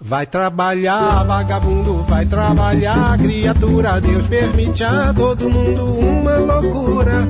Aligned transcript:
Vai 0.07 0.25
trabalhar, 0.25 1.25
vagabundo, 1.25 1.86
vai 2.07 2.25
trabalhar, 2.25 3.17
criatura. 3.17 3.99
Deus 4.01 4.25
permite 4.27 4.83
a 4.83 5.13
todo 5.13 5.49
mundo 5.49 5.85
uma 5.99 6.37
loucura. 6.37 7.27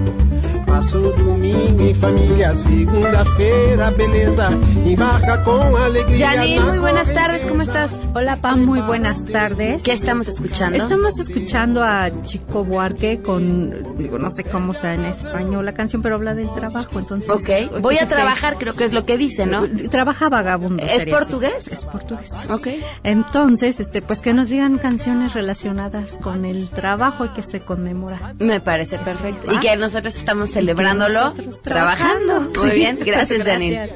Paso 0.68 1.00
domingo 1.00 1.82
en 1.82 1.96
familia, 1.96 2.54
segunda-feira, 2.54 3.90
beleza, 3.92 4.50
embarca 4.86 5.44
con 5.44 5.76
alegría. 5.76 6.28
Janine, 6.28 6.60
muy 6.60 6.78
buenas 6.78 7.12
tardes, 7.14 7.46
¿cómo 7.46 7.62
estás? 7.62 7.92
Hola 8.14 8.36
Pam, 8.36 8.66
muy 8.66 8.82
buenas 8.82 9.24
tardes. 9.26 9.82
¿Qué 9.82 9.94
estamos 9.94 10.28
escuchando? 10.28 10.78
Estamos 10.78 11.18
escuchando 11.20 11.84
a 11.84 12.12
Chico 12.22 12.66
Buarque 12.66 13.22
con, 13.22 13.98
digo, 13.98 14.20
no 14.20 14.30
sé 14.30 14.44
cómo 14.44 14.74
sea 14.74 14.94
en 14.94 15.06
español 15.06 15.66
la 15.66 15.74
canción, 15.74 16.02
pero 16.02 16.16
habla 16.16 16.36
del 16.36 16.54
trabajo, 16.54 17.00
entonces. 17.00 17.30
Ok, 17.30 17.82
voy 17.82 17.98
a 17.98 18.06
trabajar, 18.06 18.58
creo 18.58 18.76
que 18.76 18.84
es 18.84 18.94
lo 18.94 19.04
que 19.06 19.18
dice, 19.18 19.46
¿no? 19.46 19.68
Trabaja 19.90 20.30
vagabundo. 20.30 20.84
¿Es 20.84 21.06
portugués? 21.06 21.68
Es 21.68 21.86
portugués. 21.86 22.30
Ok. 22.50 22.68
Entonces, 23.04 23.80
este, 23.80 24.02
pues 24.02 24.20
que 24.20 24.34
nos 24.34 24.50
digan 24.50 24.78
canciones 24.78 25.34
relacionadas 25.34 26.20
con 26.22 26.46
el 26.46 26.68
trabajo 26.70 27.26
y 27.26 27.30
que 27.30 27.42
se 27.42 27.62
conmemora. 27.62 28.34
Me 28.38 28.60
parece 28.60 29.00
perfecto. 29.00 29.52
Y 29.52 29.60
que 29.60 29.76
nosotros 29.78 30.16
estamos 30.16 30.57
celebrándolo, 30.58 31.34
trabajando. 31.62 32.50
Muy 32.60 32.72
bien, 32.72 32.98
gracias, 33.06 33.44
Janine. 33.44 33.90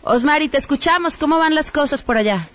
Osmari, 0.00 0.48
te 0.48 0.56
escuchamos. 0.56 1.18
¿Cómo 1.18 1.36
van 1.36 1.54
las 1.54 1.70
cosas 1.70 2.00
por 2.00 2.16
allá? 2.16 2.48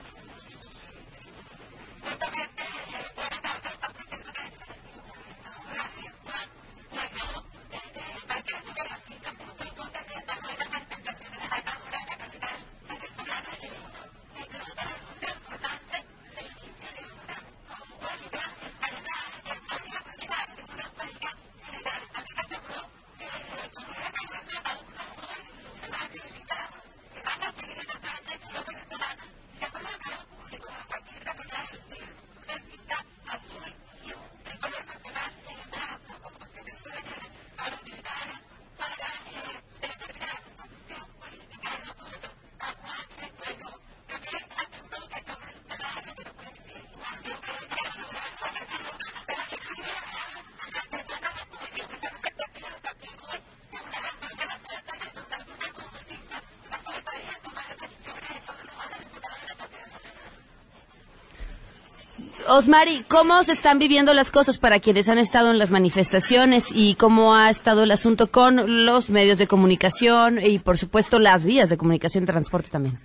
Osmari, 62.48 63.06
¿cómo 63.08 63.44
se 63.44 63.54
están 63.54 63.80
viviendo 63.80 64.14
las 64.14 64.30
cosas 64.30 64.58
para 64.58 64.80
quienes 64.80 65.08
han 65.08 65.18
estado 65.18 65.52
en 65.52 65.58
las 65.58 65.72
manifestaciones 65.72 66.68
y 66.74 66.96
cómo 66.96 67.36
ha 67.36 67.50
estado 67.50 67.84
el 67.84 67.92
asunto 67.92 68.32
con 68.32 68.86
los 68.86 69.10
medios 69.10 69.38
de 69.38 69.48
comunicación 69.48 70.40
y, 70.44 70.60
por 70.60 70.78
supuesto, 70.78 71.20
las 71.20 71.46
vías 71.46 71.70
de 71.70 71.78
comunicación 71.78 72.24
y 72.24 72.28
transporte 72.28 72.70
también? 72.70 73.00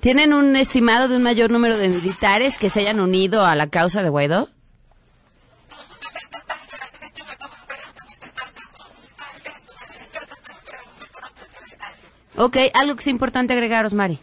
¿Tienen 0.00 0.32
un 0.32 0.56
estimado 0.56 1.08
de 1.08 1.16
un 1.16 1.22
mayor 1.22 1.50
número 1.50 1.76
de 1.76 1.88
militares 1.88 2.56
que 2.58 2.70
se 2.70 2.80
hayan 2.80 3.00
unido 3.00 3.44
a 3.44 3.54
la 3.54 3.68
causa 3.68 4.02
de 4.02 4.08
Guaidó? 4.08 4.48
Ok, 12.36 12.56
algo 12.72 12.94
que 12.94 13.00
es 13.00 13.06
importante 13.08 13.52
agregar, 13.52 13.84
Osmari. 13.84 14.18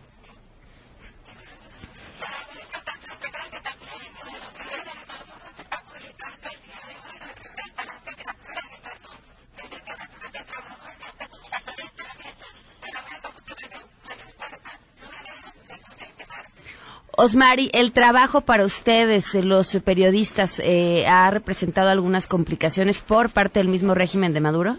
Osmari, 17.19 17.71
el 17.73 17.93
trabajo 17.93 18.41
para 18.41 18.63
ustedes, 18.63 19.33
los 19.33 19.75
periodistas, 19.83 20.61
eh, 20.63 21.07
ha 21.07 21.31
representado 21.31 21.89
algunas 21.89 22.27
complicaciones 22.27 23.01
por 23.01 23.31
parte 23.31 23.59
del 23.59 23.69
mismo 23.69 23.95
régimen 23.95 24.33
de 24.33 24.39
Maduro. 24.39 24.77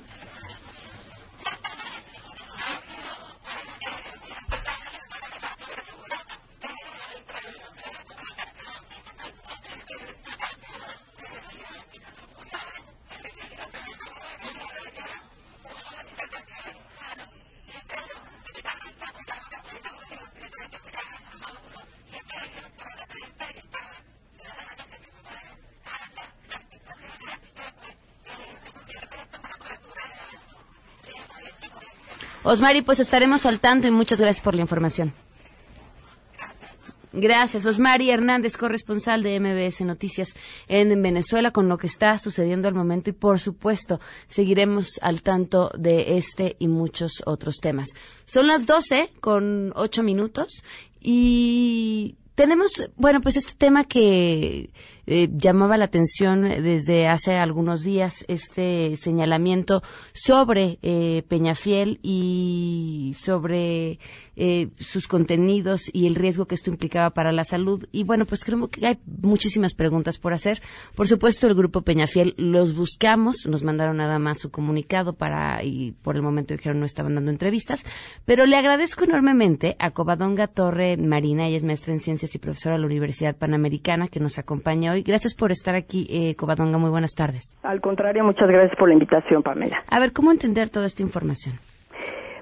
Osmari, 32.48 32.80
pues 32.80 32.98
estaremos 32.98 33.44
al 33.44 33.60
tanto 33.60 33.88
y 33.88 33.90
muchas 33.90 34.18
gracias 34.18 34.42
por 34.42 34.54
la 34.54 34.62
información. 34.62 35.12
Gracias, 37.12 37.66
Osmari 37.66 38.10
Hernández, 38.10 38.56
corresponsal 38.56 39.22
de 39.22 39.38
MBS 39.38 39.82
Noticias 39.82 40.34
en 40.66 41.02
Venezuela, 41.02 41.50
con 41.50 41.68
lo 41.68 41.76
que 41.76 41.88
está 41.88 42.16
sucediendo 42.16 42.66
al 42.66 42.74
momento 42.74 43.10
y, 43.10 43.12
por 43.12 43.38
supuesto, 43.38 44.00
seguiremos 44.28 44.98
al 45.02 45.20
tanto 45.20 45.70
de 45.76 46.16
este 46.16 46.56
y 46.58 46.68
muchos 46.68 47.22
otros 47.26 47.56
temas. 47.56 47.88
Son 48.24 48.46
las 48.46 48.66
12 48.66 49.10
con 49.20 49.72
8 49.74 50.02
minutos 50.02 50.62
y 51.02 52.16
tenemos, 52.38 52.70
bueno, 52.94 53.20
pues 53.20 53.36
este 53.36 53.54
tema 53.58 53.82
que 53.82 54.70
eh, 55.08 55.28
llamaba 55.32 55.76
la 55.76 55.86
atención 55.86 56.42
desde 56.44 57.08
hace 57.08 57.36
algunos 57.36 57.82
días, 57.82 58.24
este 58.28 58.96
señalamiento 58.96 59.82
sobre 60.12 60.78
eh, 60.82 61.24
Peñafiel 61.26 61.98
y 62.00 63.12
sobre 63.18 63.98
eh, 64.40 64.68
sus 64.78 65.08
contenidos 65.08 65.90
y 65.92 66.06
el 66.06 66.14
riesgo 66.14 66.46
que 66.46 66.54
esto 66.54 66.70
implicaba 66.70 67.10
para 67.10 67.32
la 67.32 67.42
salud. 67.42 67.86
Y 67.90 68.04
bueno, 68.04 68.24
pues 68.24 68.44
creo 68.44 68.68
que 68.68 68.86
hay 68.86 68.98
muchísimas 69.04 69.74
preguntas 69.74 70.18
por 70.18 70.32
hacer. 70.32 70.60
Por 70.94 71.08
supuesto, 71.08 71.48
el 71.48 71.56
grupo 71.56 71.82
Peñafiel 71.82 72.34
los 72.36 72.76
buscamos, 72.76 73.46
nos 73.48 73.64
mandaron 73.64 73.96
nada 73.96 74.20
más 74.20 74.38
su 74.38 74.50
comunicado 74.52 75.14
para, 75.14 75.64
y 75.64 75.92
por 76.02 76.14
el 76.14 76.22
momento 76.22 76.54
dijeron 76.54 76.78
no 76.78 76.86
estaban 76.86 77.16
dando 77.16 77.32
entrevistas, 77.32 77.84
pero 78.24 78.46
le 78.46 78.56
agradezco 78.56 79.04
enormemente 79.04 79.74
a 79.80 79.90
Covadonga 79.90 80.46
Torre 80.46 80.96
Marina, 80.96 81.48
ella 81.48 81.56
es 81.56 81.64
maestra 81.64 81.92
en 81.92 81.98
ciencias 81.98 82.32
y 82.34 82.38
profesora 82.38 82.76
de 82.76 82.82
la 82.82 82.86
Universidad 82.86 83.36
Panamericana, 83.36 84.06
que 84.06 84.20
nos 84.20 84.38
acompaña 84.38 84.92
hoy. 84.92 85.02
Gracias 85.02 85.34
por 85.34 85.50
estar 85.50 85.74
aquí, 85.74 86.06
eh, 86.10 86.36
Covadonga, 86.36 86.78
muy 86.78 86.90
buenas 86.90 87.14
tardes. 87.14 87.58
Al 87.64 87.80
contrario, 87.80 88.22
muchas 88.22 88.48
gracias 88.48 88.78
por 88.78 88.88
la 88.88 88.94
invitación, 88.94 89.42
Pamela. 89.42 89.82
A 89.90 89.98
ver, 89.98 90.12
¿cómo 90.12 90.30
entender 90.30 90.68
toda 90.68 90.86
esta 90.86 91.02
información? 91.02 91.58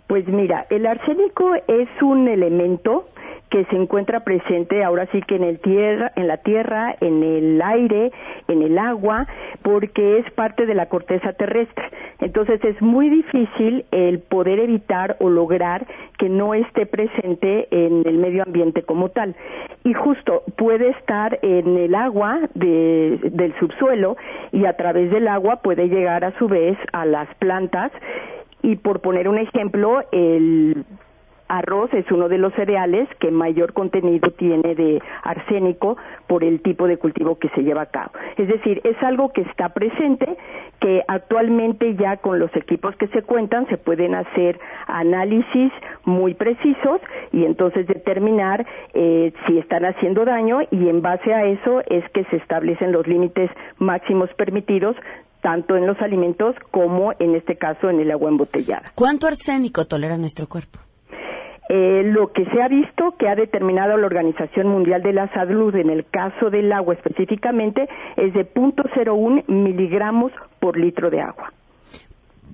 Pues 0.07 0.27
mira, 0.29 0.67
el 0.71 0.87
arsénico 0.87 1.55
es 1.67 1.89
un 2.01 2.29
elemento 2.29 3.07
que 3.51 3.65
se 3.67 3.77
encuentra 3.77 4.21
presente 4.21 4.83
ahora 4.83 5.07
sí 5.13 5.23
que 5.23 5.37
en 5.37 5.45
el 5.45 5.61
tierra, 5.61 6.13
en 6.17 6.27
la 6.27 6.39
tierra, 6.39 6.97
en 7.01 7.23
el 7.23 7.63
aire, 7.63 8.13
en 8.49 8.63
el 8.63 8.77
agua, 8.79 9.27
porque 9.63 10.19
es 10.19 10.31
parte 10.33 10.67
de 10.67 10.75
la 10.75 10.87
corteza 10.87 11.33
terrestre. 11.33 11.91
Entonces 12.21 12.63
es 12.65 12.81
muy 12.83 13.09
difícil 13.09 13.85
el 13.93 14.19
poder 14.21 14.59
evitar 14.59 15.17
o 15.21 15.29
lograr 15.29 15.87
que 16.19 16.29
no 16.29 16.55
esté 16.55 16.87
presente 16.87 17.69
en 17.71 18.03
el 18.07 18.19
medio 18.19 18.43
ambiente 18.43 18.83
como 18.83 19.11
tal. 19.11 19.37
Y 19.85 19.93
justo 19.93 20.43
puede 20.57 20.91
estar 20.91 21.39
en 21.43 21.77
el 21.77 21.95
agua 21.95 22.41
del 22.55 23.55
subsuelo 23.61 24.17
y 24.53 24.67
a 24.67 24.77
través 24.77 25.11
del 25.11 25.29
agua 25.29 25.57
puede 25.63 25.89
llegar 25.89 26.25
a 26.25 26.37
su 26.39 26.49
vez 26.49 26.77
a 26.93 27.05
las 27.05 27.33
plantas 27.37 27.93
y 28.63 28.77
por 28.77 29.01
poner 29.01 29.29
un 29.29 29.39
ejemplo, 29.39 30.03
el 30.13 30.85
arroz 31.49 31.93
es 31.95 32.11
uno 32.11 32.29
de 32.29 32.39
los 32.39 32.53
cereales 32.55 33.09
que 33.21 33.31
mayor 33.31 33.73
contenido 33.73 34.31
tiene 34.33 34.75
de 34.75 35.01
arsénico 35.23 35.97
por 36.27 36.43
el 36.43 36.61
tipo 36.61 36.87
de 36.87 36.97
cultivo 36.97 37.39
que 37.39 37.49
se 37.51 37.63
lleva 37.63 37.83
a 37.83 37.87
cabo. 37.87 38.13
Es 38.37 38.49
decir, 38.49 38.81
es 38.85 39.01
algo 39.03 39.33
que 39.33 39.43
está 39.43 39.69
presente, 39.71 40.37
que 40.81 41.03
actualmente 41.07 41.95
ya 41.95 42.17
con 42.17 42.39
los 42.39 42.55
equipos 42.57 42.97
que 42.97 43.07
se 43.09 43.23
cuentan 43.23 43.67
se 43.69 43.79
pueden 43.79 44.15
hacer 44.15 44.59
análisis 44.87 45.73
muy 46.05 46.35
precisos 46.35 47.01
y 47.33 47.45
entonces 47.45 47.87
determinar 47.87 48.67
eh, 48.95 49.33
si 49.47 49.59
están 49.59 49.85
haciendo 49.85 50.25
daño 50.25 50.61
y 50.71 50.89
en 50.89 51.03
base 51.03 51.33
a 51.33 51.45
eso 51.45 51.83
es 51.89 52.09
que 52.11 52.25
se 52.25 52.37
establecen 52.37 52.93
los 52.93 53.07
límites 53.07 53.51
máximos 53.79 54.33
permitidos 54.35 54.97
tanto 55.47 55.77
en 55.77 55.87
los 55.87 55.97
alimentos 56.03 56.57
como 56.73 57.13
en 57.21 57.37
este 57.37 57.57
caso 57.57 57.89
en 57.89 58.01
el 58.01 58.11
agua 58.11 58.31
embotellada. 58.31 58.91
¿Cuánto 58.97 59.29
arsénico 59.29 59.85
tolera 59.85 60.19
nuestro 60.19 60.49
cuerpo? 60.49 60.81
Eh, 61.69 62.03
lo 62.03 62.33
que 62.33 62.45
se 62.47 62.61
ha 62.61 62.67
visto 62.67 63.15
que 63.17 63.29
ha 63.29 63.37
determinado 63.37 63.97
la 63.97 64.07
Organización 64.07 64.67
Mundial 64.67 65.03
de 65.03 65.13
la 65.13 65.33
Salud 65.33 65.73
en 65.77 65.91
el 65.91 66.05
caso 66.07 66.51
del 66.51 66.73
agua 66.73 66.95
específicamente 66.95 67.89
es 68.17 68.35
de 68.35 68.53
0.01 68.55 69.45
miligramos 69.47 70.33
por 70.59 70.77
litro 70.77 71.11
de 71.11 71.21
agua. 71.21 71.53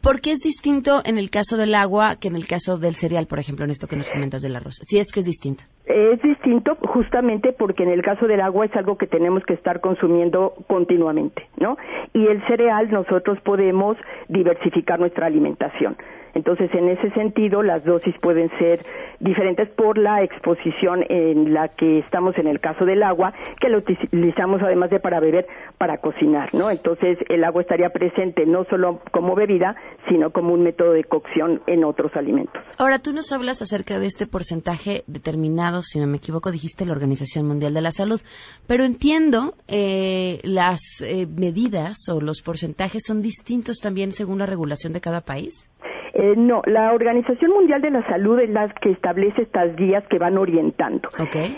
¿Por 0.03 0.21
qué 0.21 0.33
es 0.33 0.41
distinto 0.41 1.01
en 1.07 1.17
el 1.17 1.31
caso 1.31 1.57
del 1.57 1.75
agua 1.75 2.17
que 2.17 2.29
en 2.29 2.37
el 2.37 2.47
caso 2.47 2.77
del 2.77 2.97
cereal, 2.97 3.27
por 3.27 3.39
ejemplo, 3.39 3.65
en 3.65 3.71
esto 3.71 3.87
que 3.87 3.97
nos 3.97 4.11
comentas 4.11 4.43
del 4.43 4.57
arroz? 4.57 4.75
Si 4.83 4.99
es 4.99 5.11
que 5.13 5.21
es 5.21 5.27
distinto. 5.27 5.65
Es 5.85 6.23
distinto 6.23 6.77
justamente 6.77 7.53
porque 7.53 7.83
en 7.83 7.91
el 7.91 8.03
caso 8.03 8.27
del 8.27 8.41
agua 8.41 8.67
es 8.67 8.77
algo 8.77 8.97
que 8.97 9.07
tenemos 9.07 9.45
que 9.45 9.55
estar 9.55 9.81
consumiendo 9.81 10.55
continuamente, 10.69 11.49
¿no? 11.57 11.77
Y 12.13 12.27
el 12.27 12.41
cereal 12.47 12.91
nosotros 12.91 13.39
podemos 13.41 13.97
diversificar 14.29 15.01
nuestra 15.01 15.27
alimentación. 15.27 15.97
Entonces, 16.35 16.71
en 16.75 16.89
ese 16.89 17.11
sentido, 17.11 17.63
las 17.63 17.85
dosis 17.85 18.15
pueden 18.21 18.51
ser 18.59 18.81
diferentes 19.21 19.69
por 19.71 19.99
la 19.99 20.23
exposición 20.23 21.05
en 21.09 21.53
la 21.53 21.69
que 21.69 21.99
estamos 21.99 22.37
en 22.39 22.47
el 22.47 22.61
caso 22.61 22.85
del 22.85 23.03
agua, 23.03 23.33
que 23.61 23.69
lo 23.69 23.79
utilizamos 23.79 24.63
además 24.63 24.91
de 24.91 25.01
para 25.01 25.21
beber, 25.21 25.47
para 25.79 25.99
cocinar, 25.99 26.49
¿no? 26.55 26.71
Entonces, 26.71 27.19
el 27.29 27.45
agua 27.45 27.63
estaría 27.63 27.91
presente 27.91 28.47
no 28.47 28.65
solo 28.65 29.01
como 29.11 29.35
bebida, 29.35 29.77
sino 30.09 30.31
como 30.31 30.55
un 30.55 30.63
método 30.63 30.93
de 30.93 31.05
cocción 31.05 31.61
en 31.67 31.85
otros 31.85 32.15
alimentos. 32.17 32.63
Ahora, 32.79 32.99
tú 32.99 33.13
nos 33.13 33.31
hablas 33.33 33.63
acerca 33.63 33.99
de 33.99 34.07
este 34.07 34.27
porcentaje 34.27 35.05
determinado, 35.07 35.72
si 35.81 35.99
no 35.99 36.07
me 36.07 36.19
equivoco, 36.19 36.51
dijiste 36.51 36.85
la 36.85 36.93
Organización 36.93 37.47
Mundial 37.47 37.73
de 37.73 37.81
la 37.81 37.93
Salud, 37.93 38.21
pero 38.67 38.85
entiendo 38.85 39.57
eh, 39.69 40.41
las 40.43 40.81
eh, 41.01 41.27
medidas 41.27 41.97
o 42.11 42.21
los 42.21 42.43
porcentajes 42.43 43.05
son 43.07 43.23
distintos 43.23 43.79
también 43.79 44.13
según 44.13 44.39
la 44.39 44.47
regulación 44.47 44.93
de 44.93 45.01
cada 45.01 45.23
país. 45.23 45.71
Eh, 46.15 46.35
no, 46.37 46.63
la 46.67 46.93
Organización 46.93 47.53
Mundial 47.53 47.81
de 47.81 47.91
la 47.91 48.07
Salud 48.07 48.39
es 48.39 48.51
la 48.51 48.69
que 48.69 48.91
establece 48.91 49.43
estas 49.43 49.75
guías 49.77 50.05
que 50.09 50.19
van 50.19 50.37
orientando. 50.37 51.09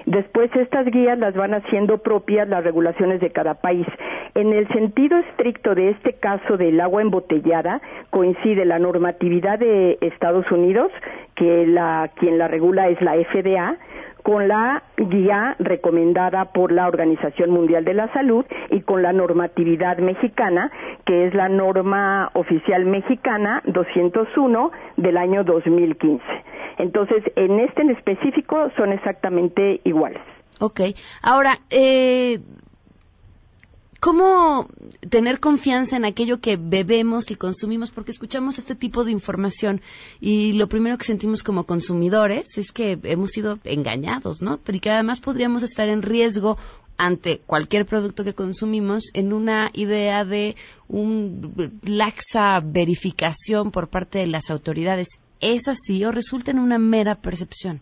Después 0.06 0.50
estas 0.54 0.87
guías 0.87 1.18
las 1.18 1.34
van 1.34 1.54
haciendo 1.54 1.99
propias 1.99 2.49
las 2.49 2.62
regulaciones 2.62 3.20
de 3.20 3.30
cada 3.30 3.54
país. 3.54 3.87
En 4.34 4.52
el 4.52 4.68
sentido 4.68 5.18
estricto 5.18 5.75
de 5.75 5.90
este 5.90 6.14
caso 6.14 6.56
del 6.56 6.80
agua 6.80 7.02
embotellada, 7.02 7.80
coincide 8.11 8.64
la 8.64 8.78
normatividad 8.78 9.58
de 9.58 9.99
Estados 10.00 10.50
Unidos, 10.50 10.92
que 11.34 11.66
la, 11.66 12.11
quien 12.16 12.38
la 12.38 12.46
regula 12.46 12.88
es 12.88 13.00
la 13.00 13.14
FDA, 13.14 13.76
con 14.25 14.49
la 14.49 14.83
guía 14.97 15.54
recomendada 15.59 16.47
por 16.47 16.73
la 16.73 16.88
Organización 16.88 17.50
Mundial 17.50 17.85
de 17.85 17.93
la 17.93 18.11
Salud 18.14 18.47
y 18.71 18.81
con 18.81 19.02
la 19.02 19.12
normatividad 19.12 19.99
mexicana, 19.99 20.73
que 21.04 21.26
es 21.26 21.35
la 21.35 21.50
norma 21.50 22.31
oficial 22.33 22.87
mexicana 22.87 23.61
201 23.66 24.73
del 24.97 25.19
año 25.19 25.45
2015. 25.45 26.25
Entonces, 26.78 27.23
en 27.37 27.61
este 27.61 27.83
en 27.83 27.90
específico 27.90 28.71
son 28.78 28.93
exactamente 28.93 29.83
iguales. 29.85 30.23
Ok. 30.59 30.81
Ahora, 31.23 31.59
eh, 31.69 32.38
¿Cómo 34.04 34.68
tener 35.08 35.40
confianza 35.40 35.96
en 35.96 36.04
aquello 36.04 36.38
que 36.38 36.58
bebemos 36.58 37.30
y 37.30 37.37
consumimos? 37.37 37.90
Porque 37.90 38.11
escuchamos 38.11 38.58
este 38.58 38.75
tipo 38.75 39.02
de 39.02 39.11
información 39.11 39.80
y 40.20 40.52
lo 40.52 40.68
primero 40.68 40.99
que 40.99 41.06
sentimos 41.06 41.42
como 41.42 41.64
consumidores 41.64 42.58
es 42.58 42.70
que 42.70 42.99
hemos 43.04 43.30
sido 43.30 43.61
engañados, 43.64 44.42
¿no? 44.42 44.58
Pero 44.58 44.78
que 44.78 44.90
además 44.90 45.23
podríamos 45.23 45.62
estar 45.62 45.88
en 45.88 46.02
riesgo 46.02 46.58
ante 46.99 47.38
cualquier 47.46 47.87
producto 47.87 48.25
que 48.25 48.34
consumimos 48.34 49.04
en 49.14 49.32
una 49.32 49.70
idea 49.73 50.26
de 50.26 50.54
un 50.87 51.73
laxa 51.82 52.61
verificación 52.61 53.70
por 53.70 53.88
parte 53.88 54.18
de 54.18 54.26
las 54.26 54.50
autoridades. 54.50 55.08
¿Es 55.40 55.66
así 55.66 56.04
o 56.04 56.12
resulta 56.12 56.50
en 56.50 56.58
una 56.58 56.76
mera 56.76 57.14
percepción? 57.23 57.80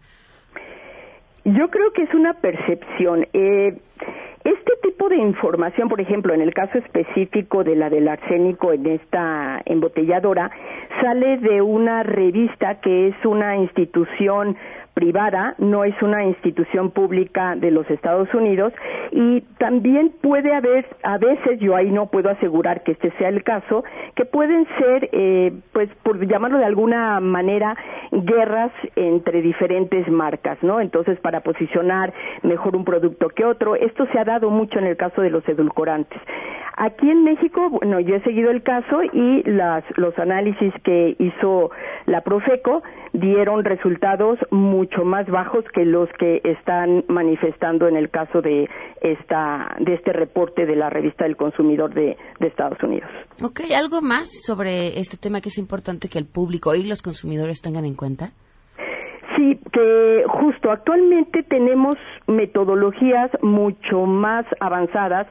Yo 1.45 1.71
creo 1.71 1.93
que 1.93 2.03
es 2.03 2.15
una 2.15 2.35
percepción. 2.35 3.27
Eh, 3.33 3.77
este 4.45 4.73
tipo 4.83 5.09
de 5.09 5.17
información, 5.17 5.89
por 5.89 6.01
ejemplo, 6.01 6.35
en 6.35 6.41
el 6.41 6.53
caso 6.53 6.79
específico 6.79 7.65
de 7.65 7.77
la 7.77 7.91
del 7.91 8.09
arsénico 8.09 8.73
en 8.73 8.87
esta 8.87 9.61
embotelladora, 9.65 10.51
sale 11.01 11.39
de 11.39 11.63
una 11.63 12.03
revista 12.03 12.81
que 12.81 13.09
es 13.09 13.25
una 13.25 13.57
institución 13.57 14.57
privada, 14.95 15.55
no 15.59 15.85
es 15.85 16.01
una 16.03 16.25
institución 16.25 16.91
pública 16.91 17.57
de 17.57 17.71
los 17.71 17.89
Estados 17.91 18.33
Unidos 18.35 18.73
y 19.11 19.41
también 19.59 20.13
puede 20.21 20.55
haber, 20.55 20.87
a 21.03 21.19
veces 21.19 21.59
yo 21.61 21.75
ahí 21.77 21.91
no 21.91 22.07
puedo 22.07 22.31
asegurar 22.31 22.83
que 22.83 22.93
este 22.93 23.11
sea 23.13 23.29
el 23.29 23.43
caso, 23.43 23.85
que 24.15 24.25
pueden 24.25 24.67
ser, 24.79 25.09
eh, 25.13 25.53
pues 25.73 25.89
por 26.03 26.25
llamarlo 26.27 26.59
de 26.59 26.67
alguna 26.67 27.21
manera, 27.21 27.77
guerras 28.11 28.73
entre 28.97 29.43
diferentes 29.43 30.09
marcas, 30.09 30.59
¿no? 30.63 30.81
Entonces, 30.81 31.19
para 31.21 31.41
posicionar 31.41 32.13
mejor 32.43 32.77
un 32.77 32.85
producto 32.85 33.29
que 33.29 33.45
otro, 33.45 33.77
esto 33.77 34.07
se 34.13 34.19
ha 34.19 34.25
dado 34.25 34.51
mucho 34.51 34.79
en 34.79 34.87
el 34.87 34.97
caso 34.97 35.23
de 35.23 35.31
los 35.31 35.47
edulcorantes. 35.49 36.21
Aquí 36.77 37.11
en 37.11 37.25
México, 37.25 37.69
bueno, 37.69 38.01
yo 38.01 38.17
he 38.17 38.23
seguido 38.23 38.51
el 38.51 38.63
caso 38.63 39.03
y 39.13 39.43
las, 39.45 39.85
los 39.97 40.19
análisis 40.19 40.73
que 40.83 41.17
hizo 41.19 41.71
la 42.07 42.23
Profeco 42.23 42.83
dieron 43.13 43.65
resultados 43.65 44.39
muy 44.51 44.82
mucho 44.83 45.05
más 45.05 45.29
bajos 45.29 45.65
que 45.73 45.85
los 45.85 46.09
que 46.19 46.41
están 46.43 47.05
manifestando 47.07 47.87
en 47.87 47.97
el 47.97 48.11
caso 48.11 48.43
de 48.43 48.69
esta 49.01 49.77
de 49.79 49.95
este 49.95 50.13
reporte 50.13 50.67
de 50.67 50.75
la 50.75 50.91
revista 50.91 51.25
del 51.25 51.37
consumidor 51.37 51.95
de, 51.95 52.17
de 52.41 52.47
Estados 52.49 52.83
Unidos. 52.83 53.09
Ok, 53.41 53.61
¿algo 53.77 54.01
más 54.03 54.29
sobre 54.45 54.99
este 54.99 55.17
tema 55.17 55.41
que 55.41 55.51
es 55.51 55.59
importante 55.59 56.09
que 56.09 56.19
el 56.19 56.27
público 56.27 56.75
y 56.75 56.83
los 56.83 57.01
consumidores 57.01 57.61
tengan 57.61 57.85
en 57.85 57.95
cuenta? 57.95 58.33
Sí, 59.43 59.59
que 59.73 60.25
justo 60.29 60.71
actualmente 60.71 61.43
tenemos 61.43 61.97
metodologías 62.29 63.29
mucho 63.43 64.07
más 64.07 64.47
avanzadas 64.61 65.27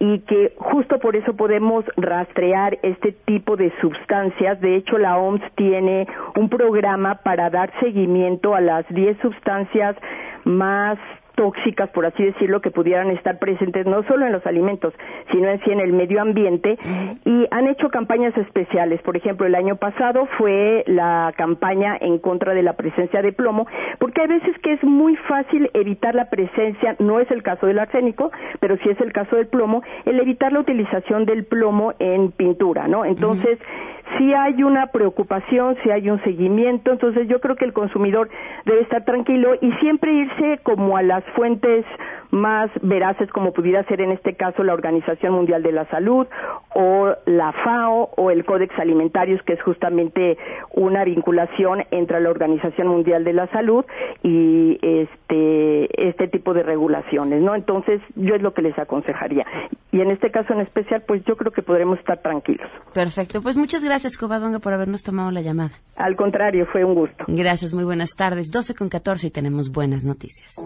y 0.00 0.18
que 0.22 0.54
justo 0.58 0.98
por 0.98 1.14
eso 1.14 1.36
podemos 1.36 1.84
rastrear 1.96 2.76
este 2.82 3.12
tipo 3.12 3.54
de 3.56 3.72
sustancias. 3.80 4.60
De 4.60 4.74
hecho, 4.74 4.98
la 4.98 5.18
OMS 5.18 5.40
tiene 5.54 6.08
un 6.34 6.48
programa 6.48 7.20
para 7.22 7.48
dar 7.48 7.72
seguimiento 7.78 8.56
a 8.56 8.60
las 8.60 8.88
10 8.88 9.18
sustancias 9.18 9.94
más 10.42 10.98
tóxicas, 11.34 11.90
por 11.90 12.06
así 12.06 12.24
decirlo, 12.24 12.60
que 12.60 12.70
pudieran 12.70 13.10
estar 13.10 13.38
presentes 13.38 13.86
no 13.86 14.02
solo 14.04 14.26
en 14.26 14.32
los 14.32 14.46
alimentos, 14.46 14.94
sino 15.30 15.48
en 15.48 15.60
sí 15.60 15.70
en 15.70 15.80
el 15.80 15.92
medio 15.92 16.20
ambiente. 16.20 16.78
Y 17.24 17.46
han 17.50 17.68
hecho 17.68 17.88
campañas 17.88 18.36
especiales. 18.36 19.00
Por 19.02 19.16
ejemplo, 19.16 19.46
el 19.46 19.54
año 19.54 19.76
pasado 19.76 20.26
fue 20.38 20.84
la 20.86 21.32
campaña 21.36 21.96
en 22.00 22.18
contra 22.18 22.54
de 22.54 22.62
la 22.62 22.74
presencia 22.74 23.22
de 23.22 23.32
plomo, 23.32 23.66
porque 23.98 24.22
hay 24.22 24.28
veces 24.28 24.56
que 24.58 24.72
es 24.72 24.84
muy 24.84 25.16
fácil 25.16 25.70
evitar 25.74 26.14
la 26.14 26.30
presencia, 26.30 26.96
no 26.98 27.20
es 27.20 27.30
el 27.30 27.42
caso 27.42 27.66
del 27.66 27.78
arsénico, 27.78 28.30
pero 28.60 28.76
sí 28.78 28.88
es 28.88 29.00
el 29.00 29.12
caso 29.12 29.36
del 29.36 29.46
plomo, 29.46 29.82
el 30.04 30.20
evitar 30.20 30.52
la 30.52 30.60
utilización 30.60 31.24
del 31.24 31.44
plomo 31.44 31.94
en 31.98 32.32
pintura, 32.32 32.88
¿no? 32.88 33.04
Entonces, 33.04 33.58
si 34.18 34.32
hay 34.34 34.62
una 34.62 34.88
preocupación, 34.88 35.76
si 35.82 35.90
hay 35.90 36.10
un 36.10 36.22
seguimiento, 36.22 36.92
entonces 36.92 37.26
yo 37.28 37.40
creo 37.40 37.56
que 37.56 37.64
el 37.64 37.72
consumidor 37.72 38.28
debe 38.64 38.82
estar 38.82 39.04
tranquilo 39.04 39.54
y 39.60 39.72
siempre 39.80 40.12
irse 40.12 40.60
como 40.62 40.96
a 40.96 41.02
las 41.02 41.23
fuentes 41.34 41.84
más 42.34 42.70
veraces 42.82 43.30
como 43.30 43.52
pudiera 43.52 43.84
ser 43.84 44.00
en 44.00 44.10
este 44.10 44.34
caso 44.34 44.64
la 44.64 44.74
Organización 44.74 45.32
Mundial 45.32 45.62
de 45.62 45.72
la 45.72 45.86
Salud 45.86 46.26
o 46.74 47.14
la 47.26 47.52
FAO 47.52 48.10
o 48.16 48.30
el 48.30 48.44
Códex 48.44 48.76
Alimentarios 48.78 49.40
que 49.42 49.54
es 49.54 49.62
justamente 49.62 50.36
una 50.72 51.04
vinculación 51.04 51.84
entre 51.92 52.20
la 52.20 52.30
Organización 52.30 52.88
Mundial 52.88 53.24
de 53.24 53.32
la 53.32 53.46
Salud 53.48 53.84
y 54.22 54.78
este 54.82 56.08
este 56.08 56.28
tipo 56.28 56.54
de 56.54 56.62
regulaciones, 56.62 57.40
¿no? 57.40 57.54
Entonces, 57.54 58.00
yo 58.16 58.34
es 58.34 58.42
lo 58.42 58.52
que 58.52 58.62
les 58.62 58.76
aconsejaría. 58.78 59.46
Y 59.92 60.00
en 60.00 60.10
este 60.10 60.30
caso 60.30 60.52
en 60.52 60.60
especial, 60.60 61.04
pues 61.06 61.24
yo 61.24 61.36
creo 61.36 61.52
que 61.52 61.62
podremos 61.62 61.98
estar 61.98 62.20
tranquilos. 62.20 62.68
Perfecto, 62.92 63.42
pues 63.42 63.56
muchas 63.56 63.84
gracias 63.84 64.18
Covadonga 64.18 64.58
por 64.58 64.72
habernos 64.72 65.02
tomado 65.04 65.30
la 65.30 65.40
llamada. 65.40 65.72
Al 65.96 66.16
contrario, 66.16 66.66
fue 66.72 66.84
un 66.84 66.94
gusto. 66.94 67.24
Gracias, 67.28 67.72
muy 67.72 67.84
buenas 67.84 68.10
tardes. 68.16 68.50
12 68.50 68.74
con 68.74 68.88
14 68.88 69.28
y 69.28 69.30
tenemos 69.30 69.70
buenas 69.70 70.04
noticias. 70.04 70.56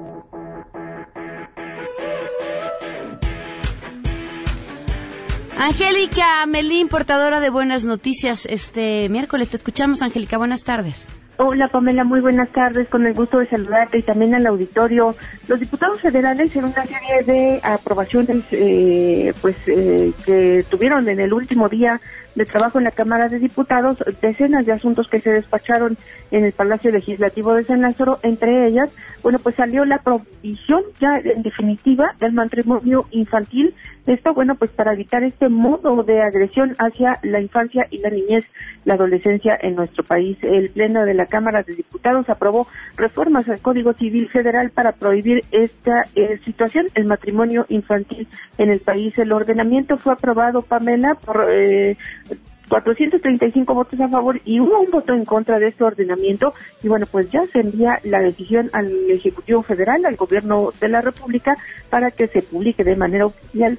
Angélica 5.59 6.47
Melín, 6.47 6.89
portadora 6.89 7.41
de 7.41 7.51
buenas 7.51 7.85
noticias 7.85 8.47
este 8.47 9.09
miércoles. 9.09 9.49
Te 9.49 9.57
escuchamos, 9.57 10.03
Angélica. 10.03 10.39
Buenas 10.39 10.63
tardes. 10.63 11.05
Hola 11.37 11.69
Pamela, 11.69 12.05
muy 12.05 12.21
buenas 12.21 12.49
tardes, 12.51 12.89
con 12.89 13.07
el 13.07 13.15
gusto 13.15 13.39
de 13.39 13.49
saludarte 13.49 13.99
y 13.99 14.03
también 14.03 14.35
al 14.35 14.47
auditorio. 14.47 15.17
Los 15.49 15.59
diputados 15.59 16.01
federales 16.01 16.55
en 16.55 16.65
una 16.65 16.85
serie 16.87 17.23
de 17.25 17.61
aprobaciones 17.63 18.45
eh, 18.53 19.33
pues 19.41 19.57
eh, 19.67 20.13
que 20.25 20.65
tuvieron 20.69 21.09
en 21.09 21.19
el 21.19 21.33
último 21.33 21.69
día 21.69 22.01
de 22.39 22.47
trabajo 22.47 22.79
en 22.79 22.85
la 22.85 22.93
Cámara 22.93 23.29
de 23.29 23.39
Diputados, 23.39 24.03
decenas 24.23 24.65
de 24.65 24.73
asuntos 24.73 25.09
que 25.09 25.21
se 25.21 25.31
despacharon 25.31 25.97
en 26.31 26.45
el 26.45 26.53
Palacio 26.53 26.93
Legislativo 26.93 27.53
de 27.55 27.65
San 27.65 27.83
Lázaro, 27.83 28.19
entre 28.23 28.67
ellas, 28.67 28.91
bueno, 29.23 29.39
pues 29.41 29.57
salió 29.57 29.85
la 29.85 29.99
provisión 29.99 30.83
ya 31.01 31.17
en 31.23 31.43
definitiva 31.43 32.15
del 32.21 32.33
matrimonio 32.33 33.07
infantil. 33.11 33.75
Esto, 34.07 34.33
bueno, 34.33 34.55
pues 34.55 34.71
para 34.71 34.95
evitar 34.95 35.23
este 35.23 35.49
modo 35.49 36.03
de 36.03 36.23
agresión 36.23 36.75
hacia 36.79 37.15
la 37.23 37.41
infancia 37.41 37.87
y 37.91 37.99
la 37.99 38.09
niñez, 38.09 38.45
la 38.85 38.95
adolescencia 38.95 39.59
en 39.61 39.75
nuestro 39.75 40.03
país. 40.05 40.39
El 40.43 40.71
Pleno 40.71 41.05
de 41.05 41.15
la 41.15 41.27
Cámara 41.27 41.63
de 41.63 41.75
Diputados 41.75 42.31
aprobó 42.31 42.69
reformas 42.97 43.49
al 43.51 43.61
Código 43.61 43.93
Civil 43.93 44.29
Federal 44.29 44.71
para 44.71 44.93
prohibir 44.93 45.43
esta 45.51 46.05
eh, 46.15 46.39
situación, 46.45 46.87
el 46.95 47.05
matrimonio 47.05 47.67
infantil 47.69 48.29
en 48.57 48.71
el 48.71 48.81
país. 48.81 49.19
El 49.19 49.33
ordenamiento 49.33 49.99
fue 49.99 50.15
aprobado, 50.15 50.63
Pamela, 50.63 51.15
por 51.17 51.47
eh, 51.51 51.97
435 52.69 53.75
votos 53.75 54.01
a 54.01 54.09
favor 54.09 54.41
y 54.45 54.61
hubo 54.61 54.79
un 54.81 54.91
voto 54.91 55.15
en 55.15 55.25
contra 55.25 55.59
de 55.59 55.69
este 55.69 55.85
ordenamiento 55.85 56.55
y 56.83 56.89
bueno 56.89 57.07
pues 57.07 57.31
ya 57.31 57.43
se 57.45 57.61
envía 57.61 57.99
la 58.05 58.21
decisión 58.21 58.71
al 58.73 58.93
Ejecutivo 59.11 59.63
Federal, 59.63 60.05
al 60.05 60.17
Gobierno 60.17 60.73
de 60.79 60.89
la 60.89 61.01
República 61.01 61.57
para 61.91 62.11
que 62.11 62.29
se 62.29 62.43
publique 62.43 62.85
de 62.85 62.97
manera 62.97 63.27
oficial 63.27 63.79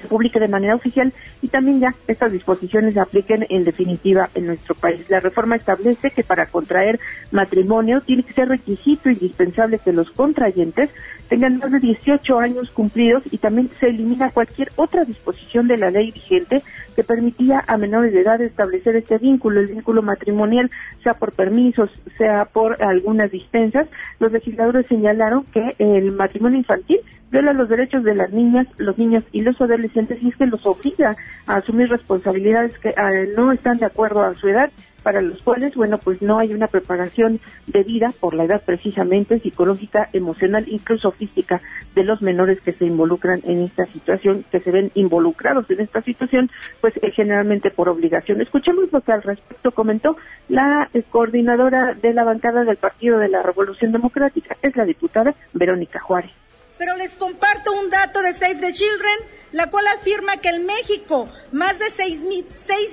se 0.00 0.08
publique 0.08 0.40
de 0.40 0.48
manera 0.48 0.74
oficial 0.74 1.12
y 1.40 1.48
también 1.48 1.80
ya 1.80 1.94
estas 2.06 2.32
disposiciones 2.32 2.94
se 2.94 3.00
apliquen 3.00 3.46
en 3.48 3.64
definitiva 3.64 4.28
en 4.34 4.46
nuestro 4.46 4.74
país. 4.74 5.08
La 5.08 5.20
reforma 5.20 5.56
establece 5.56 6.10
que 6.10 6.22
para 6.22 6.46
contraer 6.46 6.98
matrimonio 7.30 8.00
tiene 8.00 8.22
que 8.22 8.32
ser 8.32 8.48
requisito 8.48 9.10
indispensable 9.10 9.78
que 9.78 9.92
los 9.92 10.10
contrayentes 10.10 10.90
tengan 11.28 11.58
más 11.58 11.72
de 11.72 11.80
18 11.80 12.38
años 12.38 12.70
cumplidos 12.70 13.22
y 13.30 13.38
también 13.38 13.70
se 13.80 13.86
elimina 13.88 14.30
cualquier 14.30 14.70
otra 14.76 15.04
disposición 15.04 15.66
de 15.66 15.78
la 15.78 15.90
ley 15.90 16.10
vigente 16.10 16.62
que 16.94 17.04
permitía 17.04 17.64
a 17.66 17.76
menores 17.76 18.12
de 18.12 18.20
edad 18.20 18.40
establecer 18.40 18.96
este 18.96 19.18
vínculo, 19.18 19.60
el 19.60 19.68
vínculo 19.68 20.02
matrimonial, 20.02 20.70
sea 21.02 21.14
por 21.14 21.32
permisos, 21.32 21.90
sea 22.16 22.44
por 22.44 22.82
algunas 22.82 23.30
dispensas. 23.30 23.88
Los 24.18 24.32
legisladores 24.32 24.86
señalaron 24.86 25.44
que 25.44 25.74
el 25.78 26.12
matrimonio 26.12 26.58
infantil 26.58 27.00
viola 27.30 27.52
los 27.54 27.68
derechos 27.68 28.04
de 28.04 28.14
las 28.14 28.30
niñas, 28.30 28.66
los 28.76 28.98
niños 28.98 29.24
y 29.32 29.40
los 29.40 29.58
adolescentes 29.60 30.22
y 30.22 30.28
es 30.28 30.36
que 30.36 30.46
los 30.46 30.64
obliga 30.66 31.16
a 31.46 31.56
asumir 31.56 31.88
responsabilidades 31.88 32.78
que 32.78 32.90
eh, 32.90 33.32
no 33.36 33.50
están 33.50 33.78
de 33.78 33.86
acuerdo 33.86 34.22
a 34.22 34.34
su 34.34 34.48
edad 34.48 34.70
para 35.02 35.20
los 35.20 35.42
cuales, 35.42 35.74
bueno, 35.74 35.98
pues 35.98 36.22
no 36.22 36.38
hay 36.38 36.52
una 36.52 36.68
preparación 36.68 37.40
debida 37.66 38.08
por 38.20 38.34
la 38.34 38.44
edad 38.44 38.62
precisamente 38.64 39.40
psicológica, 39.40 40.08
emocional, 40.12 40.64
incluso 40.68 41.12
física 41.12 41.60
de 41.94 42.04
los 42.04 42.22
menores 42.22 42.60
que 42.60 42.72
se 42.72 42.86
involucran 42.86 43.40
en 43.44 43.62
esta 43.62 43.86
situación, 43.86 44.44
que 44.50 44.60
se 44.60 44.70
ven 44.70 44.90
involucrados 44.94 45.68
en 45.70 45.80
esta 45.80 46.02
situación, 46.02 46.50
pues 46.80 46.94
eh, 47.02 47.10
generalmente 47.10 47.70
por 47.70 47.88
obligación. 47.88 48.40
Escuchemos 48.40 48.92
lo 48.92 49.00
que 49.00 49.12
al 49.12 49.22
respecto 49.22 49.70
comentó 49.72 50.16
la 50.48 50.88
eh, 50.92 51.02
coordinadora 51.10 51.94
de 51.94 52.12
la 52.12 52.24
bancada 52.24 52.64
del 52.64 52.76
Partido 52.76 53.18
de 53.18 53.28
la 53.28 53.42
Revolución 53.42 53.92
Democrática, 53.92 54.56
es 54.62 54.76
la 54.76 54.84
diputada 54.84 55.34
Verónica 55.52 56.00
Juárez. 56.00 56.32
Pero 56.78 56.96
les 56.96 57.16
comparto 57.16 57.72
un 57.72 57.90
dato 57.90 58.22
de 58.22 58.32
Save 58.32 58.56
the 58.56 58.72
Children, 58.72 59.18
la 59.52 59.68
cual 59.68 59.86
afirma 59.86 60.38
que 60.38 60.48
en 60.48 60.66
México 60.66 61.28
más 61.52 61.78
de 61.78 61.90
6, 61.90 62.20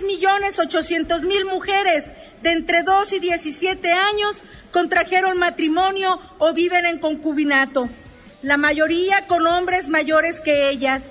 millones 0.03 0.59
800 0.59 1.23
mil 1.23 1.45
mujeres 1.45 2.05
de 2.43 2.51
entre 2.51 2.83
2 2.83 3.13
y 3.13 3.19
17 3.19 3.91
años 3.91 4.41
contrajeron 4.71 5.37
matrimonio 5.37 6.19
o 6.37 6.53
viven 6.53 6.85
en 6.85 6.99
concubinato, 6.99 7.89
la 8.41 8.57
mayoría 8.57 9.25
con 9.27 9.47
hombres 9.47 9.87
mayores 9.87 10.41
que 10.41 10.69
ellas. 10.69 11.03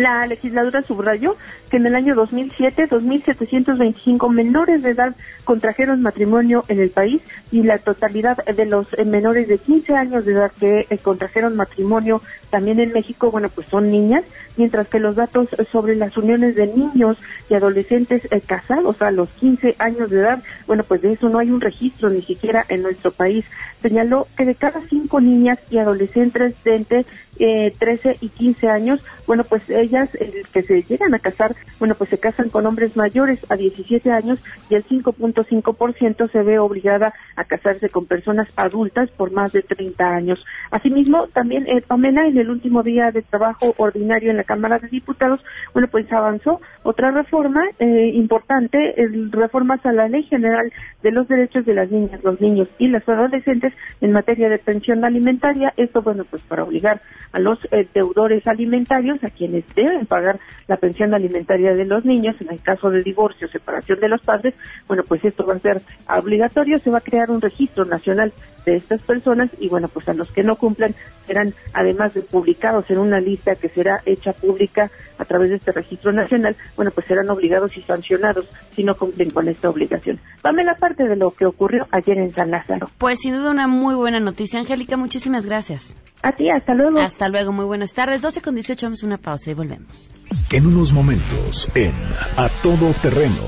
La 0.00 0.26
legisladora 0.26 0.82
subrayó 0.82 1.36
que 1.68 1.76
en 1.76 1.84
el 1.84 1.94
año 1.94 2.14
2007, 2.14 2.88
2.725 2.88 4.30
menores 4.30 4.82
de 4.82 4.92
edad 4.92 5.14
contrajeron 5.44 6.00
matrimonio 6.00 6.64
en 6.68 6.80
el 6.80 6.88
país 6.88 7.20
y 7.52 7.64
la 7.64 7.76
totalidad 7.76 8.42
de 8.46 8.64
los 8.64 8.86
eh, 8.94 9.04
menores 9.04 9.46
de 9.46 9.58
15 9.58 9.94
años 9.94 10.24
de 10.24 10.32
edad 10.32 10.52
que 10.58 10.86
eh, 10.88 10.96
contrajeron 10.96 11.54
matrimonio 11.54 12.22
también 12.48 12.80
en 12.80 12.94
México, 12.94 13.30
bueno, 13.30 13.50
pues 13.50 13.66
son 13.66 13.90
niñas, 13.90 14.24
mientras 14.56 14.88
que 14.88 15.00
los 15.00 15.16
datos 15.16 15.48
sobre 15.70 15.96
las 15.96 16.16
uniones 16.16 16.56
de 16.56 16.68
niños 16.68 17.18
y 17.50 17.54
adolescentes 17.54 18.26
eh, 18.30 18.40
casados 18.40 19.02
a 19.02 19.10
los 19.10 19.28
15 19.28 19.76
años 19.78 20.08
de 20.08 20.20
edad, 20.20 20.42
bueno, 20.66 20.82
pues 20.82 21.02
de 21.02 21.12
eso 21.12 21.28
no 21.28 21.38
hay 21.38 21.50
un 21.50 21.60
registro 21.60 22.08
ni 22.08 22.22
siquiera 22.22 22.64
en 22.70 22.80
nuestro 22.80 23.10
país. 23.10 23.44
Señaló 23.80 24.26
que 24.36 24.44
de 24.44 24.54
cada 24.54 24.80
cinco 24.88 25.20
niñas 25.20 25.58
y 25.70 25.78
adolescentes 25.78 26.54
de 26.64 26.76
entre 26.76 27.06
13 27.38 28.18
y 28.20 28.28
15 28.28 28.68
años, 28.68 29.02
bueno, 29.26 29.44
pues 29.44 29.70
ellas 29.70 30.10
que 30.52 30.62
se 30.62 30.82
llegan 30.82 31.14
a 31.14 31.18
casar 31.18 31.56
bueno, 31.80 31.94
pues 31.94 32.10
se 32.10 32.18
casan 32.18 32.50
con 32.50 32.66
hombres 32.66 32.96
mayores 32.96 33.44
a 33.50 33.56
17 33.56 34.12
años 34.12 34.42
y 34.68 34.74
el 34.74 34.84
5.5% 34.84 36.30
se 36.30 36.42
ve 36.42 36.58
obligada 36.58 37.14
a 37.36 37.44
casarse 37.44 37.88
con 37.88 38.06
personas 38.06 38.48
adultas 38.54 39.10
por 39.10 39.32
más 39.32 39.52
de 39.52 39.62
30 39.62 40.06
años. 40.06 40.44
Asimismo, 40.70 41.26
también 41.28 41.66
eh, 41.66 41.80
Pamela, 41.80 42.26
en 42.26 42.36
el 42.36 42.50
último 42.50 42.82
día 42.82 43.10
de 43.10 43.22
trabajo 43.22 43.74
ordinario 43.78 44.30
en 44.30 44.36
la 44.36 44.44
Cámara 44.44 44.78
de 44.78 44.88
Diputados, 44.88 45.42
bueno, 45.72 45.88
pues 45.88 46.12
avanzó 46.12 46.60
otra 46.82 47.10
reforma 47.10 47.62
eh, 47.78 48.10
importante, 48.14 48.94
reformas 49.30 49.84
a 49.86 49.92
la 49.92 50.08
Ley 50.08 50.24
General 50.24 50.70
de 51.02 51.10
los 51.12 51.28
Derechos 51.28 51.64
de 51.64 51.74
las 51.74 51.90
Niñas, 51.90 52.22
los 52.22 52.40
Niños 52.40 52.68
y 52.78 52.88
las 52.88 53.08
Adolescentes 53.08 53.69
en 54.00 54.12
materia 54.12 54.48
de 54.48 54.58
pensión 54.58 55.04
alimentaria. 55.04 55.72
Esto, 55.76 56.02
bueno, 56.02 56.24
pues 56.24 56.42
para 56.42 56.64
obligar 56.64 57.00
a 57.32 57.38
los 57.38 57.58
eh, 57.70 57.88
deudores 57.94 58.46
alimentarios, 58.46 59.22
a 59.22 59.30
quienes 59.30 59.64
deben 59.74 60.06
pagar 60.06 60.38
la 60.66 60.76
pensión 60.76 61.14
alimentaria 61.14 61.72
de 61.72 61.84
los 61.84 62.04
niños, 62.04 62.36
en 62.40 62.50
el 62.50 62.62
caso 62.62 62.90
de 62.90 63.02
divorcio, 63.02 63.48
separación 63.48 64.00
de 64.00 64.08
los 64.08 64.20
padres, 64.22 64.54
bueno, 64.86 65.02
pues 65.06 65.24
esto 65.24 65.46
va 65.46 65.54
a 65.54 65.58
ser 65.58 65.80
obligatorio, 66.08 66.78
se 66.78 66.90
va 66.90 66.98
a 66.98 67.02
crear 67.02 67.30
un 67.30 67.40
registro 67.40 67.84
nacional 67.84 68.32
de 68.64 68.76
estas 68.76 69.02
personas 69.02 69.50
y 69.58 69.68
bueno, 69.68 69.88
pues 69.88 70.08
a 70.08 70.14
los 70.14 70.30
que 70.32 70.42
no 70.42 70.56
cumplan 70.56 70.94
serán 71.26 71.54
además 71.72 72.14
de 72.14 72.22
publicados 72.22 72.84
en 72.90 72.98
una 72.98 73.20
lista 73.20 73.54
que 73.54 73.68
será 73.68 74.02
hecha 74.04 74.32
pública 74.32 74.90
a 75.18 75.24
través 75.24 75.50
de 75.50 75.56
este 75.56 75.72
registro 75.72 76.12
nacional, 76.12 76.56
bueno, 76.76 76.90
pues 76.90 77.06
serán 77.06 77.30
obligados 77.30 77.76
y 77.76 77.82
sancionados 77.82 78.46
si 78.74 78.84
no 78.84 78.96
cumplen 78.96 79.30
con 79.30 79.48
esta 79.48 79.68
obligación. 79.68 80.18
la 80.42 80.74
parte 80.74 81.04
de 81.04 81.16
lo 81.16 81.30
que 81.30 81.46
ocurrió 81.46 81.86
ayer 81.90 82.18
en 82.18 82.34
San 82.34 82.50
Lázaro. 82.50 82.90
Pues 82.98 83.18
sin 83.20 83.34
duda 83.34 83.50
muy 83.66 83.94
buena 83.94 84.20
noticia. 84.20 84.60
Angélica, 84.60 84.96
muchísimas 84.96 85.46
gracias. 85.46 85.96
A 86.22 86.32
ti, 86.32 86.50
hasta 86.50 86.74
luego. 86.74 87.00
Hasta 87.00 87.28
luego, 87.28 87.52
muy 87.52 87.64
buenas 87.64 87.92
tardes. 87.92 88.22
12 88.22 88.42
con 88.42 88.54
18, 88.54 88.86
vamos 88.86 89.02
a 89.02 89.06
una 89.06 89.18
pausa 89.18 89.50
y 89.50 89.54
volvemos. 89.54 90.10
En 90.52 90.66
unos 90.66 90.92
momentos, 90.92 91.68
en 91.74 91.92
A 92.36 92.48
Todo 92.62 92.92
Terreno. 93.02 93.42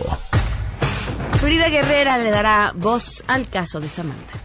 Frida 1.39 1.69
Guerrera 1.69 2.19
le 2.19 2.31
dará 2.31 2.73
voz 2.75 3.25
al 3.27 3.49
caso 3.49 3.81
de 3.81 3.89
Samantha. 3.89 4.42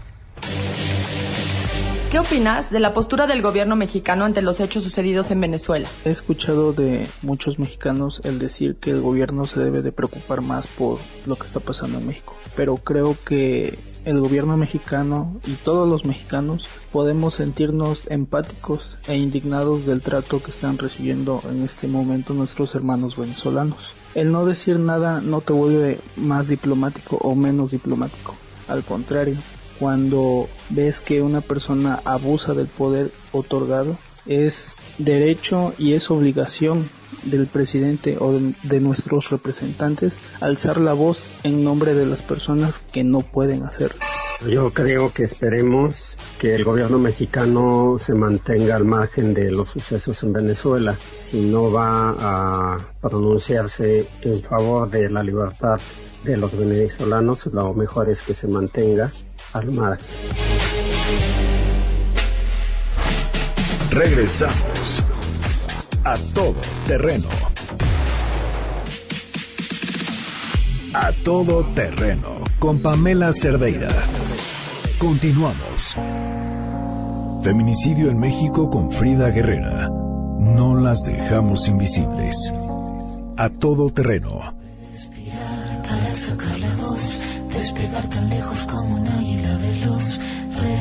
¿Qué 2.12 2.20
opinas 2.20 2.72
de 2.72 2.80
la 2.80 2.94
postura 2.94 3.28
del 3.28 3.42
gobierno 3.42 3.76
mexicano 3.76 4.24
ante 4.24 4.42
los 4.42 4.62
hechos 4.62 4.82
sucedidos 4.82 5.30
en 5.30 5.42
Venezuela? 5.42 5.90
He 6.06 6.10
escuchado 6.10 6.72
de 6.72 7.06
muchos 7.22 7.60
mexicanos 7.60 8.22
el 8.24 8.40
decir 8.40 8.78
que 8.78 8.92
el 8.92 9.02
gobierno 9.02 9.46
se 9.46 9.60
debe 9.60 9.82
de 9.82 9.92
preocupar 9.92 10.40
más 10.40 10.68
por 10.68 11.00
lo 11.26 11.36
que 11.36 11.44
está 11.44 11.60
pasando 11.60 12.00
en 12.00 12.08
México, 12.08 12.34
pero 12.56 12.78
creo 12.78 13.18
que 13.26 13.78
el 14.06 14.22
gobierno 14.22 14.56
mexicano 14.56 15.38
y 15.46 15.52
todos 15.56 15.86
los 15.86 16.06
mexicanos 16.06 16.70
podemos 16.94 17.34
sentirnos 17.34 18.10
empáticos 18.10 18.98
e 19.10 19.18
indignados 19.18 19.86
del 19.86 20.02
trato 20.02 20.42
que 20.42 20.52
están 20.52 20.78
recibiendo 20.78 21.42
en 21.52 21.62
este 21.64 21.90
momento 21.90 22.34
nuestros 22.34 22.74
hermanos 22.74 23.18
venezolanos. 23.18 23.92
El 24.16 24.32
no 24.32 24.46
decir 24.46 24.80
nada 24.80 25.20
no 25.20 25.42
te 25.42 25.52
vuelve 25.52 26.00
más 26.16 26.48
diplomático 26.48 27.18
o 27.18 27.36
menos 27.36 27.72
diplomático. 27.72 28.34
Al 28.70 28.84
contrario, 28.84 29.36
cuando 29.80 30.48
ves 30.70 31.02
que 31.02 31.22
una 31.22 31.42
persona 31.42 32.02
abusa 32.06 32.54
del 32.54 32.68
poder 32.68 33.12
otorgado, 33.32 33.98
es 34.28 34.76
derecho 34.98 35.74
y 35.78 35.94
es 35.94 36.12
obligación 36.12 36.88
del 37.24 37.48
presidente 37.48 38.18
o 38.20 38.34
de, 38.64 38.80
nuestros 38.80 39.30
representantes 39.30 40.18
alzar 40.42 40.80
la 40.80 40.94
voz 40.94 41.24
en 41.44 41.64
nombre 41.64 41.94
de 41.94 42.06
las 42.06 42.22
personas 42.22 42.82
que 42.92 43.04
no 43.04 43.22
pueden 43.22 43.64
hacerlo. 43.64 44.00
Yo 44.48 44.72
creo 44.72 45.12
que 45.14 45.24
esperemos 45.24 46.18
que 46.38 46.54
el 46.54 46.64
gobierno 46.64 47.00
mexicano 47.00 47.98
se 47.98 48.14
mantenga 48.14 48.76
al 48.76 48.86
margen 48.86 49.34
de 49.34 49.52
los 49.52 49.72
sucesos 49.72 50.22
en 50.22 50.34
Venezuela. 50.34 50.96
Si 51.18 51.42
no 51.42 51.72
va 51.72 52.16
a 52.20 52.78
pronunciarse 53.02 54.06
en 54.22 54.42
favor 54.44 54.92
de 54.92 55.10
la 55.10 55.24
libertad 55.24 55.80
de 56.24 56.38
los 56.38 56.56
venezolanos, 56.56 57.48
lo 57.48 57.74
mejor 57.74 58.10
es 58.10 58.22
que 58.22 58.36
se 58.36 58.48
mantenga 58.48 59.12
Regresamos 63.92 65.04
a 66.04 66.16
todo 66.34 66.56
terreno. 66.88 67.28
A 70.94 71.12
todo 71.24 71.64
terreno 71.76 72.42
con 72.60 72.82
Pamela 72.82 73.34
Cerdeira. 73.34 73.90
Continuamos. 75.00 75.96
Feminicidio 77.44 78.10
en 78.10 78.20
México 78.20 78.70
con 78.70 78.92
Frida 78.92 79.30
Guerrera. 79.30 79.90
No 79.90 80.76
las 80.80 81.04
dejamos 81.04 81.68
invisibles. 81.68 82.54
A 83.38 83.50
todo 83.50 83.90
terreno. 83.90 84.57
Despegar 87.78 88.10
tan 88.10 88.30
lejos 88.30 88.66
como 88.66 88.96
un 88.96 89.08
águila 89.08 89.58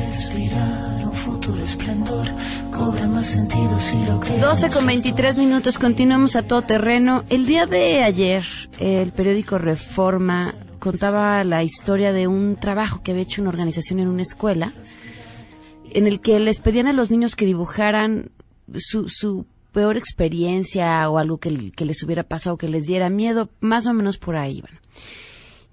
respirar 0.07 1.05
un 1.05 1.13
futuro 1.13 1.61
esplendor 1.63 2.27
cobra 2.71 3.07
más 3.07 3.25
sentido 3.25 3.79
si 3.79 4.03
lo 4.05 4.19
que 4.19 4.37
12 4.39 4.69
con 4.69 4.85
23 4.85 5.37
minutos, 5.37 5.77
continuamos 5.77 6.35
a 6.35 6.43
todo 6.43 6.61
terreno. 6.63 7.23
El 7.29 7.45
día 7.45 7.65
de 7.65 8.03
ayer, 8.03 8.43
el 8.79 9.11
periódico 9.11 9.57
Reforma 9.57 10.53
contaba 10.79 11.43
la 11.43 11.63
historia 11.63 12.13
de 12.13 12.27
un 12.27 12.55
trabajo 12.55 13.01
que 13.03 13.11
había 13.11 13.23
hecho 13.23 13.41
una 13.41 13.49
organización 13.49 13.99
en 13.99 14.07
una 14.07 14.23
escuela, 14.23 14.73
en 15.91 16.07
el 16.07 16.19
que 16.19 16.39
les 16.39 16.59
pedían 16.59 16.87
a 16.87 16.93
los 16.93 17.11
niños 17.11 17.35
que 17.35 17.45
dibujaran 17.45 18.31
su, 18.75 19.09
su 19.09 19.45
peor 19.71 19.97
experiencia 19.97 21.07
o 21.09 21.19
algo 21.19 21.37
que, 21.37 21.71
que 21.71 21.85
les 21.85 22.01
hubiera 22.03 22.23
pasado, 22.23 22.57
que 22.57 22.69
les 22.69 22.85
diera 22.85 23.09
miedo, 23.09 23.49
más 23.59 23.85
o 23.85 23.93
menos 23.93 24.17
por 24.17 24.35
ahí 24.35 24.57
iban 24.57 24.79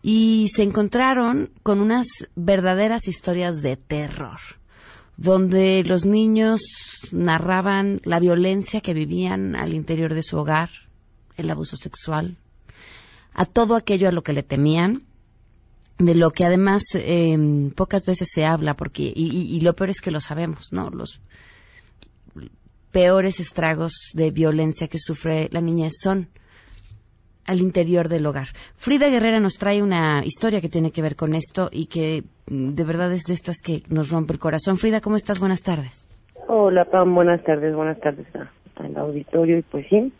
y 0.06 0.48
se 0.54 0.62
encontraron 0.62 1.48
con 1.62 1.80
unas 1.80 2.06
verdaderas 2.36 3.08
historias 3.08 3.62
de 3.62 3.78
terror, 3.78 4.38
donde 5.16 5.82
los 5.82 6.04
niños 6.04 6.60
narraban 7.10 8.02
la 8.04 8.20
violencia 8.20 8.82
que 8.82 8.92
vivían 8.92 9.56
al 9.56 9.72
interior 9.72 10.12
de 10.12 10.22
su 10.22 10.36
hogar, 10.36 10.68
el 11.38 11.48
abuso 11.48 11.78
sexual, 11.78 12.36
a 13.32 13.46
todo 13.46 13.76
aquello 13.76 14.06
a 14.06 14.12
lo 14.12 14.22
que 14.22 14.34
le 14.34 14.42
temían, 14.42 15.04
de 15.98 16.14
lo 16.14 16.32
que 16.32 16.44
además 16.44 16.82
em, 16.92 17.70
pocas 17.70 18.04
veces 18.04 18.28
se 18.30 18.44
habla, 18.44 18.76
porque 18.76 19.04
y, 19.04 19.56
y 19.56 19.60
lo 19.62 19.74
peor 19.74 19.88
es 19.88 20.02
que 20.02 20.10
lo 20.10 20.20
sabemos, 20.20 20.70
¿no? 20.70 20.90
Los 20.90 21.22
peores 22.92 23.40
estragos 23.40 23.94
de 24.12 24.30
violencia 24.32 24.86
que 24.86 24.98
sufre 24.98 25.48
la 25.50 25.62
niña 25.62 25.88
son 25.90 26.28
al 27.46 27.60
interior 27.60 28.08
del 28.08 28.26
hogar. 28.26 28.48
Frida 28.76 29.08
Guerrera 29.08 29.40
nos 29.40 29.58
trae 29.58 29.82
una 29.82 30.24
historia 30.24 30.60
que 30.60 30.68
tiene 30.68 30.90
que 30.90 31.02
ver 31.02 31.16
con 31.16 31.34
esto 31.34 31.68
y 31.70 31.86
que 31.86 32.22
mm, 32.48 32.74
de 32.74 32.84
verdad 32.84 33.12
es 33.12 33.24
de 33.24 33.34
estas 33.34 33.60
que 33.62 33.82
nos 33.88 34.10
rompe 34.10 34.32
el 34.32 34.38
corazón. 34.38 34.78
Frida, 34.78 35.00
¿cómo 35.00 35.16
estás? 35.16 35.40
Buenas 35.40 35.62
tardes. 35.62 36.08
Hola, 36.46 36.84
Pam, 36.84 37.14
buenas 37.14 37.42
tardes, 37.42 37.74
buenas 37.74 37.98
tardes 38.00 38.26
al 38.76 38.96
auditorio 38.96 39.58
y 39.58 39.62
pues 39.62 39.86
sí. 39.88 40.12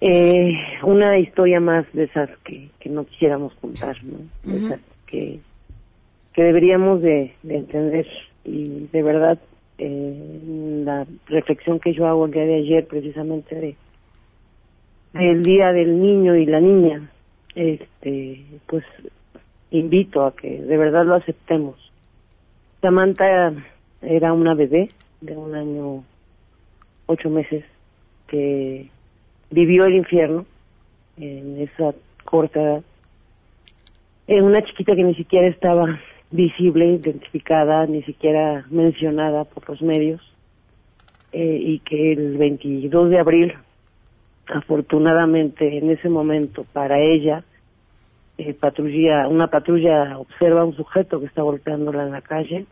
Eh, 0.00 0.52
una 0.84 1.18
historia 1.18 1.60
más 1.60 1.84
de 1.92 2.04
esas 2.04 2.30
que, 2.44 2.68
que 2.78 2.88
no 2.88 3.04
quisiéramos 3.04 3.52
contar, 3.54 3.96
¿no? 4.04 4.18
De 4.44 4.58
esas 4.58 4.80
que, 5.06 5.40
que 6.32 6.42
deberíamos 6.42 7.02
de, 7.02 7.34
entender 7.48 8.06
y 8.44 8.86
de 8.92 9.02
verdad 9.02 9.38
eh, 9.78 10.40
la 10.84 11.04
reflexión 11.26 11.80
que 11.80 11.92
yo 11.92 12.06
hago 12.06 12.26
el 12.26 12.32
día 12.32 12.44
de 12.44 12.56
ayer 12.56 12.86
precisamente 12.86 13.54
de 13.56 13.76
el 15.14 15.42
día 15.42 15.72
del 15.72 16.00
niño 16.00 16.36
y 16.36 16.46
la 16.46 16.60
niña, 16.60 17.10
este, 17.54 18.44
pues 18.66 18.84
invito 19.70 20.24
a 20.24 20.34
que 20.34 20.62
de 20.62 20.76
verdad 20.76 21.04
lo 21.06 21.14
aceptemos. 21.14 21.76
Samantha 22.80 23.52
era 24.02 24.32
una 24.32 24.54
bebé 24.54 24.90
de 25.20 25.36
un 25.36 25.54
año 25.54 26.04
ocho 27.06 27.30
meses 27.30 27.64
que 28.28 28.88
vivió 29.50 29.86
el 29.86 29.94
infierno 29.94 30.46
en 31.16 31.60
esa 31.60 31.94
corta 32.24 32.60
edad. 32.60 32.82
Era 34.26 34.44
una 34.44 34.62
chiquita 34.62 34.94
que 34.94 35.04
ni 35.04 35.14
siquiera 35.14 35.48
estaba 35.48 35.98
visible, 36.30 36.86
identificada, 36.86 37.86
ni 37.86 38.02
siquiera 38.02 38.66
mencionada 38.70 39.44
por 39.44 39.68
los 39.68 39.80
medios, 39.80 40.20
eh, 41.32 41.58
y 41.60 41.78
que 41.80 42.12
el 42.12 42.36
22 42.36 43.10
de 43.10 43.18
abril 43.18 43.54
afortunadamente 44.48 45.78
en 45.78 45.90
ese 45.90 46.08
momento 46.08 46.64
para 46.72 47.00
ella 47.00 47.44
eh, 48.38 48.54
patrulla 48.54 49.28
una 49.28 49.48
patrulla 49.48 50.18
observa 50.18 50.62
a 50.62 50.64
un 50.64 50.76
sujeto 50.76 51.20
que 51.20 51.26
está 51.26 51.42
golpeándola 51.42 52.04
en 52.04 52.12
la 52.12 52.22
calle 52.22 52.66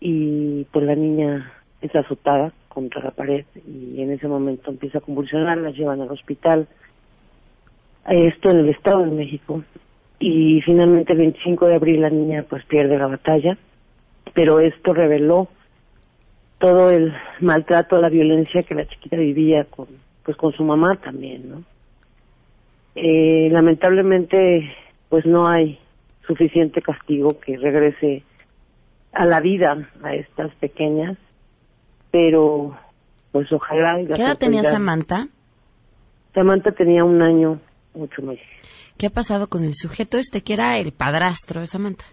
y 0.00 0.64
pues 0.72 0.84
la 0.84 0.94
niña 0.94 1.52
es 1.80 1.94
azotada 1.94 2.52
contra 2.68 3.02
la 3.02 3.10
pared 3.12 3.44
y 3.66 4.02
en 4.02 4.10
ese 4.10 4.28
momento 4.28 4.70
empieza 4.70 4.98
a 4.98 5.00
convulsionar 5.00 5.58
la 5.58 5.70
llevan 5.70 6.00
al 6.00 6.10
hospital. 6.10 6.66
Esto 8.06 8.50
en 8.50 8.58
el 8.58 8.68
estado 8.68 9.04
de 9.04 9.12
México. 9.12 9.62
Y 10.18 10.60
finalmente 10.62 11.12
el 11.12 11.18
25 11.18 11.66
de 11.66 11.74
abril 11.76 12.00
la 12.02 12.10
niña 12.10 12.44
pues 12.48 12.64
pierde 12.66 12.98
la 12.98 13.06
batalla. 13.06 13.56
Pero 14.34 14.60
esto 14.60 14.92
reveló 14.92 15.48
todo 16.58 16.90
el 16.90 17.12
maltrato, 17.40 17.98
la 17.98 18.08
violencia 18.08 18.62
que 18.62 18.74
la 18.74 18.86
chiquita 18.86 19.16
vivía 19.16 19.64
con 19.64 19.86
pues 20.24 20.36
con 20.36 20.52
su 20.52 20.64
mamá 20.64 20.96
también, 21.02 21.48
¿no? 21.48 21.62
Eh, 22.94 23.48
lamentablemente, 23.50 24.72
pues 25.08 25.26
no 25.26 25.48
hay 25.48 25.78
suficiente 26.26 26.80
castigo 26.80 27.38
que 27.40 27.56
regrese 27.56 28.22
a 29.12 29.26
la 29.26 29.40
vida 29.40 29.88
a 30.02 30.14
estas 30.14 30.54
pequeñas, 30.56 31.18
pero 32.10 32.76
pues 33.32 33.50
ojalá. 33.52 33.98
¿Qué 34.14 34.22
edad 34.22 34.38
tenía 34.38 34.62
Samantha? 34.62 35.28
Samantha 36.34 36.72
tenía 36.72 37.04
un 37.04 37.22
año, 37.22 37.60
ocho 37.94 38.22
meses. 38.22 38.46
¿Qué 38.96 39.06
ha 39.06 39.10
pasado 39.10 39.48
con 39.48 39.64
el 39.64 39.74
sujeto 39.74 40.18
este 40.18 40.42
que 40.42 40.54
era 40.54 40.78
el 40.78 40.92
padrastro 40.92 41.60
de 41.60 41.66
Samantha? 41.66 42.04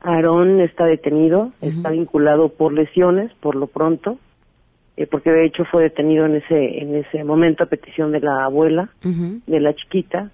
Aarón 0.00 0.60
está 0.60 0.84
detenido, 0.84 1.52
está 1.62 1.90
vinculado 1.90 2.50
por 2.50 2.74
lesiones, 2.74 3.32
por 3.40 3.54
lo 3.54 3.68
pronto, 3.68 4.18
eh, 4.96 5.06
porque 5.06 5.30
de 5.30 5.44
hecho 5.46 5.64
fue 5.64 5.82
detenido 5.84 6.26
en 6.26 6.36
ese 6.36 6.78
en 6.82 6.94
ese 6.94 7.24
momento 7.24 7.64
a 7.64 7.66
petición 7.66 8.12
de 8.12 8.20
la 8.20 8.44
abuela 8.44 8.88
de 9.02 9.60
la 9.60 9.74
chiquita. 9.74 10.30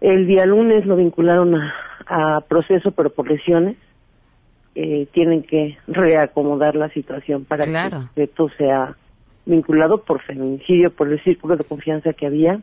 El 0.00 0.26
día 0.26 0.44
lunes 0.46 0.84
lo 0.86 0.96
vincularon 0.96 1.54
a, 1.54 1.74
a 2.06 2.40
proceso, 2.42 2.90
pero 2.92 3.10
por 3.10 3.28
lesiones. 3.28 3.76
Eh, 4.76 5.06
tienen 5.12 5.44
que 5.44 5.78
reacomodar 5.86 6.74
la 6.74 6.88
situación 6.88 7.44
para 7.44 7.64
Claro. 7.64 8.08
que 8.16 8.24
esto 8.24 8.48
sea 8.58 8.96
vinculado 9.46 10.02
por 10.02 10.20
feminicidio, 10.22 10.90
por 10.90 11.12
el 11.12 11.22
círculo 11.22 11.56
de 11.56 11.62
confianza 11.62 12.12
que 12.12 12.26
había. 12.26 12.58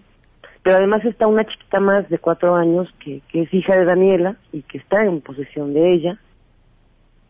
Pero 0.62 0.76
además 0.76 1.06
está 1.06 1.26
una 1.28 1.46
chiquita 1.46 1.80
más 1.80 2.10
de 2.10 2.18
cuatro 2.20 2.54
años 2.56 2.90
que, 3.00 3.22
que 3.30 3.44
es 3.44 3.54
hija 3.54 3.78
de 3.78 3.86
Daniela 3.86 4.36
y 4.52 4.62
que 4.64 4.78
está 4.80 5.06
en 5.06 5.22
posesión 5.22 5.74
de 5.74 5.94
ella. 5.94 6.18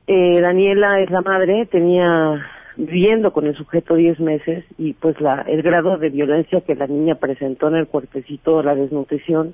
Eh, 0.07 0.41
Daniela 0.41 0.99
es 0.99 1.11
la 1.11 1.21
madre, 1.21 1.67
tenía 1.67 2.43
viviendo 2.77 3.31
con 3.33 3.45
el 3.45 3.55
sujeto 3.55 3.95
10 3.95 4.19
meses 4.19 4.65
y 4.77 4.93
pues 4.93 5.19
la 5.21 5.41
el 5.41 5.61
grado 5.61 5.97
de 5.97 6.09
violencia 6.09 6.61
que 6.61 6.75
la 6.75 6.87
niña 6.87 7.15
presentó 7.15 7.67
en 7.67 7.75
el 7.75 7.87
cuerpecito, 7.87 8.63
la 8.63 8.75
desnutrición, 8.75 9.53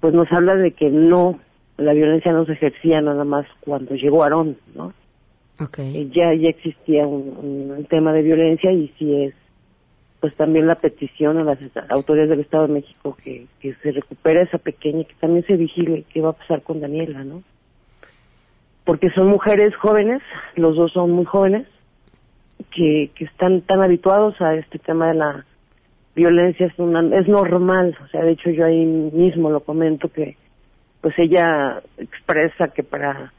pues 0.00 0.14
nos 0.14 0.30
habla 0.32 0.56
de 0.56 0.72
que 0.72 0.90
no, 0.90 1.38
la 1.76 1.92
violencia 1.92 2.32
no 2.32 2.44
se 2.46 2.52
ejercía 2.52 3.00
nada 3.00 3.24
más 3.24 3.46
cuando 3.60 3.94
llegó 3.94 4.22
Aarón, 4.22 4.56
¿no? 4.74 4.92
Eh, 5.78 6.10
ya 6.14 6.34
ya 6.34 6.50
existía 6.50 7.06
un, 7.06 7.72
un 7.76 7.84
tema 7.86 8.12
de 8.12 8.22
violencia 8.22 8.72
y 8.72 8.88
sí 8.98 9.24
es 9.24 9.34
pues 10.20 10.36
también 10.36 10.66
la 10.66 10.76
petición 10.76 11.38
a 11.38 11.44
las 11.44 11.58
autoridades 11.88 12.30
del 12.30 12.40
Estado 12.40 12.66
de 12.66 12.74
México 12.74 13.16
que, 13.22 13.46
que 13.60 13.74
se 13.74 13.92
recupere 13.92 14.42
esa 14.42 14.58
pequeña 14.58 15.04
que 15.04 15.14
también 15.20 15.46
se 15.46 15.56
vigile 15.56 16.04
qué 16.12 16.20
va 16.20 16.30
a 16.30 16.32
pasar 16.32 16.62
con 16.62 16.80
Daniela, 16.80 17.24
¿no? 17.24 17.42
Porque 18.84 19.10
son 19.10 19.28
mujeres 19.28 19.74
jóvenes, 19.76 20.22
los 20.54 20.76
dos 20.76 20.92
son 20.92 21.10
muy 21.10 21.24
jóvenes, 21.24 21.66
que, 22.70 23.10
que 23.14 23.24
están 23.24 23.62
tan 23.62 23.82
habituados 23.82 24.40
a 24.40 24.54
este 24.54 24.78
tema 24.78 25.08
de 25.08 25.14
la 25.14 25.44
violencia, 26.14 26.66
es, 26.66 26.78
una, 26.78 27.00
es 27.16 27.28
normal, 27.28 27.96
o 28.02 28.08
sea, 28.08 28.22
de 28.22 28.32
hecho 28.32 28.50
yo 28.50 28.64
ahí 28.64 28.84
mismo 28.84 29.50
lo 29.50 29.60
comento 29.60 30.08
que 30.08 30.36
pues 31.00 31.14
ella 31.18 31.82
expresa 31.98 32.68
que 32.68 32.82
para 32.82 33.32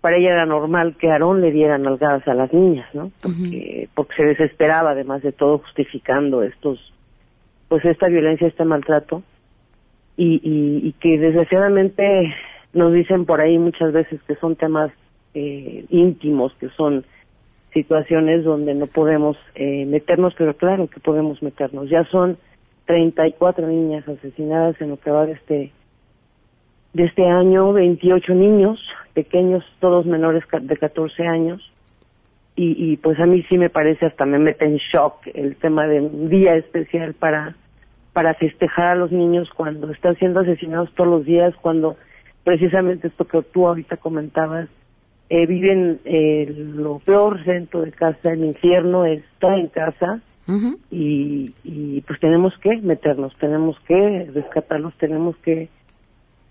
para 0.00 0.18
ella 0.18 0.34
era 0.34 0.46
normal 0.46 0.94
que 0.96 1.10
Aarón 1.10 1.40
le 1.40 1.50
diera 1.50 1.78
nalgadas 1.78 2.26
a 2.28 2.34
las 2.34 2.52
niñas, 2.52 2.86
¿no? 2.94 3.10
Porque, 3.20 3.88
porque 3.92 4.14
se 4.14 4.22
desesperaba, 4.24 4.92
además 4.92 5.20
de 5.22 5.32
todo, 5.32 5.58
justificando 5.58 6.44
estos, 6.44 6.92
pues 7.66 7.84
esta 7.84 8.06
violencia, 8.06 8.46
este 8.46 8.64
maltrato, 8.64 9.24
y, 10.16 10.40
y, 10.44 10.86
y 10.88 10.92
que 11.00 11.18
desgraciadamente 11.18 12.32
nos 12.72 12.92
dicen 12.92 13.24
por 13.24 13.40
ahí 13.40 13.58
muchas 13.58 13.92
veces 13.92 14.20
que 14.28 14.36
son 14.36 14.54
temas 14.54 14.92
eh, 15.34 15.84
íntimos, 15.90 16.54
que 16.60 16.68
son 16.76 17.04
situaciones 17.72 18.44
donde 18.44 18.74
no 18.74 18.86
podemos 18.86 19.36
eh, 19.54 19.84
meternos, 19.86 20.34
pero 20.36 20.56
claro 20.56 20.88
que 20.88 21.00
podemos 21.00 21.42
meternos. 21.42 21.90
Ya 21.90 22.04
son 22.04 22.38
34 22.86 23.66
niñas 23.66 24.08
asesinadas 24.08 24.80
en 24.80 24.90
lo 24.90 24.96
que 24.98 25.10
va 25.10 25.26
de 25.26 25.32
este 25.32 25.72
de 26.96 27.04
este 27.04 27.26
año, 27.26 27.74
28 27.74 28.34
niños 28.34 28.80
pequeños, 29.12 29.62
todos 29.80 30.06
menores 30.06 30.44
de 30.62 30.76
14 30.76 31.26
años. 31.26 31.72
Y, 32.54 32.92
y 32.92 32.96
pues 32.96 33.20
a 33.20 33.26
mí 33.26 33.42
sí 33.50 33.58
me 33.58 33.68
parece, 33.68 34.06
hasta 34.06 34.24
me 34.24 34.38
mete 34.38 34.64
en 34.64 34.76
shock 34.76 35.26
el 35.34 35.56
tema 35.56 35.86
de 35.86 36.00
un 36.00 36.30
día 36.30 36.56
especial 36.56 37.12
para, 37.12 37.54
para 38.14 38.32
festejar 38.32 38.86
a 38.86 38.94
los 38.94 39.12
niños 39.12 39.50
cuando 39.54 39.90
están 39.92 40.16
siendo 40.16 40.40
asesinados 40.40 40.90
todos 40.94 41.10
los 41.10 41.26
días, 41.26 41.54
cuando 41.60 41.96
precisamente 42.44 43.08
esto 43.08 43.26
que 43.26 43.42
tú 43.42 43.66
ahorita 43.68 43.98
comentabas, 43.98 44.70
eh, 45.28 45.46
viven 45.46 46.00
eh, 46.04 46.46
lo 46.74 46.98
peor 47.00 47.44
dentro 47.44 47.82
de 47.82 47.92
casa, 47.92 48.32
el 48.32 48.44
infierno 48.44 49.04
está 49.04 49.56
en 49.56 49.68
casa 49.68 50.20
y, 50.92 51.52
y 51.64 52.00
pues 52.02 52.20
tenemos 52.20 52.56
que 52.58 52.76
meternos, 52.76 53.34
tenemos 53.40 53.76
que 53.80 54.30
rescatarlos, 54.32 54.94
tenemos 54.98 55.36
que 55.38 55.68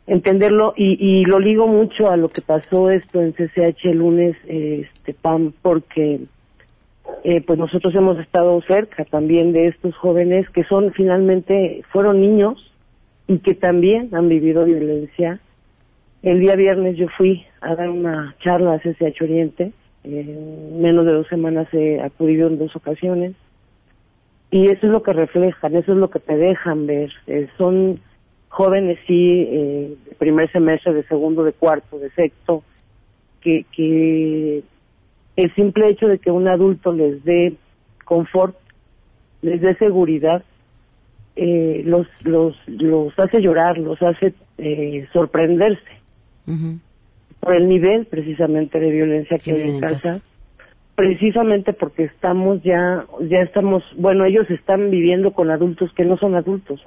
entenderlo 0.07 0.73
y, 0.75 0.97
y 0.99 1.25
lo 1.25 1.39
ligo 1.39 1.67
mucho 1.67 2.11
a 2.11 2.17
lo 2.17 2.29
que 2.29 2.41
pasó 2.41 2.91
esto 2.91 3.21
en 3.21 3.31
CCH 3.31 3.85
el 3.85 3.97
lunes, 3.99 4.35
eh, 4.47 4.87
este 4.93 5.13
Pam, 5.13 5.53
porque 5.61 6.21
eh, 7.23 7.41
pues 7.41 7.57
nosotros 7.57 7.93
hemos 7.95 8.19
estado 8.19 8.61
cerca 8.67 9.05
también 9.05 9.51
de 9.53 9.67
estos 9.67 9.95
jóvenes 9.95 10.49
que 10.49 10.63
son 10.65 10.91
finalmente 10.91 11.81
fueron 11.91 12.21
niños 12.21 12.71
y 13.27 13.39
que 13.39 13.55
también 13.55 14.09
han 14.13 14.29
vivido 14.29 14.65
violencia. 14.65 15.39
El 16.25 16.39
día 16.39 16.55
viernes 16.55 16.97
yo 16.97 17.05
fui 17.15 17.45
a 17.61 17.75
dar 17.75 17.87
una 17.87 18.35
charla 18.39 18.73
a 18.73 18.79
CCH 18.79 19.21
Oriente, 19.21 19.71
en 20.03 20.81
menos 20.81 21.05
de 21.05 21.11
dos 21.11 21.27
semanas 21.27 21.67
he 21.71 22.01
acudido 22.01 22.47
en 22.47 22.57
dos 22.57 22.75
ocasiones. 22.75 23.35
Y 24.49 24.69
eso 24.69 24.87
es 24.87 24.91
lo 24.91 25.03
que 25.03 25.13
reflejan, 25.13 25.75
eso 25.75 25.91
es 25.91 25.99
lo 25.99 26.09
que 26.09 26.17
te 26.17 26.35
dejan 26.35 26.87
ver. 26.87 27.11
Eh, 27.27 27.47
son 27.59 27.99
jóvenes, 28.49 28.97
sí, 29.05 29.45
eh, 29.47 29.95
de 30.03 30.15
primer 30.15 30.51
semestre, 30.51 30.95
de 30.95 31.03
segundo, 31.03 31.43
de 31.43 31.53
cuarto, 31.53 31.99
de 31.99 32.09
sexto, 32.09 32.63
que, 33.41 33.63
que 33.71 34.63
el 35.35 35.53
simple 35.53 35.89
hecho 35.89 36.07
de 36.07 36.17
que 36.17 36.31
un 36.31 36.47
adulto 36.47 36.91
les 36.91 37.23
dé 37.23 37.53
confort, 38.03 38.55
les 39.43 39.61
dé 39.61 39.75
seguridad, 39.75 40.43
eh, 41.35 41.83
los, 41.85 42.07
los, 42.21 42.55
los 42.65 43.13
hace 43.19 43.41
llorar, 43.41 43.77
los 43.77 44.01
hace 44.01 44.33
eh, 44.57 45.07
sorprenderse 45.13 46.04
por 47.39 47.55
el 47.55 47.67
nivel 47.67 48.05
precisamente 48.05 48.79
de 48.79 48.91
violencia 48.91 49.37
que 49.37 49.51
hay 49.51 49.69
en 49.69 49.79
casa. 49.79 50.21
Precisamente 50.95 51.73
porque 51.73 52.05
estamos 52.05 52.63
ya 52.63 53.05
ya 53.21 53.39
estamos 53.43 53.83
bueno 53.97 54.25
ellos 54.25 54.49
están 54.49 54.89
viviendo 54.89 55.33
con 55.33 55.51
adultos 55.51 55.91
que 55.93 56.05
no 56.05 56.17
son 56.17 56.35
adultos. 56.35 56.81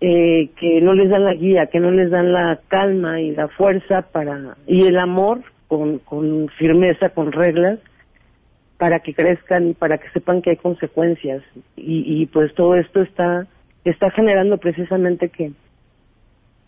Eh, 0.00 0.50
que 0.60 0.80
no 0.80 0.94
les 0.94 1.08
dan 1.10 1.24
la 1.24 1.34
guía 1.34 1.66
que 1.66 1.80
no 1.80 1.90
les 1.90 2.10
dan 2.10 2.32
la 2.32 2.60
calma 2.68 3.20
y 3.20 3.32
la 3.32 3.48
fuerza 3.48 4.02
para 4.12 4.56
y 4.66 4.84
el 4.86 4.98
amor 4.98 5.42
con 5.66 5.98
con 5.98 6.48
firmeza 6.58 7.10
con 7.10 7.32
reglas 7.32 7.80
para 8.78 9.00
que 9.00 9.12
crezcan 9.12 9.70
y 9.70 9.74
para 9.74 9.98
que 9.98 10.08
sepan 10.10 10.40
que 10.40 10.50
hay 10.50 10.56
consecuencias. 10.56 11.42
Y, 11.76 12.22
y 12.22 12.26
pues 12.26 12.54
todo 12.54 12.76
esto 12.76 13.02
está 13.02 13.46
está 13.84 14.10
generando 14.10 14.58
precisamente 14.58 15.28
que 15.28 15.52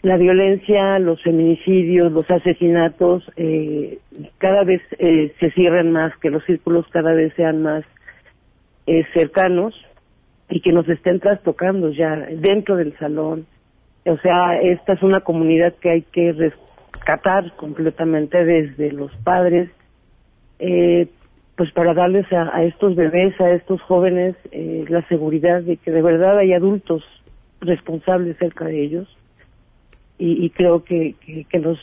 la 0.03 0.17
violencia, 0.17 0.99
los 0.99 1.23
feminicidios, 1.23 2.11
los 2.11 2.31
asesinatos 2.31 3.23
eh, 3.37 3.99
cada 4.39 4.65
vez 4.65 4.81
eh, 4.99 5.35
se 5.39 5.51
cierren 5.51 5.93
más, 5.93 6.17
que 6.19 6.31
los 6.31 6.45
círculos 6.45 6.87
cada 6.91 7.13
vez 7.13 7.35
sean 7.35 7.63
más 7.63 7.85
eh, 8.87 9.05
cercanos 9.13 9.75
y 10.49 10.61
que 10.63 10.73
nos 10.73 10.89
estén 10.89 11.21
trastocando 11.21 11.91
ya 11.91 12.17
dentro 12.17 12.77
del 12.77 12.97
salón. 12.99 13.47
O 14.07 14.17
sea, 14.19 14.59
esta 14.61 14.95
es 14.95 15.03
una 15.03 15.21
comunidad 15.21 15.75
que 15.75 15.91
hay 15.91 16.03
que 16.03 16.33
rescatar 16.33 17.55
completamente 17.57 18.43
desde 18.43 18.93
los 18.93 19.15
padres, 19.17 19.69
eh, 20.59 21.09
pues 21.57 21.71
para 21.73 21.93
darles 21.93 22.31
a, 22.33 22.57
a 22.57 22.65
estos 22.65 22.97
bebés, 22.97 23.39
a 23.39 23.51
estos 23.51 23.83
jóvenes, 23.83 24.35
eh, 24.51 24.87
la 24.89 25.07
seguridad 25.09 25.61
de 25.61 25.77
que 25.77 25.91
de 25.91 26.01
verdad 26.01 26.39
hay 26.39 26.55
adultos 26.55 27.05
responsables 27.61 28.39
cerca 28.39 28.65
de 28.65 28.83
ellos 28.83 29.20
y, 30.21 30.45
y 30.45 30.51
creo 30.51 30.85
que, 30.85 31.15
que, 31.25 31.45
que 31.45 31.59
nos, 31.59 31.79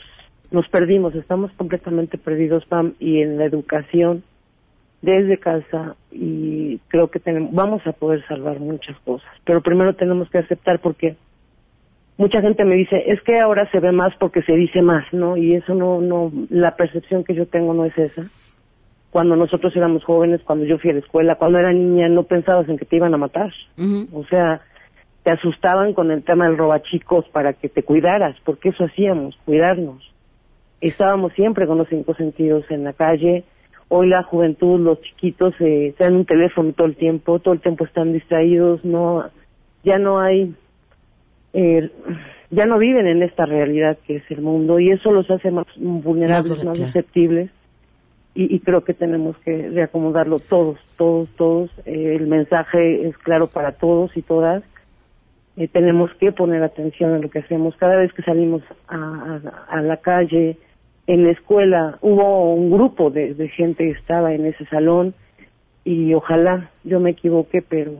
nos 0.50 0.66
perdimos, 0.68 1.14
estamos 1.14 1.50
completamente 1.52 2.16
perdidos, 2.16 2.64
Pam, 2.66 2.94
y 2.98 3.20
en 3.20 3.36
la 3.36 3.44
educación 3.44 4.22
desde 5.02 5.38
casa 5.38 5.96
y 6.10 6.78
creo 6.88 7.08
que 7.08 7.20
tenemos, 7.20 7.52
vamos 7.52 7.86
a 7.86 7.92
poder 7.92 8.24
salvar 8.26 8.58
muchas 8.58 8.98
cosas, 9.00 9.28
pero 9.44 9.60
primero 9.60 9.94
tenemos 9.94 10.30
que 10.30 10.38
aceptar 10.38 10.80
porque 10.80 11.16
mucha 12.16 12.40
gente 12.40 12.64
me 12.64 12.76
dice, 12.76 13.04
es 13.06 13.20
que 13.22 13.38
ahora 13.38 13.70
se 13.70 13.80
ve 13.80 13.92
más 13.92 14.14
porque 14.18 14.42
se 14.42 14.52
dice 14.54 14.82
más, 14.82 15.04
¿no? 15.12 15.36
Y 15.36 15.54
eso 15.54 15.74
no, 15.74 16.00
no, 16.00 16.32
la 16.50 16.76
percepción 16.76 17.24
que 17.24 17.34
yo 17.34 17.46
tengo 17.46 17.74
no 17.74 17.84
es 17.84 17.96
esa. 17.96 18.22
Cuando 19.10 19.36
nosotros 19.36 19.74
éramos 19.74 20.04
jóvenes, 20.04 20.42
cuando 20.44 20.64
yo 20.66 20.78
fui 20.78 20.90
a 20.90 20.94
la 20.94 20.98
escuela, 20.98 21.36
cuando 21.36 21.58
era 21.58 21.72
niña, 21.72 22.08
no 22.08 22.24
pensabas 22.24 22.68
en 22.68 22.76
que 22.76 22.84
te 22.84 22.96
iban 22.96 23.14
a 23.14 23.18
matar. 23.18 23.52
O 24.12 24.24
sea, 24.24 24.60
te 25.28 25.34
asustaban 25.34 25.92
con 25.92 26.10
el 26.10 26.22
tema 26.22 26.46
del 26.46 26.56
robachicos 26.56 27.28
para 27.28 27.52
que 27.52 27.68
te 27.68 27.82
cuidaras, 27.82 28.34
porque 28.46 28.70
eso 28.70 28.84
hacíamos, 28.84 29.36
cuidarnos. 29.44 30.02
Estábamos 30.80 31.34
siempre 31.34 31.66
con 31.66 31.76
los 31.76 31.86
cinco 31.90 32.14
sentidos 32.14 32.64
en 32.70 32.84
la 32.84 32.94
calle. 32.94 33.44
Hoy 33.88 34.08
la 34.08 34.22
juventud, 34.22 34.80
los 34.80 35.02
chiquitos, 35.02 35.52
eh, 35.60 35.88
están 35.88 36.12
en 36.12 36.20
un 36.20 36.24
teléfono 36.24 36.72
todo 36.72 36.86
el 36.86 36.96
tiempo, 36.96 37.40
todo 37.40 37.52
el 37.52 37.60
tiempo 37.60 37.84
están 37.84 38.14
distraídos, 38.14 38.82
no, 38.86 39.22
ya 39.84 39.98
no 39.98 40.18
hay, 40.18 40.54
eh, 41.52 41.90
ya 42.50 42.64
no 42.64 42.78
viven 42.78 43.06
en 43.06 43.22
esta 43.22 43.44
realidad 43.44 43.98
que 44.06 44.16
es 44.16 44.30
el 44.30 44.40
mundo 44.40 44.80
y 44.80 44.92
eso 44.92 45.12
los 45.12 45.30
hace 45.30 45.50
más 45.50 45.66
vulnerables, 45.76 46.64
Más 46.64 46.78
susceptibles 46.78 47.50
y, 48.34 48.54
y 48.54 48.60
creo 48.60 48.82
que 48.82 48.94
tenemos 48.94 49.36
que 49.44 49.68
reacomodarlo 49.68 50.38
todos, 50.38 50.78
todos, 50.96 51.28
todos. 51.36 51.70
Eh, 51.84 52.16
el 52.16 52.28
mensaje 52.28 53.06
es 53.06 53.18
claro 53.18 53.48
para 53.48 53.72
todos 53.72 54.16
y 54.16 54.22
todas. 54.22 54.64
Eh, 55.58 55.66
tenemos 55.66 56.14
que 56.20 56.30
poner 56.30 56.62
atención 56.62 57.14
a 57.14 57.18
lo 57.18 57.30
que 57.30 57.40
hacemos. 57.40 57.74
Cada 57.76 57.96
vez 57.96 58.12
que 58.12 58.22
salimos 58.22 58.62
a, 58.86 59.80
la 59.82 59.96
calle, 59.96 60.56
en 61.08 61.24
la 61.24 61.32
escuela, 61.32 61.98
hubo 62.00 62.54
un 62.54 62.70
grupo 62.70 63.10
de, 63.10 63.34
de 63.34 63.48
gente 63.48 63.82
que 63.82 63.98
estaba 63.98 64.32
en 64.32 64.46
ese 64.46 64.64
salón 64.66 65.14
y 65.84 66.14
ojalá 66.14 66.70
yo 66.84 67.00
me 67.00 67.10
equivoque, 67.10 67.60
pero 67.60 67.94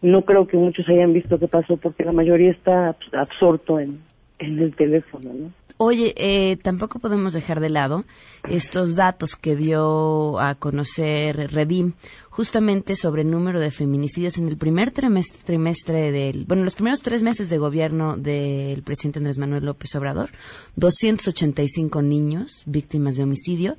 no 0.00 0.22
creo 0.22 0.46
que 0.46 0.56
muchos 0.56 0.88
hayan 0.88 1.12
visto 1.12 1.40
qué 1.40 1.48
pasó 1.48 1.76
porque 1.76 2.04
la 2.04 2.12
mayoría 2.12 2.52
está 2.52 2.94
absorto 3.12 3.80
en, 3.80 3.98
en 4.42 4.58
el 4.58 4.74
teléfono, 4.74 5.32
¿no? 5.32 5.52
Oye, 5.78 6.14
eh, 6.16 6.58
tampoco 6.62 6.98
podemos 6.98 7.32
dejar 7.32 7.58
de 7.58 7.68
lado 7.68 8.04
estos 8.48 8.94
datos 8.94 9.34
que 9.34 9.56
dio 9.56 10.38
a 10.38 10.54
conocer 10.54 11.50
Redim 11.52 11.94
justamente 12.30 12.94
sobre 12.94 13.22
el 13.22 13.30
número 13.30 13.58
de 13.58 13.70
feminicidios 13.70 14.38
en 14.38 14.48
el 14.48 14.56
primer 14.56 14.92
trimestre, 14.92 15.40
trimestre 15.44 16.12
del, 16.12 16.44
bueno, 16.44 16.62
los 16.62 16.74
primeros 16.74 17.00
tres 17.00 17.22
meses 17.22 17.48
de 17.48 17.58
gobierno 17.58 18.16
del 18.16 18.82
presidente 18.82 19.18
Andrés 19.18 19.38
Manuel 19.38 19.64
López 19.64 19.94
Obrador, 19.96 20.30
285 20.76 22.00
niños 22.02 22.62
víctimas 22.66 23.16
de 23.16 23.24
homicidio 23.24 23.76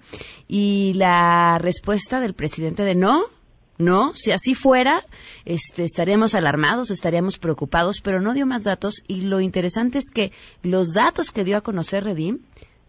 y 0.47 0.93
la 0.95 1.57
respuesta 1.57 2.19
del 2.19 2.33
presidente 2.33 2.83
de 2.83 2.95
no, 2.95 3.23
no, 3.77 4.13
si 4.13 4.31
así 4.31 4.53
fuera, 4.55 5.03
este, 5.45 5.83
estaríamos 5.83 6.35
alarmados, 6.35 6.91
estaríamos 6.91 7.39
preocupados, 7.39 8.01
pero 8.03 8.21
no 8.21 8.33
dio 8.33 8.45
más 8.45 8.63
datos 8.63 9.03
y 9.07 9.21
lo 9.21 9.41
interesante 9.41 9.97
es 9.97 10.11
que 10.13 10.31
los 10.61 10.93
datos 10.93 11.31
que 11.31 11.43
dio 11.43 11.57
a 11.57 11.61
conocer 11.61 12.03
Redim 12.03 12.39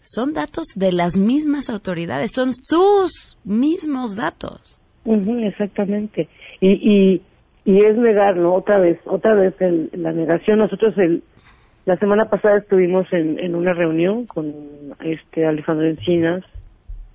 son 0.00 0.34
datos 0.34 0.66
de 0.76 0.92
las 0.92 1.16
mismas 1.16 1.70
autoridades, 1.70 2.32
son 2.32 2.52
sus 2.52 3.38
mismos 3.44 4.16
datos. 4.16 4.78
exactamente. 5.06 6.28
Y, 6.60 6.72
y, 6.72 7.22
y 7.64 7.78
es 7.78 7.96
negar, 7.96 8.36
¿no? 8.36 8.54
Otra 8.54 8.78
vez, 8.78 8.98
otra 9.06 9.34
vez 9.34 9.54
la 9.92 10.12
negación. 10.12 10.58
Nosotros 10.58 10.96
el, 10.98 11.22
la 11.86 11.96
semana 11.96 12.26
pasada 12.28 12.58
estuvimos 12.58 13.10
en, 13.12 13.38
en 13.38 13.54
una 13.54 13.72
reunión 13.72 14.26
con 14.26 14.52
este 15.00 15.46
Alejandro 15.46 15.86
Encinas, 15.86 16.44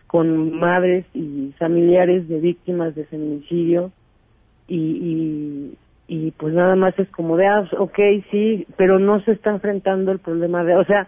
con 0.09 0.57
madres 0.57 1.05
y 1.13 1.53
familiares 1.59 2.27
de 2.27 2.39
víctimas 2.39 2.95
de 2.95 3.05
feminicidio 3.05 3.91
y, 4.67 5.77
y, 6.07 6.31
pues 6.31 6.51
nada 6.55 6.75
más 6.75 6.97
es 6.97 7.07
como 7.11 7.37
de, 7.37 7.45
ah, 7.45 7.69
ok, 7.77 7.99
sí, 8.31 8.65
pero 8.75 8.97
no 8.97 9.21
se 9.21 9.33
está 9.33 9.51
enfrentando 9.51 10.11
el 10.11 10.17
problema 10.17 10.63
de, 10.63 10.75
o 10.75 10.83
sea, 10.85 11.05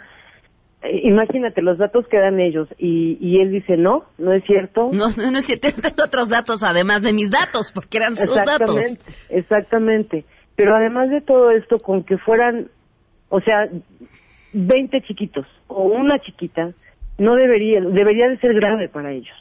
eh, 0.84 1.02
imagínate 1.04 1.64
los 1.64 1.80
datos 1.80 2.06
que 2.10 2.20
dan 2.20 2.40
ellos 2.40 2.68
y, 2.78 3.18
y 3.20 3.42
él 3.42 3.50
dice, 3.50 3.76
no, 3.76 4.06
no 4.20 4.34
es 4.34 4.44
cierto. 4.46 4.92
No, 4.94 5.06
no 5.32 5.40
es 5.40 5.46
cierto, 5.46 5.70
tengo 5.82 6.04
otros 6.06 6.30
datos 6.30 6.62
además 6.62 7.02
de 7.02 7.14
mis 7.14 7.32
datos, 7.32 7.72
porque 7.72 7.98
eran 7.98 8.16
sus 8.16 8.36
datos. 8.36 9.00
Exactamente, 9.30 10.26
pero 10.56 10.76
además 10.76 11.10
de 11.10 11.22
todo 11.22 11.50
esto, 11.50 11.80
con 11.80 12.04
que 12.04 12.20
fueran, 12.20 12.68
o 13.30 13.42
sea, 13.42 13.68
20 14.54 15.02
chiquitos 15.02 15.48
o 15.66 15.86
una 15.86 16.20
chiquita, 16.20 16.72
no 17.22 17.36
debería, 17.36 17.80
debería 17.82 18.28
de 18.28 18.38
ser 18.40 18.54
grave 18.54 18.90
para 18.90 19.12
ellos. 19.12 19.36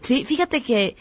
Sí, 0.00 0.24
fíjate 0.24 0.62
que 0.62 0.96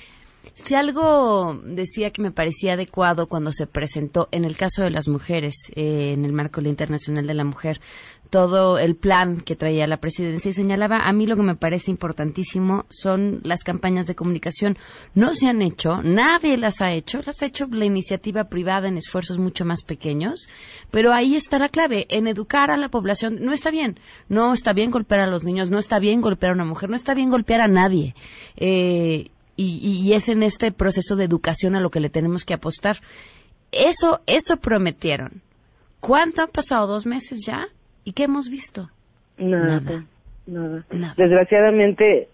si 0.54 0.76
algo 0.76 1.60
decía 1.64 2.12
que 2.12 2.22
me 2.22 2.32
parecía 2.32 2.74
adecuado 2.74 3.28
cuando 3.28 3.52
se 3.52 3.66
presentó, 3.66 4.28
en 4.32 4.46
el 4.46 4.56
caso 4.56 4.84
de 4.84 4.92
las 4.92 5.08
mujeres, 5.08 5.56
eh, 5.76 6.14
en 6.14 6.26
el 6.26 6.34
marco 6.34 6.62
Internacional 6.62 7.26
de 7.26 7.34
la 7.34 7.44
Mujer, 7.44 7.80
todo 8.30 8.78
el 8.78 8.96
plan 8.96 9.42
que 9.42 9.56
traía 9.56 9.88
la 9.88 9.98
presidencia 9.98 10.50
y 10.50 10.54
señalaba, 10.54 11.00
a 11.00 11.14
mí 11.14 11.26
lo 11.26 11.36
que 11.36 11.42
me 11.42 11.56
parece 11.56 11.90
importantísimo 11.90 12.86
son 12.90 13.42
las 13.44 13.64
campañas 13.64 14.06
de 14.06 14.16
comunicación. 14.16 14.78
No 15.16 15.34
se 15.34 15.48
han 15.48 15.62
hecho, 15.62 16.02
nadie 16.04 16.58
las 16.58 16.82
ha 16.82 16.92
hecho, 16.94 17.22
las 17.26 17.42
ha 17.42 17.48
hecho 17.48 17.68
la 17.72 17.86
iniciativa 17.86 18.46
privada 18.46 18.88
en 18.88 18.98
esfuerzos 18.98 19.40
mucho 19.40 19.66
más 19.66 19.84
pequeños, 19.84 20.48
pero 20.92 21.12
ahí 21.12 21.36
está 21.36 21.58
la 21.58 21.70
clave, 21.70 22.06
en 22.10 22.28
educar 22.28 22.70
a 22.70 22.78
la 22.78 22.90
población. 22.90 23.40
No 23.42 23.52
está 23.52 23.72
bien, 23.72 24.00
no 24.28 24.54
está 24.54 24.74
bien 24.74 24.92
golpear 24.92 25.22
a 25.22 25.28
los 25.28 25.44
niños, 25.44 25.72
no 25.72 25.80
está 25.80 25.98
bien 25.98 26.22
golpear 26.22 26.52
a 26.52 26.56
una 26.56 26.66
mujer, 26.66 26.90
no 26.90 26.96
está 26.96 27.16
bien 27.16 27.32
golpear 27.32 27.62
a 27.62 27.68
nadie. 27.68 28.14
Eh, 28.58 29.30
y, 29.56 30.02
y 30.04 30.14
es 30.14 30.30
en 30.30 30.44
este 30.44 30.72
proceso 30.72 31.16
de 31.16 31.26
educación 31.26 31.76
a 31.76 31.82
lo 31.82 31.90
que 31.90 32.00
le 32.00 32.10
tenemos 32.10 32.46
que 32.46 32.54
apostar. 32.54 33.02
Eso, 33.72 34.22
eso 34.26 34.58
prometieron. 34.58 35.42
¿Cuánto 36.00 36.44
han 36.44 36.50
pasado? 36.50 36.88
¿Dos 36.88 37.06
meses 37.06 37.40
ya? 37.46 37.68
¿Y 38.04 38.14
qué 38.14 38.24
hemos 38.24 38.50
visto? 38.50 38.90
Nada. 39.38 40.06
Nada. 40.46 40.86
Desgraciadamente, 41.16 42.28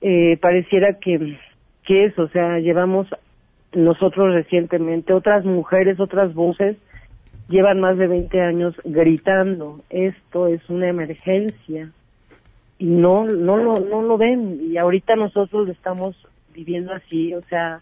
eh, 0.00 0.38
pareciera 0.40 0.98
que, 0.98 1.38
que 1.84 2.04
eso, 2.04 2.22
o 2.22 2.28
sea, 2.28 2.58
llevamos 2.58 3.08
nosotros 3.72 4.34
recientemente, 4.34 5.12
otras 5.12 5.44
mujeres, 5.44 6.00
otras 6.00 6.34
voces, 6.34 6.76
llevan 7.48 7.80
más 7.80 7.98
de 7.98 8.06
20 8.06 8.40
años 8.40 8.74
gritando, 8.84 9.80
esto 9.90 10.46
es 10.46 10.68
una 10.68 10.88
emergencia, 10.88 11.90
y 12.78 12.86
no, 12.86 13.24
no, 13.24 13.56
lo, 13.56 13.74
no 13.74 14.02
lo 14.02 14.16
ven, 14.16 14.60
y 14.70 14.76
ahorita 14.76 15.16
nosotros 15.16 15.68
estamos 15.68 16.16
viviendo 16.54 16.92
así, 16.92 17.34
o 17.34 17.42
sea, 17.42 17.80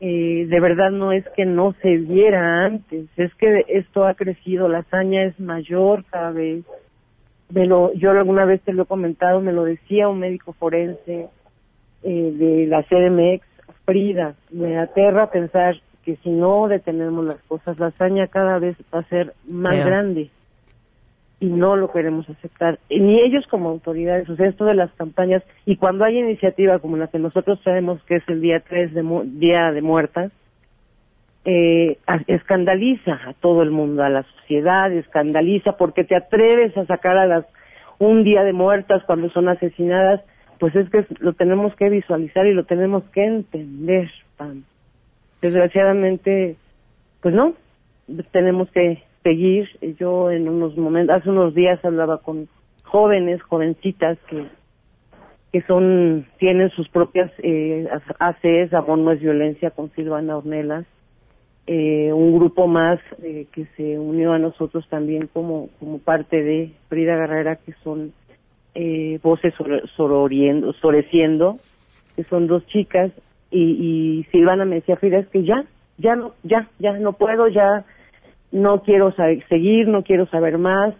eh, 0.00 0.46
de 0.48 0.60
verdad 0.60 0.90
no 0.90 1.12
es 1.12 1.24
que 1.36 1.44
no 1.44 1.74
se 1.82 1.98
viera 1.98 2.64
antes, 2.64 3.06
es 3.16 3.34
que 3.34 3.64
esto 3.68 4.06
ha 4.06 4.14
crecido, 4.14 4.68
la 4.68 4.78
hazaña 4.78 5.24
es 5.24 5.38
mayor 5.38 6.04
cada 6.10 6.30
vez. 6.30 6.64
Me 7.50 7.66
lo, 7.66 7.92
yo 7.92 8.10
alguna 8.10 8.44
vez 8.44 8.62
te 8.62 8.72
lo 8.72 8.84
he 8.84 8.86
comentado, 8.86 9.40
me 9.40 9.52
lo 9.52 9.64
decía 9.64 10.08
un 10.08 10.20
médico 10.20 10.52
forense 10.54 11.28
eh, 12.02 12.32
de 12.32 12.66
la 12.66 12.82
CDMX, 12.84 13.46
Frida, 13.84 14.34
me 14.50 14.78
aterra 14.78 15.30
pensar 15.30 15.76
que 16.04 16.16
si 16.16 16.30
no 16.30 16.68
detenemos 16.68 17.24
las 17.24 17.42
cosas, 17.42 17.78
la 17.78 17.86
hazaña 17.86 18.28
cada 18.28 18.58
vez 18.58 18.76
va 18.94 19.00
a 19.00 19.08
ser 19.08 19.34
más 19.46 19.84
grande 19.84 20.30
y 21.40 21.46
no 21.46 21.74
lo 21.74 21.90
queremos 21.90 22.28
aceptar, 22.28 22.78
ni 22.90 23.18
ellos 23.18 23.46
como 23.48 23.70
autoridades, 23.70 24.28
o 24.28 24.36
sea, 24.36 24.46
esto 24.46 24.66
de 24.66 24.74
las 24.74 24.92
campañas, 24.92 25.42
y 25.64 25.76
cuando 25.76 26.04
hay 26.04 26.18
iniciativa 26.18 26.78
como 26.78 26.98
la 26.98 27.06
que 27.06 27.18
nosotros 27.18 27.60
traemos, 27.62 28.02
que 28.04 28.16
es 28.16 28.28
el 28.28 28.42
día 28.42 28.60
3 28.60 28.92
de 28.92 29.02
Día 29.24 29.72
de 29.72 29.80
Muertas, 29.80 30.32
eh, 31.46 31.96
escandaliza 32.26 33.18
a 33.26 33.32
todo 33.32 33.62
el 33.62 33.70
mundo, 33.70 34.02
a 34.02 34.10
la 34.10 34.24
sociedad, 34.24 34.92
escandaliza 34.92 35.78
porque 35.78 36.04
te 36.04 36.14
atreves 36.14 36.76
a 36.76 36.84
sacar 36.84 37.16
a 37.16 37.26
las 37.26 37.46
un 37.98 38.24
día 38.24 38.44
de 38.44 38.52
muertas 38.52 39.02
cuando 39.04 39.30
son 39.30 39.48
asesinadas, 39.48 40.22
pues 40.58 40.74
es 40.74 40.88
que 40.90 41.06
lo 41.20 41.34
tenemos 41.34 41.74
que 41.76 41.88
visualizar 41.88 42.46
y 42.46 42.54
lo 42.54 42.64
tenemos 42.64 43.04
que 43.12 43.24
entender, 43.24 44.10
Desgraciadamente, 45.42 46.56
pues 47.20 47.34
no, 47.34 47.54
tenemos 48.30 48.70
que 48.70 49.02
seguir. 49.22 49.68
Yo 49.98 50.30
en 50.30 50.48
unos 50.48 50.76
momentos, 50.76 51.16
hace 51.16 51.30
unos 51.30 51.54
días 51.54 51.84
hablaba 51.84 52.18
con 52.18 52.48
jóvenes, 52.84 53.42
jovencitas 53.42 54.18
que 54.28 54.46
que 55.52 55.62
son 55.62 56.26
tienen 56.38 56.70
sus 56.70 56.88
propias 56.88 57.30
eh, 57.38 57.88
Amor 58.72 58.98
no 58.98 59.12
es 59.12 59.20
violencia, 59.20 59.70
con 59.70 59.90
Silvana 59.92 60.36
Ornelas, 60.36 60.86
eh, 61.66 62.12
un 62.12 62.36
grupo 62.38 62.68
más 62.68 63.00
eh, 63.22 63.46
que 63.52 63.66
se 63.76 63.98
unió 63.98 64.32
a 64.32 64.38
nosotros 64.38 64.86
también 64.88 65.28
como 65.32 65.68
como 65.78 65.98
parte 65.98 66.42
de 66.42 66.72
Frida 66.88 67.16
Guerrera, 67.16 67.56
que 67.56 67.72
son 67.82 68.12
eh, 68.74 69.18
voces 69.22 69.52
sororiendo, 69.96 70.72
soreciendo, 70.74 71.58
que 72.14 72.22
son 72.24 72.46
dos 72.46 72.64
chicas, 72.68 73.10
y, 73.50 74.20
y 74.20 74.24
Silvana 74.30 74.64
me 74.64 74.76
decía, 74.76 74.96
Frida, 74.96 75.18
es 75.18 75.28
que 75.28 75.42
ya, 75.42 75.64
ya 75.98 76.14
no, 76.14 76.34
ya, 76.44 76.68
ya 76.78 76.92
no 76.92 77.14
puedo, 77.14 77.48
ya 77.48 77.84
no 78.52 78.82
quiero 78.82 79.14
seguir, 79.48 79.88
no 79.88 80.02
quiero 80.02 80.26
saber 80.26 80.58
más, 80.58 80.94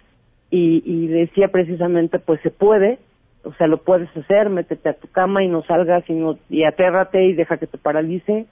y, 0.50 0.82
y 0.84 1.06
decía 1.06 1.48
precisamente, 1.48 2.18
pues 2.18 2.40
se 2.42 2.50
puede, 2.50 2.98
o 3.44 3.52
sea, 3.54 3.66
lo 3.66 3.78
puedes 3.78 4.14
hacer, 4.16 4.50
métete 4.50 4.88
a 4.88 4.94
tu 4.94 5.08
cama 5.08 5.42
y 5.42 5.48
no 5.48 5.62
salgas 5.62 6.08
y, 6.08 6.12
no, 6.12 6.38
y 6.48 6.64
atérrate 6.64 7.24
y 7.24 7.32
deja 7.32 7.56
que 7.56 7.66
te 7.66 7.78
paralice, 7.78 8.46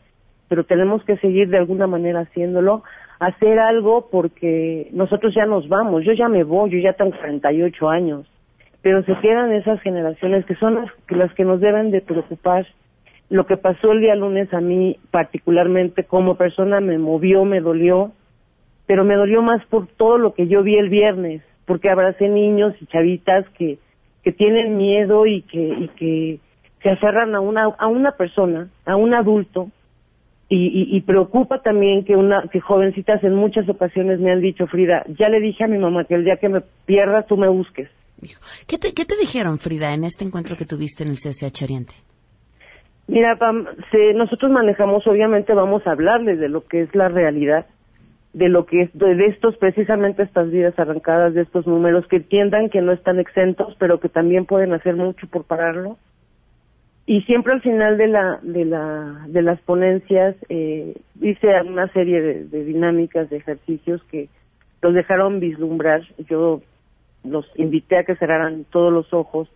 pero 0.49 0.65
tenemos 0.65 1.05
que 1.05 1.17
seguir 1.19 1.49
de 1.49 1.59
alguna 1.59 1.87
manera 1.87 2.21
haciéndolo, 2.21 2.83
hacer 3.19 3.59
algo 3.59 4.09
porque 4.11 4.89
nosotros 4.93 5.35
ya 5.35 5.45
nos 5.45 5.69
vamos, 5.69 6.05
yo 6.05 6.13
ya 6.13 6.29
me 6.29 6.45
voy, 6.45 6.71
yo 6.71 6.79
ya 6.79 6.95
tengo 6.95 7.17
38 7.19 7.89
años, 7.89 8.27
pero 8.81 9.03
se 9.03 9.15
quedan 9.19 9.53
esas 9.53 9.81
generaciones 9.83 10.47
que 10.47 10.55
son 10.55 10.77
las, 10.77 10.91
las 11.09 11.35
que 11.35 11.45
nos 11.45 11.61
deben 11.61 11.91
de 11.91 12.01
preocupar. 12.01 12.67
Lo 13.29 13.45
que 13.45 13.59
pasó 13.59 13.93
el 13.93 14.01
día 14.01 14.15
lunes 14.15 14.55
a 14.55 14.61
mí 14.61 14.97
particularmente 15.11 16.05
como 16.05 16.37
persona 16.37 16.81
me 16.81 16.97
movió, 16.97 17.45
me 17.45 17.61
dolió, 17.61 18.13
pero 18.89 19.05
me 19.05 19.15
dolió 19.15 19.43
más 19.43 19.65
por 19.67 19.87
todo 19.87 20.17
lo 20.19 20.35
que 20.35 20.49
yo 20.49 20.63
vi 20.63 20.77
el 20.77 20.89
viernes, 20.89 21.43
porque 21.67 21.91
abracé 21.91 22.29
niños 22.29 22.75
y 22.81 22.87
chavitas 22.87 23.47
que, 23.51 23.79
que 24.25 24.33
tienen 24.33 24.79
miedo 24.79 25.27
y 25.27 25.43
que, 25.43 25.61
y 25.61 25.89
que 25.89 26.41
se 26.83 26.91
aferran 26.91 27.35
a 27.37 27.41
una, 27.41 27.65
a 27.65 27.87
una 27.87 28.13
persona, 28.13 28.71
a 28.87 28.97
un 28.97 29.15
adulto, 29.15 29.71
y, 30.51 30.97
y, 30.97 31.03
preocupa 31.03 31.61
también 31.61 32.07
que 32.07 32.17
una 32.17 32.45
que 32.51 32.59
jovencitas 32.59 33.23
en 33.23 33.35
muchas 33.35 33.69
ocasiones 33.69 34.19
me 34.19 34.33
han 34.33 34.41
dicho 34.41 34.67
Frida 34.67 35.05
ya 35.19 35.29
le 35.29 35.41
dije 35.41 35.65
a 35.65 35.69
mi 35.69 35.77
mamá 35.77 36.05
que 36.05 36.15
el 36.15 36.25
día 36.25 36.39
que 36.39 36.49
me 36.49 36.63
pierdas 36.87 37.27
tú 37.27 37.37
me 37.37 37.51
busques 37.51 37.91
¿Qué 38.67 38.79
te, 38.79 38.95
¿Qué 38.95 39.05
te 39.05 39.17
dijeron 39.17 39.59
Frida 39.59 39.93
en 39.93 40.05
este 40.05 40.25
encuentro 40.25 40.57
que 40.57 40.65
tuviste 40.65 41.05
en 41.05 41.11
el 41.11 41.17
CCH 41.17 41.63
Oriente? 41.65 41.95
Mira, 43.07 43.37
Pam, 43.37 43.67
nosotros 44.15 44.51
manejamos, 44.51 45.07
obviamente 45.07 45.55
vamos 45.55 45.87
a 45.87 45.93
hablarles 45.93 46.39
de 46.39 46.49
lo 46.49 46.67
que 46.67 46.83
es 46.83 46.95
la 46.95 47.09
realidad, 47.09 47.67
de 48.33 48.49
lo 48.49 48.67
que 48.67 48.83
es 48.83 48.91
de 48.93 49.25
estos 49.27 49.57
precisamente 49.57 50.23
estas 50.23 50.51
vidas 50.51 50.79
arrancadas 50.79 51.35
de 51.35 51.43
estos 51.43 51.67
números 51.67 52.07
que 52.09 52.17
entiendan 52.17 52.69
que 52.69 52.83
no 52.83 52.93
están 52.93 53.19
exentos 53.19 53.75
pero 53.79 54.01
que 54.01 54.09
también 54.09 54.45
pueden 54.45 54.73
hacer 54.73 54.97
mucho 54.97 55.27
por 55.29 55.45
pararlo. 55.45 55.97
Y 57.07 57.23
siempre 57.23 57.55
al 57.55 57.63
final 57.63 57.97
de 57.97 58.07
la 58.07 58.39
de 58.43 58.67
la 58.67 59.25
de 59.29 59.41
las 59.41 59.59
ponencias 59.63 60.37
eh, 60.51 60.95
hice 61.23 61.49
una 61.63 61.91
serie 61.95 62.21
de, 62.21 62.65
dinámicas 62.65 63.31
de 63.31 63.39
ejercicios 63.39 64.03
que 64.11 64.29
los 64.83 64.93
dejaron 64.93 65.41
vislumbrar. 65.41 66.03
Yo 66.29 66.61
los 67.25 67.51
invité 67.57 67.97
a 67.97 68.05
que 68.05 68.17
cerraran 68.17 68.67
todos 68.71 68.93
los 68.93 69.15
ojos. 69.15 69.49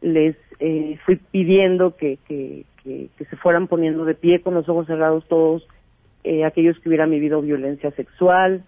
Les 0.00 0.34
eh, 0.58 0.98
fui 1.06 1.14
pidiendo 1.16 1.94
que, 1.96 2.18
que, 2.26 2.64
que 2.82 3.24
se 3.24 3.36
fueran 3.36 3.68
poniendo 3.68 4.04
de 4.04 4.14
pie 4.14 4.40
con 4.40 4.54
los 4.54 4.68
ojos 4.68 4.88
cerrados 4.88 5.24
todos 5.28 5.64
eh, 6.24 6.44
aquellos 6.44 6.78
que 6.80 6.88
hubieran 6.88 7.10
vivido 7.10 7.40
violencia 7.40 7.90
sexual 7.92 8.64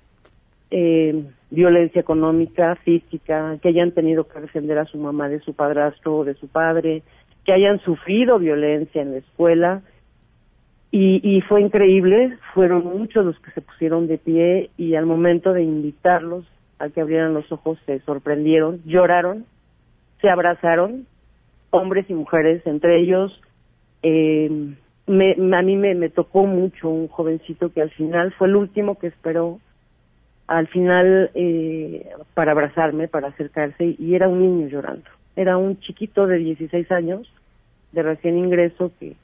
eh, 0.74 1.26
violencia 1.50 2.00
económica, 2.00 2.76
física, 2.76 3.58
que 3.60 3.68
hayan 3.68 3.92
tenido 3.92 4.26
que 4.26 4.40
defender 4.40 4.78
a 4.78 4.86
su 4.86 4.96
mamá 4.96 5.28
de 5.28 5.40
su 5.40 5.52
padrastro 5.52 6.16
o 6.16 6.24
de 6.24 6.32
su 6.34 6.48
padre, 6.48 7.02
que 7.44 7.52
hayan 7.52 7.78
sufrido 7.80 8.38
violencia 8.38 9.02
en 9.02 9.12
la 9.12 9.18
escuela. 9.18 9.82
Y, 10.90 11.20
y 11.22 11.42
fue 11.42 11.60
increíble, 11.60 12.38
fueron 12.54 12.84
muchos 12.84 13.24
los 13.24 13.38
que 13.40 13.50
se 13.50 13.60
pusieron 13.60 14.06
de 14.06 14.16
pie 14.16 14.70
y 14.78 14.94
al 14.94 15.04
momento 15.04 15.52
de 15.52 15.62
invitarlos 15.62 16.46
a 16.78 16.88
que 16.88 17.02
abrieran 17.02 17.34
los 17.34 17.52
ojos 17.52 17.78
se 17.84 18.00
sorprendieron, 18.00 18.80
lloraron, 18.86 19.44
se 20.22 20.30
abrazaron, 20.30 21.06
hombres 21.70 22.08
y 22.08 22.14
mujeres, 22.14 22.66
entre 22.66 23.00
ellos 23.00 23.38
eh, 24.02 24.74
me, 25.06 25.32
a 25.32 25.62
mí 25.62 25.76
me, 25.76 25.94
me 25.94 26.08
tocó 26.08 26.46
mucho 26.46 26.88
un 26.88 27.08
jovencito 27.08 27.72
que 27.72 27.82
al 27.82 27.90
final 27.90 28.32
fue 28.32 28.48
el 28.48 28.56
último 28.56 28.98
que 28.98 29.08
esperó 29.08 29.60
al 30.46 30.68
final 30.68 31.30
eh, 31.34 32.10
para 32.34 32.52
abrazarme, 32.52 33.08
para 33.08 33.28
acercarse, 33.28 33.96
y 33.98 34.14
era 34.14 34.28
un 34.28 34.40
niño 34.40 34.68
llorando. 34.68 35.08
Era 35.34 35.56
un 35.56 35.80
chiquito 35.80 36.26
de 36.26 36.38
16 36.38 36.90
años, 36.92 37.32
de 37.92 38.02
recién 38.02 38.36
ingreso, 38.36 38.92
que, 39.00 39.14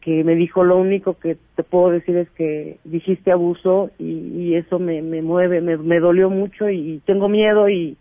que 0.00 0.24
me 0.24 0.34
dijo, 0.34 0.64
lo 0.64 0.78
único 0.78 1.14
que 1.18 1.36
te 1.54 1.62
puedo 1.62 1.90
decir 1.90 2.16
es 2.16 2.28
que 2.30 2.78
dijiste 2.84 3.30
abuso 3.30 3.90
y, 3.98 4.04
y 4.04 4.56
eso 4.56 4.78
me, 4.78 5.00
me 5.00 5.22
mueve, 5.22 5.60
me, 5.60 6.00
dolió 6.00 6.28
mucho 6.28 6.68
y 6.68 7.00
tengo 7.06 7.28
miedo 7.28 7.68
y, 7.68 7.96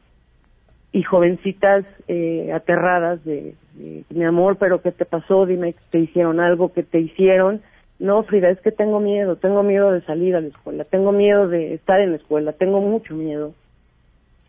y 0.92 1.04
jovencitas 1.04 1.86
eh, 2.08 2.52
aterradas 2.54 3.24
de, 3.24 3.54
mi 3.76 4.24
amor, 4.24 4.58
pero 4.58 4.82
¿qué 4.82 4.92
te 4.92 5.06
pasó? 5.06 5.46
Dime 5.46 5.74
que 5.74 5.82
te 5.90 6.00
hicieron 6.00 6.40
algo, 6.40 6.74
que 6.74 6.84
te 6.84 7.00
hicieron 7.00 7.62
no, 8.02 8.24
Frida, 8.24 8.50
es 8.50 8.60
que 8.62 8.72
tengo 8.72 9.00
miedo, 9.00 9.36
tengo 9.36 9.62
miedo 9.62 9.92
de 9.92 10.02
salir 10.02 10.36
a 10.36 10.42
la 10.42 10.48
escuela, 10.48 10.86
tengo 10.86 11.12
miedo 11.12 11.48
de 11.48 11.76
estar 11.76 12.02
en 12.02 12.10
la 12.10 12.18
escuela, 12.18 12.52
tengo 12.52 12.82
mucho 12.82 13.14
miedo. 13.14 13.54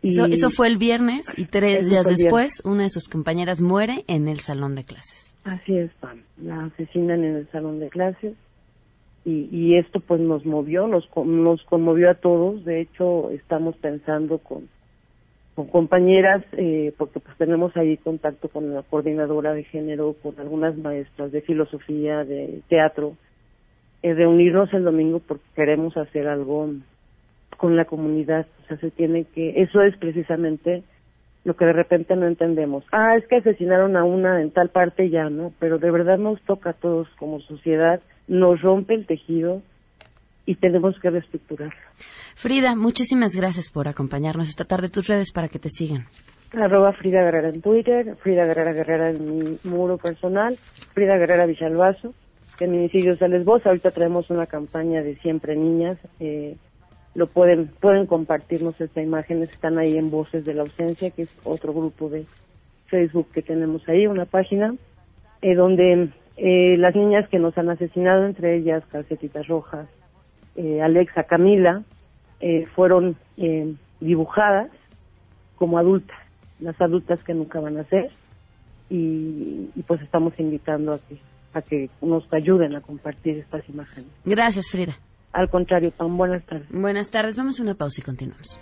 Y 0.01 0.07
eso, 0.07 0.25
eso 0.25 0.49
fue 0.49 0.67
el 0.67 0.77
viernes 0.77 1.27
y 1.37 1.45
tres 1.45 1.87
días 1.87 2.03
después 2.03 2.63
una 2.65 2.83
de 2.83 2.89
sus 2.89 3.07
compañeras 3.07 3.61
muere 3.61 4.05
en 4.07 4.27
el 4.27 4.39
salón 4.39 4.73
de 4.73 4.83
clases. 4.83 5.35
Así 5.43 5.77
es, 5.77 5.91
Pam. 5.99 6.23
La 6.41 6.65
asesinan 6.65 7.23
en 7.23 7.35
el 7.35 7.47
salón 7.51 7.79
de 7.79 7.89
clases 7.89 8.33
y, 9.23 9.47
y 9.51 9.77
esto 9.77 9.99
pues 9.99 10.19
nos 10.19 10.43
movió, 10.47 10.87
nos, 10.87 11.07
nos 11.23 11.61
conmovió 11.65 12.09
a 12.09 12.15
todos. 12.15 12.65
De 12.65 12.81
hecho, 12.81 13.29
estamos 13.29 13.77
pensando 13.77 14.39
con, 14.39 14.67
con 15.55 15.67
compañeras, 15.67 16.43
eh, 16.53 16.93
porque 16.97 17.19
pues 17.19 17.37
tenemos 17.37 17.75
ahí 17.77 17.97
contacto 17.97 18.49
con 18.49 18.73
la 18.73 18.81
coordinadora 18.81 19.53
de 19.53 19.63
género, 19.63 20.15
con 20.21 20.39
algunas 20.39 20.75
maestras 20.77 21.31
de 21.31 21.41
filosofía, 21.41 22.23
de 22.23 22.61
teatro, 22.69 23.15
eh, 24.01 24.15
de 24.15 24.25
unirnos 24.25 24.73
el 24.73 24.83
domingo 24.83 25.19
porque 25.19 25.45
queremos 25.55 25.95
hacer 25.95 26.27
algo 26.27 26.69
con 27.57 27.75
la 27.75 27.85
comunidad. 27.85 28.47
O 28.63 28.67
sea, 28.67 28.77
se 28.77 28.89
tiene 28.89 29.25
que, 29.25 29.61
eso 29.61 29.81
es 29.83 29.95
precisamente 29.97 30.83
lo 31.43 31.55
que 31.55 31.65
de 31.65 31.73
repente 31.73 32.15
no 32.15 32.25
entendemos. 32.25 32.83
Ah, 32.91 33.15
es 33.15 33.27
que 33.27 33.37
asesinaron 33.37 33.95
a 33.95 34.03
una 34.03 34.41
en 34.41 34.51
tal 34.51 34.69
parte 34.69 35.09
ya, 35.09 35.29
¿no? 35.29 35.53
Pero 35.59 35.77
de 35.77 35.91
verdad 35.91 36.17
nos 36.17 36.41
toca 36.41 36.71
a 36.71 36.73
todos 36.73 37.07
como 37.19 37.41
sociedad, 37.41 38.01
nos 38.27 38.61
rompe 38.61 38.95
el 38.95 39.05
tejido 39.05 39.61
y 40.45 40.55
tenemos 40.55 40.95
que 41.01 41.09
reestructurarlo. 41.09 41.79
Frida, 42.35 42.75
muchísimas 42.75 43.35
gracias 43.35 43.71
por 43.71 43.87
acompañarnos 43.87 44.49
esta 44.49 44.65
tarde. 44.65 44.89
Tus 44.89 45.07
redes 45.07 45.31
para 45.31 45.47
que 45.47 45.59
te 45.59 45.69
sigan. 45.69 46.05
Arroba 46.51 46.93
Frida 46.93 47.23
Guerrera 47.23 47.49
en 47.49 47.61
Twitter, 47.61 48.15
Frida 48.21 48.45
Guerrera 48.45 48.73
Guerrera 48.73 49.09
en 49.09 49.37
mi 49.37 49.59
muro 49.63 49.97
personal, 49.97 50.57
Frida 50.93 51.17
Guerrera 51.17 51.45
Villalbazo 51.45 52.13
feminicidios 52.57 53.21
a 53.21 53.27
voz. 53.43 53.65
Ahorita 53.65 53.91
traemos 53.91 54.29
una 54.29 54.45
campaña 54.45 55.01
de 55.01 55.15
siempre 55.17 55.55
niñas. 55.55 55.97
Eh, 56.19 56.55
lo 57.15 57.27
pueden 57.27 57.67
pueden 57.67 58.05
compartirnos 58.05 58.79
esta 58.79 59.01
imagen. 59.01 59.43
Están 59.43 59.77
ahí 59.77 59.97
en 59.97 60.09
Voces 60.09 60.45
de 60.45 60.53
la 60.53 60.61
Ausencia, 60.61 61.11
que 61.11 61.23
es 61.23 61.29
otro 61.43 61.73
grupo 61.73 62.09
de 62.09 62.25
Facebook 62.87 63.27
que 63.33 63.41
tenemos 63.41 63.87
ahí, 63.89 64.07
una 64.07 64.25
página 64.25 64.75
eh, 65.41 65.55
donde 65.55 66.09
eh, 66.37 66.77
las 66.77 66.95
niñas 66.95 67.27
que 67.29 67.39
nos 67.39 67.57
han 67.57 67.69
asesinado, 67.69 68.25
entre 68.25 68.55
ellas 68.55 68.83
Calcetitas 68.91 69.47
Rojas, 69.47 69.87
eh, 70.55 70.81
Alexa, 70.81 71.23
Camila, 71.23 71.83
eh, 72.39 72.65
fueron 72.75 73.15
eh, 73.37 73.73
dibujadas 73.99 74.71
como 75.55 75.77
adultas, 75.77 76.17
las 76.59 76.79
adultas 76.81 77.23
que 77.23 77.33
nunca 77.33 77.59
van 77.59 77.77
a 77.77 77.83
ser. 77.83 78.11
Y, 78.89 79.69
y 79.75 79.83
pues 79.87 80.01
estamos 80.01 80.37
invitando 80.39 80.93
a 80.93 80.99
que 80.99 81.17
a 81.53 81.61
que 81.61 81.89
nos 82.01 82.31
ayuden 82.33 82.75
a 82.75 82.81
compartir 82.81 83.37
estas 83.37 83.67
imágenes. 83.69 84.09
Gracias, 84.25 84.69
Frida. 84.69 84.97
Al 85.31 85.49
contrario, 85.49 85.91
tan 85.91 86.15
buenas 86.17 86.45
tardes. 86.45 86.67
Buenas 86.69 87.09
tardes, 87.09 87.37
vamos 87.37 87.59
a 87.59 87.63
una 87.63 87.75
pausa 87.75 88.01
y 88.01 88.03
continuamos. 88.03 88.59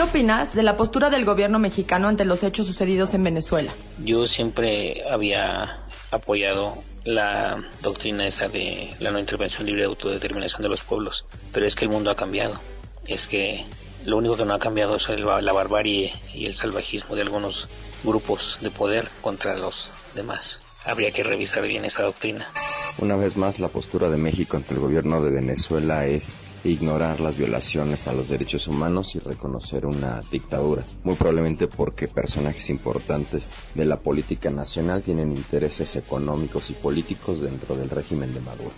¿Qué 0.00 0.04
opinas 0.04 0.54
de 0.54 0.62
la 0.62 0.78
postura 0.78 1.10
del 1.10 1.26
gobierno 1.26 1.58
mexicano 1.58 2.08
ante 2.08 2.24
los 2.24 2.42
hechos 2.42 2.66
sucedidos 2.66 3.12
en 3.12 3.22
Venezuela? 3.22 3.70
Yo 4.02 4.26
siempre 4.26 5.02
había 5.06 5.84
apoyado 6.10 6.78
la 7.04 7.62
doctrina 7.82 8.26
esa 8.26 8.48
de 8.48 8.94
la 8.98 9.10
no 9.10 9.18
intervención 9.18 9.66
libre 9.66 9.82
de 9.82 9.88
autodeterminación 9.88 10.62
de 10.62 10.70
los 10.70 10.80
pueblos, 10.80 11.26
pero 11.52 11.66
es 11.66 11.74
que 11.74 11.84
el 11.84 11.90
mundo 11.90 12.10
ha 12.10 12.16
cambiado. 12.16 12.58
Es 13.06 13.26
que 13.26 13.66
lo 14.06 14.16
único 14.16 14.38
que 14.38 14.46
no 14.46 14.54
ha 14.54 14.58
cambiado 14.58 14.96
es 14.96 15.06
la 15.06 15.52
barbarie 15.52 16.14
y 16.32 16.46
el 16.46 16.54
salvajismo 16.54 17.14
de 17.14 17.20
algunos 17.20 17.68
grupos 18.02 18.56
de 18.62 18.70
poder 18.70 19.06
contra 19.20 19.54
los 19.54 19.90
demás. 20.14 20.60
Habría 20.86 21.10
que 21.10 21.24
revisar 21.24 21.66
bien 21.66 21.84
esa 21.84 22.04
doctrina. 22.04 22.48
Una 22.96 23.16
vez 23.16 23.36
más, 23.36 23.60
la 23.60 23.68
postura 23.68 24.08
de 24.08 24.16
México 24.16 24.56
ante 24.56 24.72
el 24.72 24.80
gobierno 24.80 25.22
de 25.22 25.30
Venezuela 25.30 26.06
es 26.06 26.38
ignorar 26.64 27.20
las 27.20 27.36
violaciones 27.36 28.08
a 28.08 28.12
los 28.12 28.28
derechos 28.28 28.68
humanos 28.68 29.14
y 29.14 29.18
reconocer 29.18 29.86
una 29.86 30.22
dictadura. 30.30 30.84
Muy 31.04 31.14
probablemente 31.14 31.66
porque 31.66 32.08
personajes 32.08 32.70
importantes 32.70 33.54
de 33.74 33.84
la 33.84 33.96
política 33.96 34.50
nacional 34.50 35.02
tienen 35.02 35.32
intereses 35.32 35.96
económicos 35.96 36.70
y 36.70 36.74
políticos 36.74 37.40
dentro 37.40 37.76
del 37.76 37.90
régimen 37.90 38.32
de 38.34 38.40
Maduro. 38.40 38.70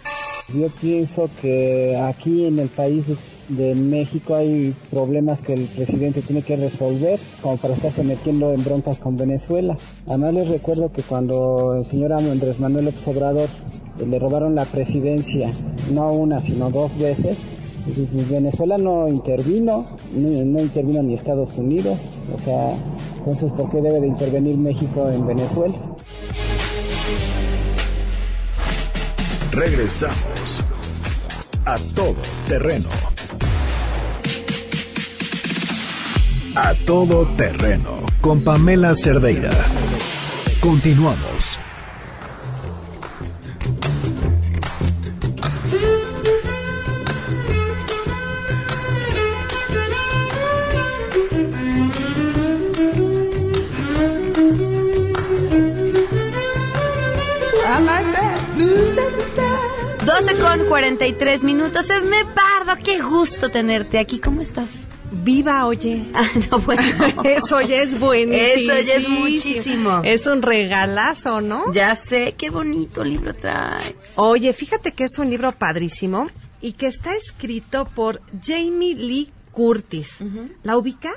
Yo 0.54 0.68
pienso 0.80 1.30
que 1.40 1.96
aquí 1.96 2.46
en 2.46 2.58
el 2.58 2.68
país 2.68 3.04
de 3.48 3.74
México 3.74 4.34
hay 4.34 4.74
problemas 4.90 5.40
que 5.40 5.54
el 5.54 5.64
presidente 5.66 6.22
tiene 6.22 6.42
que 6.42 6.56
resolver 6.56 7.18
como 7.42 7.56
para 7.56 7.74
estarse 7.74 8.02
metiendo 8.02 8.52
en 8.52 8.64
broncas 8.64 8.98
con 8.98 9.16
Venezuela. 9.16 9.76
Además 10.06 10.34
les 10.34 10.48
recuerdo 10.48 10.92
que 10.92 11.02
cuando 11.02 11.76
el 11.76 11.84
señor 11.84 12.12
Andrés 12.12 12.58
Manuel 12.60 12.86
López 12.86 13.06
Obrador 13.08 13.48
le 14.04 14.18
robaron 14.18 14.54
la 14.54 14.64
presidencia, 14.64 15.52
no 15.92 16.12
una 16.12 16.40
sino 16.40 16.70
dos 16.70 16.98
veces, 16.98 17.38
Venezuela 18.30 18.78
no 18.78 19.08
intervino, 19.08 19.86
no, 20.14 20.44
no, 20.44 20.60
intervino 20.60 21.02
ni 21.02 21.14
Estados 21.14 21.56
Unidos, 21.56 21.98
o 22.34 22.38
sea, 22.38 22.74
entonces 23.18 23.50
¿por 23.52 23.70
qué 23.70 23.80
debe 23.80 24.00
de 24.00 24.06
intervenir 24.06 24.56
México 24.56 25.08
en 25.10 25.26
Venezuela? 25.26 25.74
Regresamos 29.52 30.62
a 31.64 31.76
todo 31.94 32.16
terreno. 32.48 32.88
A 36.54 36.74
todo 36.86 37.26
terreno 37.36 37.90
con 38.20 38.44
Pamela 38.44 38.94
Cerdeira. 38.94 39.50
Continuamos. 40.60 41.58
12 61.02 61.14
con 61.14 61.18
43 61.18 61.42
minutos. 61.42 61.90
Edme 61.90 62.24
Pardo, 62.26 62.80
qué 62.82 63.00
gusto 63.00 63.48
tenerte 63.50 63.98
aquí. 63.98 64.18
¿Cómo 64.20 64.40
estás? 64.40 64.68
Viva, 65.10 65.66
oye. 65.66 66.04
Ah, 66.14 66.28
no, 66.50 66.58
bueno. 66.60 66.82
Eso 67.24 67.60
ya 67.60 67.82
es 67.82 67.98
buenísimo. 67.98 68.72
Eso 68.72 68.86
ya 68.86 68.94
es 68.94 69.08
muchísimo. 69.08 70.00
Es 70.04 70.26
un 70.26 70.42
regalazo, 70.42 71.40
¿no? 71.40 71.72
Ya 71.72 71.94
sé, 71.96 72.34
qué 72.38 72.50
bonito 72.50 73.02
libro 73.04 73.34
traes. 73.34 73.94
Oye, 74.16 74.52
fíjate 74.52 74.92
que 74.92 75.04
es 75.04 75.18
un 75.18 75.28
libro 75.28 75.52
padrísimo 75.52 76.28
y 76.60 76.72
que 76.74 76.86
está 76.86 77.14
escrito 77.16 77.84
por 77.86 78.20
Jamie 78.42 78.94
Lee 78.94 79.32
Curtis. 79.50 80.18
¿La 80.62 80.76
ubicas? 80.76 81.16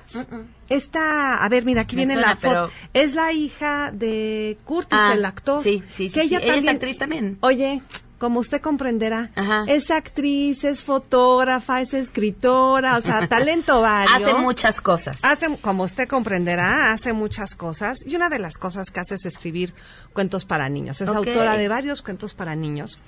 Esta, 0.68 1.44
a 1.46 1.48
ver, 1.50 1.64
mira, 1.64 1.82
aquí 1.84 1.96
Me 1.96 2.02
viene 2.06 2.14
suena, 2.16 2.30
la 2.30 2.36
foto. 2.36 2.72
pero- 2.92 3.06
Es 3.06 3.14
la 3.14 3.32
hija 3.32 3.92
de 3.94 4.58
Curtis, 4.66 4.98
Ah, 5.00 5.14
el 5.14 5.24
actor. 5.24 5.62
sí, 5.62 5.84
sí, 5.88 6.10
sí, 6.10 6.16
Que 6.16 6.22
sí. 6.22 6.28
ella 6.36 6.38
Ella 6.40 6.48
es 6.50 6.56
también, 6.56 6.76
actriz 6.76 6.98
también. 6.98 7.38
Oye, 7.42 7.82
como 8.18 8.40
usted 8.40 8.62
comprenderá, 8.62 9.32
es 9.68 9.92
actriz, 9.92 10.64
es 10.64 10.84
fotógrafa, 10.84 11.82
es 11.82 11.94
escritora, 11.94 12.98
o 12.98 13.02
sea, 13.02 13.28
talento 13.28 13.82
vario. 13.82 14.28
Hace 14.28 14.34
muchas 14.36 14.82
cosas. 14.82 15.18
Hace, 15.22 15.58
como 15.58 15.84
usted 15.84 16.08
comprenderá, 16.08 16.92
hace 16.92 17.14
muchas 17.14 17.56
cosas. 17.56 17.98
Y 18.06 18.16
una 18.16 18.30
de 18.30 18.40
las 18.40 18.58
cosas 18.58 18.90
que 18.90 19.00
hace 19.00 19.16
es 19.16 19.26
escribir 19.26 19.74
cuentos 20.14 20.46
para 20.46 20.70
niños. 20.70 21.02
Es 21.02 21.10
autora 21.10 21.58
de 21.58 21.68
varios 21.68 22.02
cuentos 22.02 22.34
para 22.34 22.56
niños. 22.56 23.00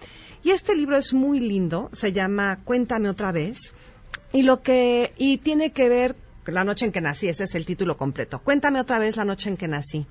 Y 0.43 0.51
este 0.51 0.76
libro 0.76 0.97
es 0.97 1.14
muy 1.14 1.39
lindo, 1.39 1.89
se 1.93 2.12
llama 2.12 2.60
Cuéntame 2.64 3.10
otra 3.10 3.32
vez. 3.32 3.74
Y 4.34 4.43
lo 4.43 4.62
que, 4.62 5.14
y 5.18 5.38
tiene 5.38 5.72
que 5.72 5.89
ver 5.89 6.16
la 6.45 6.64
noche 6.64 6.86
en 6.86 6.91
que 6.91 7.01
nací, 7.01 7.28
ese 7.28 7.45
es 7.45 7.55
el 7.55 7.66
título 7.66 7.97
completo. 7.97 8.39
Cuéntame 8.39 8.80
otra 8.80 8.99
vez 8.99 9.16
la 9.18 9.26
noche 9.26 9.49
en 9.49 9.58
que 9.58 9.68
nací. 9.68 10.05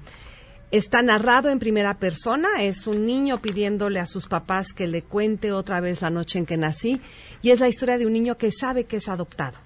Está 0.73 1.01
narrado 1.01 1.49
en 1.49 1.61
primera 1.61 1.95
persona, 1.95 2.49
es 2.61 2.89
un 2.89 3.07
niño 3.07 3.41
pidiéndole 3.41 4.01
a 4.01 4.07
sus 4.07 4.27
papás 4.27 4.73
que 4.73 4.89
le 4.89 5.03
cuente 5.03 5.53
otra 5.53 5.81
vez 5.81 6.03
la 6.03 6.11
noche 6.11 6.41
en 6.41 6.47
que 6.47 6.57
nací 6.57 7.01
y 7.41 7.51
es 7.51 7.61
la 7.61 7.69
historia 7.69 7.99
de 7.99 8.07
un 8.07 8.12
niño 8.12 8.37
que 8.37 8.51
sabe 8.51 8.85
que 8.85 8.97
es 8.97 9.09
adoptado. 9.09 9.59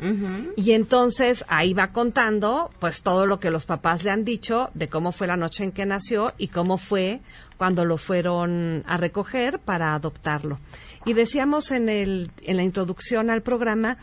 Y 0.56 0.72
entonces 0.72 1.42
ahí 1.48 1.72
va 1.72 1.92
contando 1.92 2.70
pues 2.80 3.00
todo 3.00 3.24
lo 3.24 3.40
que 3.40 3.50
los 3.50 3.64
papás 3.64 4.04
le 4.04 4.10
han 4.10 4.26
dicho 4.26 4.68
de 4.74 4.90
cómo 4.90 5.10
fue 5.10 5.26
la 5.26 5.38
noche 5.38 5.64
en 5.64 5.72
que 5.72 5.86
nació 5.86 6.34
y 6.36 6.48
cómo 6.48 6.76
fue 6.76 7.20
cuando 7.56 7.86
lo 7.86 7.96
fueron 7.96 8.84
a 8.86 8.98
recoger 8.98 9.58
para 9.58 9.94
adoptarlo. 9.94 10.58
Y 11.06 11.14
decíamos 11.14 11.70
en 11.70 11.88
el 11.88 12.30
en 12.42 12.58
la 12.58 12.62
introducción 12.62 13.30
al 13.30 13.40
programa 13.40 13.96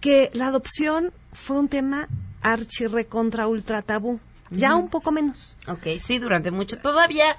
que 0.00 0.30
la 0.34 0.48
adopción 0.48 1.12
fue 1.32 1.58
un 1.58 1.68
tema 1.68 2.08
archi 2.42 2.86
recontra 2.88 3.46
ultra 3.46 3.80
tabú. 3.80 4.20
Ya 4.58 4.74
un 4.76 4.88
poco 4.88 5.12
menos. 5.12 5.56
Ok, 5.66 5.86
sí, 5.98 6.18
durante 6.18 6.50
mucho. 6.50 6.78
Todavía 6.78 7.36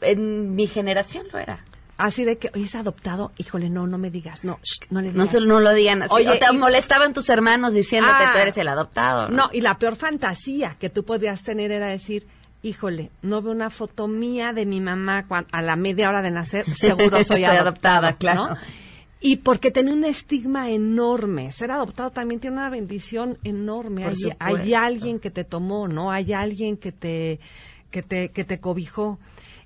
en 0.00 0.54
mi 0.54 0.66
generación 0.66 1.26
lo 1.32 1.38
era. 1.38 1.64
Así 1.98 2.24
de 2.24 2.38
que, 2.38 2.50
oye, 2.54 2.64
es 2.64 2.74
adoptado, 2.74 3.30
híjole, 3.36 3.68
no, 3.68 3.86
no 3.86 3.98
me 3.98 4.10
digas, 4.10 4.42
no, 4.42 4.58
shh, 4.62 4.86
no 4.88 5.02
le 5.02 5.12
digas. 5.12 5.34
no 5.44 5.60
lo 5.60 5.72
digan 5.74 6.02
así. 6.02 6.10
Oye, 6.14 6.30
o 6.30 6.38
te 6.38 6.46
y- 6.50 6.56
molestaban 6.56 7.12
tus 7.12 7.28
hermanos 7.28 7.74
diciéndote 7.74 8.14
Ah. 8.18 8.30
tú 8.32 8.38
eres 8.38 8.56
el 8.56 8.68
adoptado. 8.68 9.28
¿no? 9.28 9.36
No, 9.36 9.50
y 9.52 9.60
la 9.60 9.76
peor 9.78 9.96
fantasía 9.96 10.76
que 10.80 10.88
tú 10.88 11.04
podías 11.04 11.42
tener 11.42 11.70
era 11.72 11.88
decir, 11.88 12.26
híjole, 12.62 13.10
no 13.20 13.42
veo 13.42 13.52
una 13.52 13.68
foto 13.68 14.08
mía 14.08 14.54
de 14.54 14.64
mi 14.64 14.80
mamá 14.80 15.26
a 15.52 15.60
la 15.60 15.76
media 15.76 16.08
hora 16.08 16.22
de 16.22 16.30
nacer, 16.30 16.64
seguro 16.74 17.18
soy 17.22 17.24
Soy 17.24 17.44
adoptada, 17.44 18.08
adoptada, 18.08 18.12
claro. 18.16 18.46
¿no? 18.48 18.56
Y 19.20 19.36
porque 19.36 19.70
tenía 19.70 19.92
un 19.92 20.04
estigma 20.04 20.70
enorme. 20.70 21.52
Ser 21.52 21.70
adoptado 21.70 22.10
también 22.10 22.40
tiene 22.40 22.56
una 22.56 22.70
bendición 22.70 23.38
enorme. 23.44 24.06
Hay, 24.38 24.74
alguien 24.74 25.20
que 25.20 25.30
te 25.30 25.44
tomó, 25.44 25.88
¿no? 25.88 26.10
Hay 26.10 26.32
alguien 26.32 26.78
que 26.78 26.90
te, 26.90 27.38
que 27.90 28.02
te, 28.02 28.30
que 28.30 28.44
te 28.44 28.60
cobijó. 28.60 29.18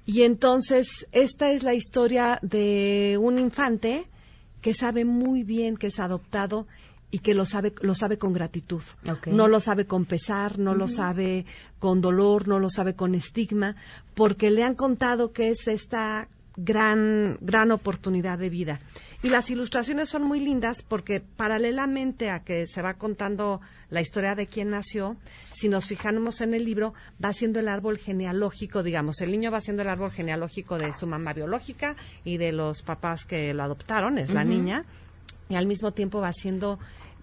Y 0.07 0.23
entonces, 0.23 1.07
esta 1.13 1.53
es 1.53 1.63
la 1.63 1.75
historia 1.75 2.39
de 2.43 3.17
un 3.21 3.39
infante 3.39 4.07
que 4.61 4.75
sabe 4.75 5.05
muy 5.05 5.45
bien 5.45 5.77
que 5.77 5.87
es 5.87 6.01
adoptado 6.01 6.67
y 7.11 7.21
que 7.21 7.33
lo 7.33 7.45
sabe, 7.45 7.73
lo 7.81 7.95
sabe 7.95 8.19
con 8.19 8.33
gratitud. 8.33 8.83
No 9.27 9.47
lo 9.47 9.61
sabe 9.61 9.87
con 9.87 10.05
pesar, 10.05 10.59
no 10.59 10.75
lo 10.75 10.89
sabe 10.89 11.47
con 11.79 12.01
dolor, 12.01 12.49
no 12.49 12.59
lo 12.59 12.71
sabe 12.71 12.97
con 12.97 13.15
estigma, 13.15 13.77
porque 14.15 14.51
le 14.51 14.65
han 14.65 14.75
contado 14.75 15.33
que 15.33 15.51
es 15.51 15.69
esta 15.69 16.29
gran, 16.57 17.39
gran 17.41 17.71
oportunidad 17.71 18.39
de 18.39 18.51
vida. 18.51 18.81
Y 19.23 19.31
las 19.31 19.51
ilustraciones 19.51 20.09
son 20.09 20.23
muy 20.23 20.39
lindas 20.41 20.83
porque 20.83 21.21
paralelamente 21.21 22.31
a 22.31 22.45
que 22.45 22.67
se 22.67 22.83
va 22.83 22.95
contando 22.95 23.61
la 23.91 24.01
historia 24.01 24.35
de 24.35 24.47
quién 24.47 24.71
nació, 24.71 25.17
si 25.53 25.69
nos 25.69 25.87
fijamos 25.87 26.41
en 26.41 26.53
el 26.53 26.65
libro, 26.65 26.95
va 27.25 27.33
siendo 27.33 27.61
el 27.61 27.69
árbol 27.69 27.99
genealógico, 27.99 28.83
digamos, 28.83 29.21
el 29.21 29.31
niño 29.31 29.51
va 29.51 29.61
siendo 29.61 29.83
el 29.83 29.89
árbol 29.89 30.11
genealógico 30.11 30.79
de 30.79 30.93
su 30.93 31.07
mamá 31.07 31.33
biológica 31.33 31.97
y 32.25 32.37
de 32.37 32.53
los 32.53 32.83
papás 32.83 33.25
que 33.25 33.55
lo 33.55 33.63
adoptaron, 33.63 34.19
es 34.19 34.31
la 34.31 34.45
niña, 34.45 34.85
y 35.49 35.55
al 35.55 35.67
mismo 35.67 35.93
tiempo 35.93 36.21
va 36.21 36.29
haciendo, 36.29 36.79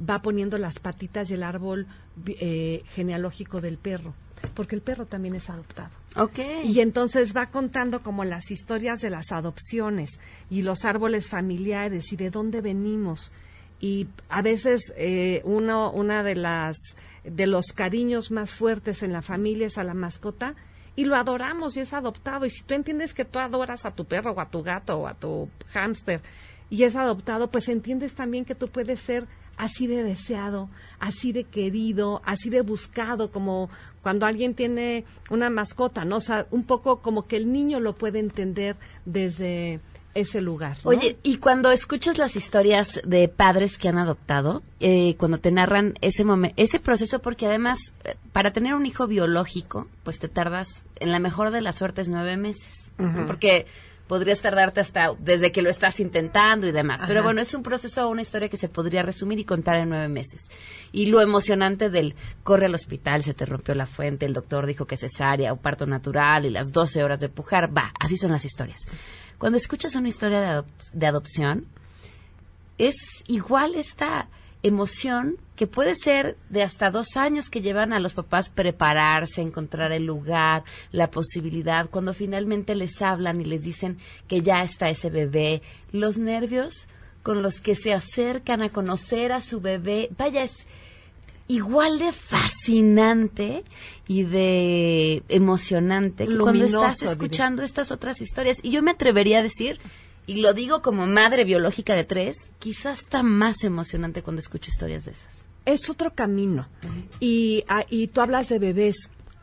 va 0.09 0.21
poniendo 0.21 0.57
las 0.57 0.79
patitas 0.79 1.29
y 1.29 1.35
el 1.35 1.43
árbol 1.43 1.87
eh, 2.25 2.83
genealógico 2.87 3.61
del 3.61 3.77
perro, 3.77 4.13
porque 4.55 4.75
el 4.75 4.81
perro 4.81 5.05
también 5.05 5.35
es 5.35 5.49
adoptado. 5.49 6.00
Ok. 6.15 6.39
Y 6.63 6.81
entonces 6.81 7.35
va 7.35 7.47
contando 7.47 8.03
como 8.03 8.23
las 8.23 8.51
historias 8.51 8.99
de 8.99 9.09
las 9.09 9.31
adopciones 9.31 10.19
y 10.49 10.61
los 10.61 10.83
árboles 10.85 11.29
familiares 11.29 12.11
y 12.11 12.17
de 12.17 12.29
dónde 12.29 12.61
venimos. 12.61 13.31
Y 13.79 14.07
a 14.29 14.41
veces 14.41 14.93
eh, 14.97 15.41
uno, 15.43 15.91
una 15.91 16.21
de 16.23 16.35
las 16.35 16.77
de 17.23 17.47
los 17.47 17.67
cariños 17.67 18.31
más 18.31 18.51
fuertes 18.51 19.03
en 19.03 19.13
la 19.13 19.21
familia 19.21 19.67
es 19.67 19.77
a 19.77 19.83
la 19.83 19.93
mascota 19.93 20.55
y 20.95 21.05
lo 21.05 21.15
adoramos 21.15 21.77
y 21.77 21.81
es 21.81 21.93
adoptado. 21.93 22.45
Y 22.45 22.49
si 22.49 22.63
tú 22.63 22.73
entiendes 22.73 23.13
que 23.13 23.25
tú 23.25 23.39
adoras 23.39 23.85
a 23.85 23.91
tu 23.91 24.05
perro 24.05 24.31
o 24.31 24.39
a 24.39 24.49
tu 24.49 24.63
gato 24.63 24.97
o 24.99 25.07
a 25.07 25.13
tu 25.13 25.49
hámster 25.69 26.21
y 26.69 26.83
es 26.83 26.95
adoptado, 26.95 27.49
pues 27.49 27.69
entiendes 27.69 28.13
también 28.13 28.45
que 28.45 28.55
tú 28.55 28.67
puedes 28.67 28.99
ser 28.99 29.27
así 29.57 29.87
de 29.87 30.03
deseado, 30.03 30.69
así 30.99 31.31
de 31.31 31.43
querido, 31.43 32.21
así 32.25 32.49
de 32.49 32.61
buscado, 32.61 33.31
como 33.31 33.69
cuando 34.01 34.25
alguien 34.25 34.55
tiene 34.55 35.05
una 35.29 35.49
mascota, 35.49 36.05
¿no? 36.05 36.17
O 36.17 36.21
sea, 36.21 36.47
un 36.51 36.63
poco 36.63 37.01
como 37.01 37.27
que 37.27 37.37
el 37.37 37.51
niño 37.51 37.79
lo 37.79 37.93
puede 37.93 38.19
entender 38.19 38.75
desde 39.05 39.79
ese 40.13 40.41
lugar. 40.41 40.77
¿no? 40.83 40.89
Oye, 40.89 41.17
y 41.23 41.37
cuando 41.37 41.71
escuchas 41.71 42.17
las 42.17 42.35
historias 42.35 43.01
de 43.05 43.27
padres 43.27 43.77
que 43.77 43.87
han 43.87 43.97
adoptado, 43.97 44.61
eh, 44.79 45.15
cuando 45.17 45.37
te 45.37 45.51
narran 45.51 45.93
ese 46.01 46.25
momento, 46.25 46.55
ese 46.57 46.79
proceso, 46.79 47.19
porque 47.19 47.45
además 47.45 47.93
eh, 48.03 48.15
para 48.33 48.51
tener 48.51 48.73
un 48.73 48.85
hijo 48.85 49.07
biológico, 49.07 49.87
pues 50.03 50.19
te 50.19 50.27
tardas, 50.27 50.85
en 50.99 51.11
la 51.11 51.19
mejor 51.19 51.51
de 51.51 51.61
las 51.61 51.77
suertes, 51.77 52.09
nueve 52.09 52.37
meses, 52.37 52.91
porque 53.25 53.65
podrías 54.11 54.41
tardarte 54.41 54.81
hasta 54.81 55.13
desde 55.19 55.53
que 55.53 55.61
lo 55.61 55.69
estás 55.69 56.01
intentando 56.01 56.67
y 56.67 56.73
demás. 56.73 57.01
Pero 57.07 57.23
bueno, 57.23 57.39
es 57.39 57.53
un 57.53 57.63
proceso, 57.63 58.09
una 58.09 58.21
historia 58.23 58.49
que 58.49 58.57
se 58.57 58.67
podría 58.67 59.03
resumir 59.03 59.39
y 59.39 59.45
contar 59.45 59.77
en 59.77 59.87
nueve 59.87 60.09
meses. 60.09 60.49
Y 60.91 61.05
lo 61.05 61.21
emocionante 61.21 61.89
del 61.89 62.13
corre 62.43 62.65
al 62.65 62.75
hospital, 62.75 63.23
se 63.23 63.33
te 63.33 63.45
rompió 63.45 63.73
la 63.73 63.85
fuente, 63.85 64.25
el 64.25 64.33
doctor 64.33 64.65
dijo 64.65 64.85
que 64.85 64.97
cesárea 64.97 65.53
o 65.53 65.55
parto 65.61 65.85
natural 65.85 66.45
y 66.45 66.49
las 66.49 66.73
12 66.73 67.01
horas 67.05 67.21
de 67.21 67.29
pujar, 67.29 67.69
va, 67.73 67.93
así 68.01 68.17
son 68.17 68.31
las 68.31 68.43
historias. 68.43 68.81
Cuando 69.37 69.57
escuchas 69.57 69.95
una 69.95 70.09
historia 70.09 70.41
de, 70.41 70.47
adop- 70.47 70.91
de 70.91 71.07
adopción, 71.07 71.65
es 72.77 72.95
igual 73.27 73.75
esta 73.75 74.27
emoción 74.63 75.37
que 75.55 75.67
puede 75.67 75.95
ser 75.95 76.37
de 76.49 76.63
hasta 76.63 76.89
dos 76.89 77.15
años 77.15 77.49
que 77.49 77.61
llevan 77.61 77.93
a 77.93 77.99
los 77.99 78.13
papás 78.13 78.49
prepararse, 78.49 79.41
encontrar 79.41 79.91
el 79.91 80.05
lugar, 80.05 80.63
la 80.91 81.11
posibilidad, 81.11 81.89
cuando 81.89 82.13
finalmente 82.13 82.75
les 82.75 83.01
hablan 83.01 83.41
y 83.41 83.45
les 83.45 83.61
dicen 83.61 83.97
que 84.27 84.41
ya 84.41 84.63
está 84.63 84.89
ese 84.89 85.09
bebé, 85.09 85.61
los 85.91 86.17
nervios 86.17 86.87
con 87.23 87.43
los 87.43 87.61
que 87.61 87.75
se 87.75 87.93
acercan 87.93 88.61
a 88.61 88.69
conocer 88.69 89.31
a 89.31 89.41
su 89.41 89.61
bebé, 89.61 90.09
vaya, 90.17 90.43
es 90.43 90.65
igual 91.47 91.99
de 91.99 92.11
fascinante 92.13 93.63
y 94.07 94.23
de 94.23 95.23
emocionante 95.27 96.27
que 96.27 96.37
cuando 96.37 96.65
estás 96.65 97.03
escuchando 97.03 97.61
estas 97.61 97.91
otras 97.91 98.21
historias. 98.21 98.57
Y 98.63 98.71
yo 98.71 98.81
me 98.81 98.91
atrevería 98.91 99.39
a 99.39 99.43
decir, 99.43 99.79
y 100.27 100.41
lo 100.41 100.53
digo 100.53 100.81
como 100.81 101.05
madre 101.07 101.43
biológica 101.45 101.95
de 101.95 102.03
tres, 102.03 102.51
quizás 102.59 102.99
está 102.99 103.23
más 103.23 103.63
emocionante 103.63 104.21
cuando 104.21 104.39
escucho 104.39 104.69
historias 104.69 105.05
de 105.05 105.11
esas. 105.11 105.47
es 105.65 105.89
otro 105.89 106.13
camino. 106.13 106.67
Y, 107.19 107.63
ah, 107.67 107.85
y 107.89 108.07
tú 108.07 108.21
hablas 108.21 108.49
de 108.49 108.59
bebés. 108.59 108.95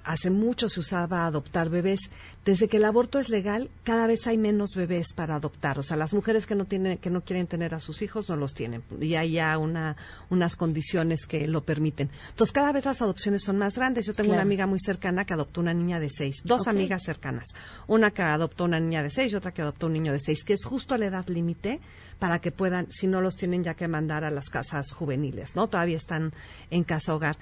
Hace 0.09 0.31
mucho 0.31 0.71
se 0.71 0.81
usaba 0.81 1.27
adoptar 1.27 1.69
bebés. 1.69 2.01
Desde 2.43 2.67
que 2.67 2.79
el 2.79 2.87
aborto 2.87 3.19
es 3.19 3.29
legal, 3.29 3.69
cada 3.85 4.07
vez 4.07 4.27
hay 4.27 4.39
menos 4.39 4.71
bebés 4.75 5.13
para 5.13 5.35
adoptar. 5.35 5.79
O 5.79 5.83
sea, 5.83 5.99
las 5.99 6.15
mujeres 6.15 6.47
que 6.47 6.55
no 6.55 6.65
tienen, 6.65 6.97
que 6.97 7.11
no 7.11 7.21
quieren 7.21 7.47
tener 7.47 7.75
a 7.75 7.79
sus 7.79 8.01
hijos 8.01 8.27
no 8.31 8.35
los 8.35 8.55
tienen. 8.55 8.83
Y 9.03 9.17
hay 9.17 9.33
ya 9.33 9.59
una, 9.59 9.97
unas 10.31 10.57
condiciones 10.57 11.27
que 11.27 11.47
lo 11.47 11.63
permiten. 11.63 12.09
Entonces, 12.31 12.53
cada 12.53 12.73
vez 12.73 12.87
las 12.87 13.03
adopciones 13.03 13.45
son 13.45 13.59
más 13.59 13.77
grandes. 13.77 14.07
Yo 14.07 14.15
tengo 14.15 14.33
una 14.33 14.41
amiga 14.41 14.67
muy 14.67 14.81
cercana 14.81 15.27
que 15.27 15.35
adoptó 15.35 15.61
una 15.61 15.75
niña 15.75 16.01
de 16.01 16.09
seis. 16.09 16.37
Dos 16.43 16.69
amigas 16.69 17.03
cercanas. 17.05 17.45
Una 17.87 18.11
que 18.11 18.23
adoptó 18.23 18.65
una 18.65 18.81
niña 18.81 19.03
de 19.03 19.11
seis 19.11 19.31
y 19.35 19.37
otra 19.37 19.53
que 19.53 19.61
adoptó 19.61 19.89
un 19.89 19.93
niño 19.93 20.13
de 20.13 20.21
seis, 20.21 20.43
que 20.43 20.55
es 20.55 20.65
justo 20.65 20.95
a 20.95 20.99
la 20.99 21.05
edad 21.05 21.27
límite 21.29 21.81
para 22.19 22.41
que 22.41 22.51
puedan, 22.51 22.91
si 22.91 23.09
no 23.09 23.21
los 23.21 23.37
tienen 23.37 23.63
ya 23.63 23.75
que 23.75 23.89
mandar 23.89 24.25
a 24.25 24.31
las 24.31 24.49
casas 24.49 24.91
juveniles, 24.91 25.55
¿no? 25.55 25.69
Todavía 25.69 25.99
están 25.99 26.33
en 26.71 26.83
casa 26.85 27.15
hogar. 27.15 27.37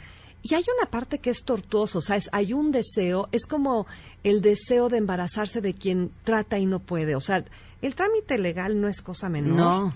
Y 0.48 0.54
hay 0.54 0.64
una 0.78 0.88
parte 0.90 1.18
que 1.18 1.30
es 1.30 1.42
tortuoso, 1.44 1.98
o 1.98 2.02
sea, 2.02 2.16
es- 2.16 2.28
hay 2.32 2.52
un 2.52 2.70
deseo, 2.70 3.28
es 3.32 3.46
como 3.46 3.86
el 4.22 4.42
deseo 4.42 4.88
de 4.88 4.98
embarazarse 4.98 5.60
de 5.60 5.74
quien 5.74 6.10
trata 6.24 6.58
y 6.58 6.66
no 6.66 6.78
puede. 6.80 7.14
O 7.16 7.20
sea, 7.20 7.44
el 7.82 7.94
trámite 7.94 8.38
legal 8.38 8.80
no 8.80 8.88
es 8.88 9.00
cosa 9.02 9.28
menor. 9.28 9.56
No. 9.56 9.94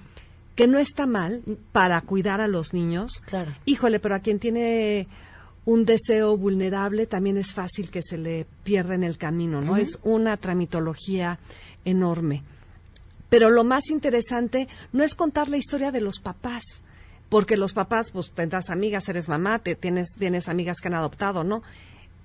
que 0.57 0.67
no 0.67 0.79
está 0.79 1.07
mal 1.07 1.43
para 1.73 1.99
cuidar 2.03 2.43
a 2.43 2.49
los 2.49 2.75
niños. 2.75 3.23
Claro. 3.25 3.55
Híjole, 3.65 3.99
pero 3.99 4.15
a 4.15 4.19
quien 4.19 4.39
tiene 4.39 5.09
un 5.65 5.87
deseo 5.87 6.37
vulnerable 6.37 7.07
también 7.07 7.39
es 7.39 7.55
fácil 7.55 7.91
que 7.91 8.03
se 8.03 8.19
le 8.19 8.47
pierda 8.63 8.95
en 8.95 9.03
el 9.05 9.17
camino, 9.17 9.63
¿no? 9.63 9.79
Es 9.79 9.99
una 10.03 10.37
tramitología 10.37 11.39
enorme. 11.87 12.43
Pero 13.31 13.49
lo 13.49 13.65
más 13.65 13.89
interesante 13.89 14.69
no 14.93 15.03
es 15.03 15.15
contar 15.15 15.49
la 15.49 15.57
historia 15.57 15.93
de 15.93 16.03
los 16.03 16.19
papás, 16.19 16.63
porque 17.31 17.57
los 17.57 17.73
papás, 17.73 18.11
pues 18.11 18.31
tendrás 18.31 18.69
amigas, 18.69 19.09
eres 19.09 19.29
mamá, 19.29 19.59
te 19.61 19.75
tienes, 19.77 20.09
tienes 20.19 20.49
amigas 20.49 20.81
que 20.83 20.89
han 20.89 20.95
adoptado, 20.95 21.43
¿no? 21.45 21.63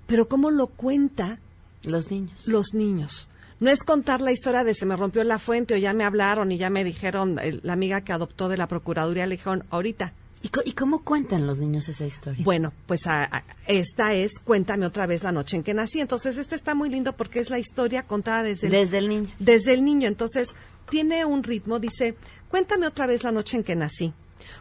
Pero 0.08 0.28
cómo 0.28 0.52
lo 0.52 0.68
cuenta 0.68 1.40
los 1.84 2.12
niños. 2.12 2.48
Los 2.48 2.74
niños. 2.74 3.30
No 3.62 3.70
es 3.72 3.84
contar 3.84 4.20
la 4.22 4.34
historia 4.34 4.66
de 4.66 4.74
se 4.74 4.86
me 4.86 4.98
rompió 4.98 5.24
la 5.24 5.40
fuente 5.40 5.76
o 5.76 5.78
ya 5.78 5.94
me 5.94 6.04
hablaron 6.04 6.52
y 6.52 6.58
ya 6.58 6.70
me 6.70 6.84
dijeron, 6.84 7.40
el- 7.40 7.62
la 7.64 7.72
amiga 7.74 8.02
que 8.02 8.12
adoptó 8.12 8.50
de 8.50 8.58
la 8.58 8.68
Procuraduría 8.68 9.26
le 9.26 9.38
dijeron, 9.38 9.64
ahorita. 9.70 10.12
¿Y, 10.42 10.50
co- 10.50 10.62
y 10.66 10.74
cómo 10.74 11.04
cuentan 11.04 11.48
los 11.48 11.58
niños 11.60 11.88
esa 11.90 12.06
historia? 12.06 12.44
Bueno, 12.44 12.74
pues 12.86 13.08
a- 13.08 13.24
a- 13.24 13.44
esta 13.66 14.14
es 14.14 14.40
Cuéntame 14.40 14.86
otra 14.86 15.08
vez 15.08 15.24
la 15.24 15.32
noche 15.32 15.56
en 15.56 15.64
que 15.64 15.74
nací. 15.74 16.02
Entonces, 16.02 16.38
este 16.38 16.54
está 16.56 16.76
muy 16.76 16.90
lindo 16.90 17.14
porque 17.14 17.40
es 17.40 17.50
la 17.50 17.58
historia 17.58 18.04
contada 18.04 18.44
desde 18.44 18.68
el, 18.68 18.74
Desde 18.74 18.98
el 19.00 19.08
niño. 19.10 19.30
Desde 19.40 19.74
el 19.74 19.84
niño. 19.86 20.08
Entonces, 20.08 20.54
tiene 20.90 21.26
un 21.26 21.42
ritmo, 21.44 21.80
dice, 21.80 22.16
Cuéntame 22.50 22.86
otra 22.88 23.08
vez 23.08 23.24
la 23.24 23.32
noche 23.32 23.58
en 23.58 23.64
que 23.64 23.76
nací. 23.76 24.14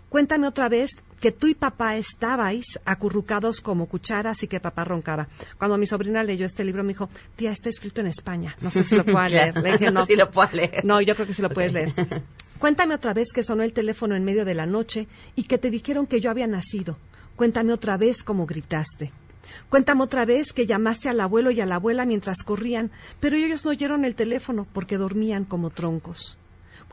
Cuéntame 0.08 0.46
otra 0.46 0.68
vez 0.68 0.90
que 1.20 1.32
tú 1.32 1.46
y 1.46 1.54
papá 1.54 1.96
estabais 1.96 2.78
acurrucados 2.84 3.60
como 3.60 3.86
cucharas 3.86 4.42
y 4.42 4.48
que 4.48 4.60
papá 4.60 4.84
roncaba. 4.84 5.28
Cuando 5.58 5.78
mi 5.78 5.86
sobrina 5.86 6.22
leyó 6.22 6.44
este 6.44 6.64
libro, 6.64 6.82
me 6.84 6.92
dijo, 6.92 7.08
tía, 7.36 7.50
está 7.50 7.68
escrito 7.70 8.00
en 8.00 8.08
España. 8.08 8.56
No 8.60 8.70
sé 8.70 8.84
si 8.84 8.94
lo 8.94 9.04
puedo 9.04 9.26
leer. 9.28 9.56
Le 9.56 9.72
dije, 9.72 9.90
no. 9.90 10.04
Sí 10.06 10.16
lo 10.16 10.30
puedo 10.30 10.50
leer. 10.52 10.84
No, 10.84 11.00
yo 11.00 11.14
creo 11.14 11.26
que 11.26 11.34
sí 11.34 11.42
lo 11.42 11.50
puedes 11.50 11.72
leer. 11.72 11.94
Cuéntame 12.58 12.94
otra 12.94 13.14
vez 13.14 13.28
que 13.34 13.42
sonó 13.42 13.62
el 13.62 13.72
teléfono 13.72 14.14
en 14.14 14.24
medio 14.24 14.44
de 14.44 14.54
la 14.54 14.66
noche 14.66 15.08
y 15.34 15.44
que 15.44 15.58
te 15.58 15.70
dijeron 15.70 16.06
que 16.06 16.20
yo 16.20 16.30
había 16.30 16.46
nacido. 16.46 16.98
Cuéntame 17.36 17.72
otra 17.72 17.96
vez 17.96 18.22
cómo 18.22 18.46
gritaste. 18.46 19.12
Cuéntame 19.68 20.02
otra 20.02 20.24
vez 20.24 20.52
que 20.52 20.66
llamaste 20.66 21.08
al 21.08 21.20
abuelo 21.20 21.50
y 21.50 21.60
a 21.60 21.66
la 21.66 21.76
abuela 21.76 22.06
mientras 22.06 22.42
corrían, 22.42 22.90
pero 23.20 23.36
ellos 23.36 23.64
no 23.64 23.70
oyeron 23.70 24.04
el 24.04 24.14
teléfono 24.14 24.66
porque 24.72 24.96
dormían 24.96 25.44
como 25.44 25.70
troncos. 25.70 26.38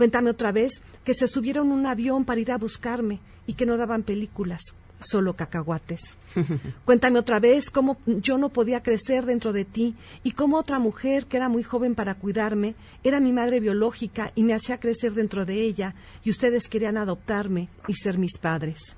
Cuéntame 0.01 0.31
otra 0.31 0.51
vez 0.51 0.81
que 1.03 1.13
se 1.13 1.27
subieron 1.27 1.69
a 1.69 1.75
un 1.75 1.85
avión 1.85 2.25
para 2.25 2.41
ir 2.41 2.51
a 2.51 2.57
buscarme 2.57 3.19
y 3.45 3.53
que 3.53 3.67
no 3.67 3.77
daban 3.77 4.01
películas, 4.01 4.59
solo 4.99 5.35
cacahuates. 5.35 6.15
Cuéntame 6.85 7.19
otra 7.19 7.39
vez 7.39 7.69
cómo 7.69 7.97
yo 8.07 8.39
no 8.39 8.49
podía 8.49 8.81
crecer 8.81 9.27
dentro 9.27 9.53
de 9.53 9.63
ti 9.63 9.93
y 10.23 10.31
cómo 10.31 10.57
otra 10.57 10.79
mujer 10.79 11.27
que 11.27 11.37
era 11.37 11.49
muy 11.49 11.61
joven 11.61 11.93
para 11.93 12.15
cuidarme 12.15 12.73
era 13.03 13.19
mi 13.19 13.31
madre 13.31 13.59
biológica 13.59 14.31
y 14.33 14.41
me 14.41 14.55
hacía 14.55 14.79
crecer 14.79 15.13
dentro 15.13 15.45
de 15.45 15.61
ella 15.61 15.93
y 16.23 16.31
ustedes 16.31 16.67
querían 16.67 16.97
adoptarme 16.97 17.69
y 17.87 17.93
ser 17.93 18.17
mis 18.17 18.39
padres. 18.39 18.97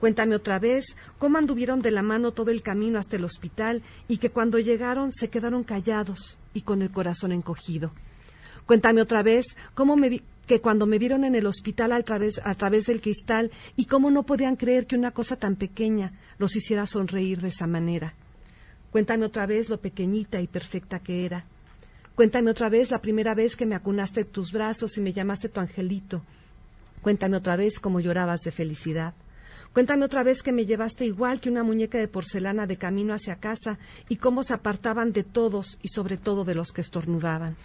Cuéntame 0.00 0.34
otra 0.34 0.58
vez 0.58 0.96
cómo 1.18 1.38
anduvieron 1.38 1.80
de 1.80 1.92
la 1.92 2.02
mano 2.02 2.32
todo 2.32 2.50
el 2.50 2.62
camino 2.62 2.98
hasta 2.98 3.14
el 3.14 3.24
hospital 3.24 3.84
y 4.08 4.16
que 4.16 4.30
cuando 4.30 4.58
llegaron 4.58 5.12
se 5.12 5.30
quedaron 5.30 5.62
callados 5.62 6.40
y 6.54 6.62
con 6.62 6.82
el 6.82 6.90
corazón 6.90 7.30
encogido. 7.30 7.92
Cuéntame 8.66 9.00
otra 9.02 9.22
vez 9.22 9.46
cómo 9.74 9.96
me 9.96 10.08
vi- 10.08 10.22
que 10.46 10.60
cuando 10.60 10.86
me 10.86 10.98
vieron 10.98 11.24
en 11.24 11.34
el 11.34 11.46
hospital 11.46 11.92
a 11.92 12.02
través, 12.02 12.40
a 12.44 12.54
través 12.54 12.86
del 12.86 13.00
cristal 13.00 13.50
y 13.76 13.86
cómo 13.86 14.10
no 14.10 14.24
podían 14.24 14.56
creer 14.56 14.86
que 14.86 14.96
una 14.96 15.10
cosa 15.10 15.36
tan 15.36 15.56
pequeña 15.56 16.12
los 16.38 16.54
hiciera 16.56 16.86
sonreír 16.86 17.40
de 17.40 17.48
esa 17.48 17.66
manera. 17.66 18.14
Cuéntame 18.90 19.24
otra 19.26 19.46
vez 19.46 19.68
lo 19.70 19.80
pequeñita 19.80 20.40
y 20.40 20.46
perfecta 20.46 20.98
que 21.00 21.24
era. 21.24 21.44
Cuéntame 22.14 22.50
otra 22.50 22.68
vez 22.68 22.90
la 22.90 23.00
primera 23.00 23.34
vez 23.34 23.56
que 23.56 23.66
me 23.66 23.74
acunaste 23.74 24.24
tus 24.24 24.52
brazos 24.52 24.96
y 24.98 25.00
me 25.00 25.12
llamaste 25.12 25.48
tu 25.48 25.60
angelito. 25.60 26.22
Cuéntame 27.00 27.36
otra 27.36 27.56
vez 27.56 27.80
cómo 27.80 27.98
llorabas 28.00 28.40
de 28.42 28.52
felicidad. 28.52 29.14
Cuéntame 29.72 30.04
otra 30.04 30.22
vez 30.22 30.42
que 30.42 30.52
me 30.52 30.66
llevaste 30.66 31.04
igual 31.04 31.40
que 31.40 31.48
una 31.50 31.64
muñeca 31.64 31.98
de 31.98 32.06
porcelana 32.06 32.66
de 32.66 32.76
camino 32.76 33.12
hacia 33.14 33.36
casa 33.36 33.78
y 34.08 34.16
cómo 34.16 34.44
se 34.44 34.54
apartaban 34.54 35.12
de 35.12 35.24
todos 35.24 35.78
y 35.82 35.88
sobre 35.88 36.16
todo 36.16 36.44
de 36.44 36.54
los 36.54 36.70
que 36.70 36.80
estornudaban. 36.82 37.56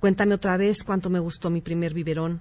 Cuéntame 0.00 0.34
otra 0.34 0.56
vez 0.56 0.82
cuánto 0.84 1.10
me 1.10 1.18
gustó 1.18 1.50
mi 1.50 1.60
primer 1.60 1.94
biberón. 1.94 2.40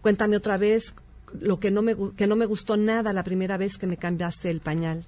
Cuéntame 0.00 0.36
otra 0.36 0.56
vez 0.56 0.94
lo 1.40 1.58
que 1.58 1.70
no 1.70 1.82
me, 1.82 1.96
que 2.16 2.26
no 2.26 2.36
me 2.36 2.46
gustó 2.46 2.76
nada 2.76 3.12
la 3.12 3.24
primera 3.24 3.56
vez 3.56 3.78
que 3.78 3.86
me 3.86 3.96
cambiaste 3.96 4.50
el 4.50 4.60
pañal. 4.60 5.04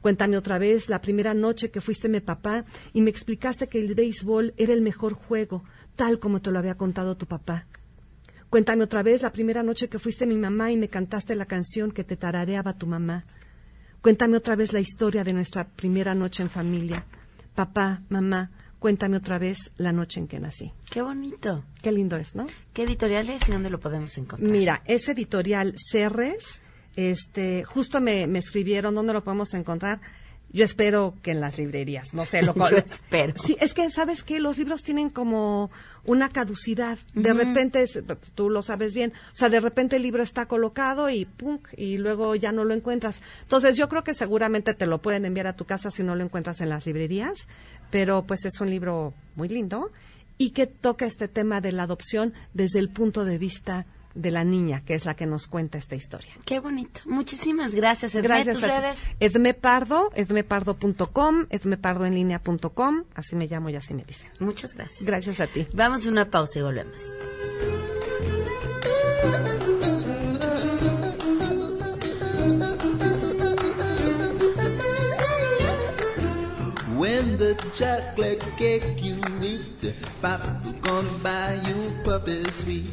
Cuéntame 0.00 0.36
otra 0.36 0.58
vez 0.58 0.88
la 0.88 1.00
primera 1.00 1.32
noche 1.32 1.70
que 1.70 1.80
fuiste 1.80 2.08
mi 2.08 2.20
papá 2.20 2.64
y 2.92 3.00
me 3.00 3.10
explicaste 3.10 3.68
que 3.68 3.78
el 3.78 3.94
béisbol 3.94 4.52
era 4.56 4.72
el 4.72 4.82
mejor 4.82 5.14
juego, 5.14 5.64
tal 5.96 6.18
como 6.18 6.42
te 6.42 6.50
lo 6.50 6.58
había 6.58 6.76
contado 6.76 7.16
tu 7.16 7.26
papá. 7.26 7.66
Cuéntame 8.50 8.84
otra 8.84 9.02
vez 9.02 9.22
la 9.22 9.32
primera 9.32 9.62
noche 9.62 9.88
que 9.88 9.98
fuiste 9.98 10.26
mi 10.26 10.36
mamá 10.36 10.72
y 10.72 10.76
me 10.76 10.88
cantaste 10.88 11.34
la 11.36 11.46
canción 11.46 11.92
que 11.92 12.04
te 12.04 12.16
tarareaba 12.16 12.76
tu 12.76 12.86
mamá. 12.86 13.24
Cuéntame 14.02 14.36
otra 14.36 14.56
vez 14.56 14.72
la 14.72 14.80
historia 14.80 15.24
de 15.24 15.32
nuestra 15.32 15.68
primera 15.68 16.14
noche 16.14 16.42
en 16.42 16.50
familia. 16.50 17.06
Papá, 17.54 18.02
mamá, 18.08 18.50
cuéntame 18.82 19.16
otra 19.16 19.38
vez 19.38 19.70
la 19.76 19.92
noche 19.92 20.18
en 20.18 20.26
que 20.26 20.40
nací. 20.40 20.72
Qué 20.90 21.02
bonito. 21.02 21.62
Qué 21.82 21.92
lindo 21.92 22.16
es, 22.16 22.34
¿no? 22.34 22.48
¿Qué 22.72 22.82
editorial 22.82 23.30
es 23.30 23.48
y 23.48 23.52
dónde 23.52 23.70
lo 23.70 23.78
podemos 23.78 24.18
encontrar? 24.18 24.50
Mira, 24.50 24.82
es 24.86 25.08
editorial 25.08 25.74
Cerres. 25.78 26.60
Este, 26.96 27.62
justo 27.62 28.00
me, 28.00 28.26
me 28.26 28.40
escribieron 28.40 28.96
dónde 28.96 29.12
lo 29.12 29.22
podemos 29.22 29.54
encontrar. 29.54 30.00
Yo 30.54 30.64
espero 30.64 31.14
que 31.22 31.30
en 31.30 31.40
las 31.40 31.56
librerías, 31.56 32.12
no 32.12 32.26
sé, 32.26 32.42
lo 32.42 32.54
Yo 32.70 32.76
espero. 32.76 33.32
Sí, 33.42 33.56
es 33.58 33.72
que 33.72 33.90
sabes 33.90 34.22
que 34.22 34.38
los 34.38 34.58
libros 34.58 34.82
tienen 34.82 35.08
como 35.08 35.70
una 36.04 36.28
caducidad. 36.28 36.98
De 37.14 37.32
repente, 37.32 37.80
es- 37.80 37.98
tú 38.34 38.50
lo 38.50 38.60
sabes 38.60 38.94
bien, 38.94 39.14
o 39.32 39.34
sea, 39.34 39.48
de 39.48 39.60
repente 39.60 39.96
el 39.96 40.02
libro 40.02 40.22
está 40.22 40.44
colocado 40.44 41.08
y 41.08 41.24
pum, 41.24 41.60
y 41.74 41.96
luego 41.96 42.34
ya 42.34 42.52
no 42.52 42.64
lo 42.64 42.74
encuentras. 42.74 43.22
Entonces, 43.40 43.78
yo 43.78 43.88
creo 43.88 44.04
que 44.04 44.12
seguramente 44.12 44.74
te 44.74 44.84
lo 44.84 45.00
pueden 45.00 45.24
enviar 45.24 45.46
a 45.46 45.56
tu 45.56 45.64
casa 45.64 45.90
si 45.90 46.02
no 46.02 46.14
lo 46.16 46.22
encuentras 46.22 46.60
en 46.60 46.68
las 46.68 46.84
librerías, 46.84 47.46
pero 47.92 48.24
pues 48.24 48.44
es 48.46 48.60
un 48.60 48.70
libro 48.70 49.14
muy 49.36 49.48
lindo 49.48 49.92
y 50.38 50.50
que 50.50 50.66
toca 50.66 51.06
este 51.06 51.28
tema 51.28 51.60
de 51.60 51.70
la 51.70 51.84
adopción 51.84 52.32
desde 52.54 52.80
el 52.80 52.88
punto 52.88 53.24
de 53.24 53.38
vista 53.38 53.86
de 54.14 54.30
la 54.30 54.44
niña, 54.44 54.82
que 54.84 54.94
es 54.94 55.04
la 55.04 55.14
que 55.14 55.26
nos 55.26 55.46
cuenta 55.46 55.78
esta 55.78 55.94
historia. 55.94 56.32
Qué 56.44 56.58
bonito. 56.58 57.02
Muchísimas 57.04 57.74
gracias, 57.74 58.14
Edme. 58.14 58.28
Gracias 58.28 58.56
¿Tus 58.56 58.64
a 58.64 58.80
redes? 58.80 59.10
Edme 59.20 59.54
Pardo, 59.54 60.10
edmepardo.com, 60.14 61.46
edmepardoenlinea.com, 61.48 63.04
así 63.14 63.36
me 63.36 63.46
llamo 63.46 63.70
y 63.70 63.76
así 63.76 63.94
me 63.94 64.04
dicen. 64.04 64.30
Muchas 64.40 64.74
gracias. 64.74 65.04
Gracias 65.04 65.40
a 65.40 65.46
ti. 65.46 65.66
Vamos 65.74 66.06
a 66.06 66.10
una 66.10 66.30
pausa 66.30 66.58
y 66.58 66.62
volvemos. 66.62 67.14
Chocolate 77.74 78.44
cake 78.56 79.02
you 79.02 79.20
eat, 79.42 79.94
Papa's 80.20 80.72
gonna 80.80 81.08
buy 81.22 81.60
you 81.66 81.92
puppy 82.04 82.44
sweet. 82.52 82.86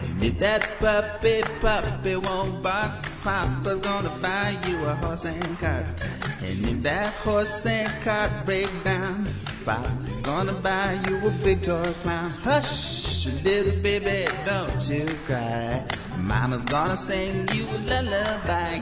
And 0.00 0.22
if 0.22 0.38
that 0.38 0.78
puppy 0.78 1.42
puppy 1.60 2.16
won't 2.16 2.62
bark, 2.62 2.90
Papa's 3.22 3.78
gonna 3.80 4.10
buy 4.22 4.56
you 4.66 4.84
a 4.84 4.94
horse 4.94 5.24
and 5.24 5.58
cart. 5.58 5.86
And 6.42 6.64
if 6.64 6.82
that 6.82 7.12
horse 7.24 7.66
and 7.66 7.90
cart 8.02 8.30
break 8.44 8.70
down, 8.84 9.26
Papa's 9.64 10.16
gonna 10.22 10.52
buy 10.52 10.98
you 11.08 11.16
a 11.26 11.30
big 11.42 11.62
toy 11.62 11.92
clown. 12.02 12.30
Hush, 12.42 13.26
little 13.44 13.82
baby, 13.82 14.28
don't 14.44 14.88
you 14.88 15.06
cry. 15.26 15.84
Mama's 16.20 16.62
gonna 16.64 16.96
sing 16.96 17.48
you 17.54 17.66
a 17.66 18.02
lullaby. 18.02 18.80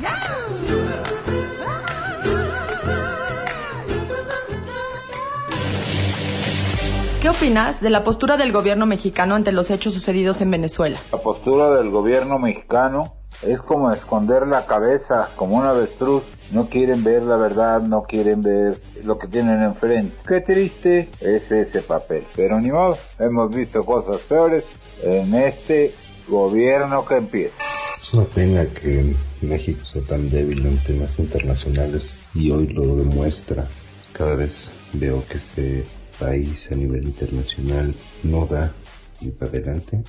¿Qué 7.25 7.31
opinas 7.31 7.81
de 7.81 7.89
la 7.89 8.05
postura 8.05 8.37
del 8.37 8.53
gobierno 8.53 8.85
mexicano 8.85 9.35
ante 9.35 9.51
los 9.51 9.70
hechos 9.70 9.95
sucedidos 9.95 10.43
en 10.43 10.51
Venezuela? 10.51 10.99
La 11.11 11.16
postura 11.16 11.75
del 11.75 11.89
gobierno 11.89 12.39
mexicano 12.39 13.14
es 13.41 13.62
como 13.62 13.91
esconder 13.91 14.47
la 14.47 14.66
cabeza 14.66 15.31
como 15.35 15.57
un 15.57 15.64
avestruz. 15.64 16.22
No 16.53 16.68
quieren 16.68 17.03
ver 17.03 17.22
la 17.22 17.39
verdad, 17.39 17.81
no 17.81 18.03
quieren 18.03 18.43
ver 18.43 18.77
lo 19.05 19.18
que 19.18 19.27
tienen 19.27 19.62
enfrente. 19.62 20.14
Qué 20.29 20.43
triste 20.43 21.09
es 21.22 21.51
ese 21.51 21.81
papel. 21.81 22.25
Pero 22.37 22.61
ni 22.61 22.70
modo, 22.70 22.99
hemos 23.18 23.57
visto 23.57 23.83
cosas 23.87 24.20
peores 24.20 24.64
en 25.03 25.33
este 25.35 25.95
gobierno 26.29 27.07
que 27.07 27.16
empieza. 27.16 27.57
Es 28.03 28.12
una 28.12 28.25
pena 28.25 28.66
que 28.66 29.16
México 29.41 29.83
sea 29.87 30.03
tan 30.03 30.29
débil 30.29 30.66
en 30.66 30.77
temas 30.77 31.18
internacionales 31.18 32.18
y 32.35 32.51
hoy 32.51 32.66
lo 32.66 32.97
demuestra. 32.97 33.66
Cada 34.12 34.35
vez 34.35 34.70
veo 34.93 35.25
que 35.27 35.39
este 35.39 35.87
país 36.19 36.69
a 36.71 36.75
nivel 36.75 37.05
internacional 37.05 37.95
no 38.23 38.47
da 38.47 38.73
ni 39.21 39.31
para 39.31 39.51
adelante 39.51 40.03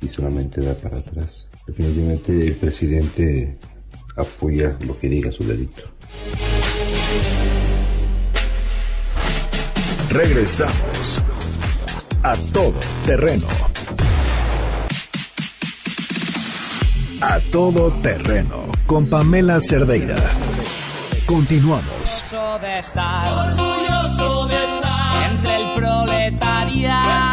y 0.00 0.08
solamente 0.08 0.60
da 0.60 0.74
para 0.74 0.98
atrás. 0.98 1.46
Definitivamente 1.66 2.32
el 2.32 2.54
presidente 2.54 3.58
apoya 4.16 4.76
lo 4.86 4.98
que 4.98 5.08
diga 5.08 5.30
su 5.30 5.44
delito. 5.44 5.82
Regresamos 10.10 11.22
a 12.22 12.34
todo 12.52 12.74
terreno. 13.06 13.46
A 17.22 17.38
todo 17.52 17.90
terreno 18.02 18.64
con 18.86 19.08
Pamela 19.08 19.60
Cerdeira. 19.60 20.16
Continuamos. 21.26 22.24
Orgulloso 22.32 24.46
de 24.48 24.69
entre 25.40 25.56
el 25.56 25.72
proletariado. 25.74 27.30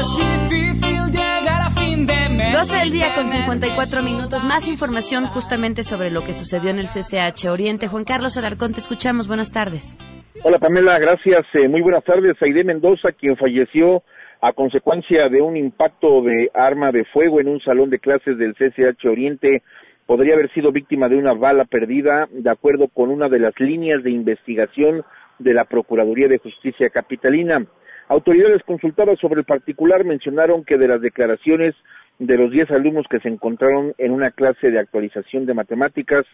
Es 0.00 0.16
difícil 0.16 1.10
llegar 1.10 1.60
a 1.62 1.70
fin 1.70 2.06
de 2.06 2.28
mes. 2.28 2.52
12 2.52 2.78
del 2.78 2.92
día 2.92 3.14
con 3.14 3.28
sin 3.28 3.44
tener 3.46 3.58
54 3.58 4.02
minutos. 4.02 4.44
Más 4.44 4.68
información 4.68 5.26
justamente 5.26 5.82
sobre 5.82 6.10
lo 6.10 6.22
que 6.22 6.34
sucedió 6.34 6.70
en 6.70 6.78
el 6.78 6.86
CCH 6.86 7.46
Oriente. 7.48 7.88
Juan 7.88 8.04
Carlos 8.04 8.36
Alarcón, 8.36 8.72
te 8.72 8.80
escuchamos. 8.80 9.28
Buenas 9.28 9.52
tardes. 9.52 9.96
Hola 10.42 10.58
Pamela, 10.58 10.98
gracias. 10.98 11.42
Eh, 11.54 11.68
muy 11.68 11.82
buenas 11.82 12.04
tardes. 12.04 12.36
Aide 12.40 12.64
Mendoza, 12.64 13.12
quien 13.12 13.36
falleció 13.36 14.02
a 14.42 14.52
consecuencia 14.52 15.28
de 15.28 15.42
un 15.42 15.56
impacto 15.56 16.22
de 16.22 16.50
arma 16.54 16.92
de 16.92 17.04
fuego 17.04 17.40
en 17.40 17.48
un 17.48 17.60
salón 17.60 17.90
de 17.90 17.98
clases 17.98 18.38
del 18.38 18.54
CCH 18.54 19.04
Oriente, 19.06 19.62
podría 20.06 20.34
haber 20.34 20.50
sido 20.54 20.72
víctima 20.72 21.08
de 21.08 21.16
una 21.16 21.34
bala 21.34 21.66
perdida, 21.66 22.26
de 22.32 22.50
acuerdo 22.50 22.88
con 22.88 23.10
una 23.10 23.28
de 23.28 23.38
las 23.38 23.52
líneas 23.60 24.02
de 24.02 24.10
investigación 24.10 25.04
de 25.40 25.54
la 25.54 25.64
Procuraduría 25.64 26.28
de 26.28 26.38
Justicia 26.38 26.88
Capitalina. 26.90 27.66
Autoridades 28.08 28.62
consultadas 28.62 29.18
sobre 29.18 29.40
el 29.40 29.46
particular 29.46 30.04
mencionaron 30.04 30.64
que 30.64 30.78
de 30.78 30.88
las 30.88 31.00
declaraciones 31.00 31.74
de 32.18 32.36
los 32.36 32.50
10 32.50 32.70
alumnos 32.70 33.06
que 33.08 33.20
se 33.20 33.28
encontraron 33.28 33.94
en 33.98 34.12
una 34.12 34.30
clase 34.30 34.70
de 34.70 34.78
actualización 34.78 35.46
de 35.46 35.54
matemáticas, 35.54 36.26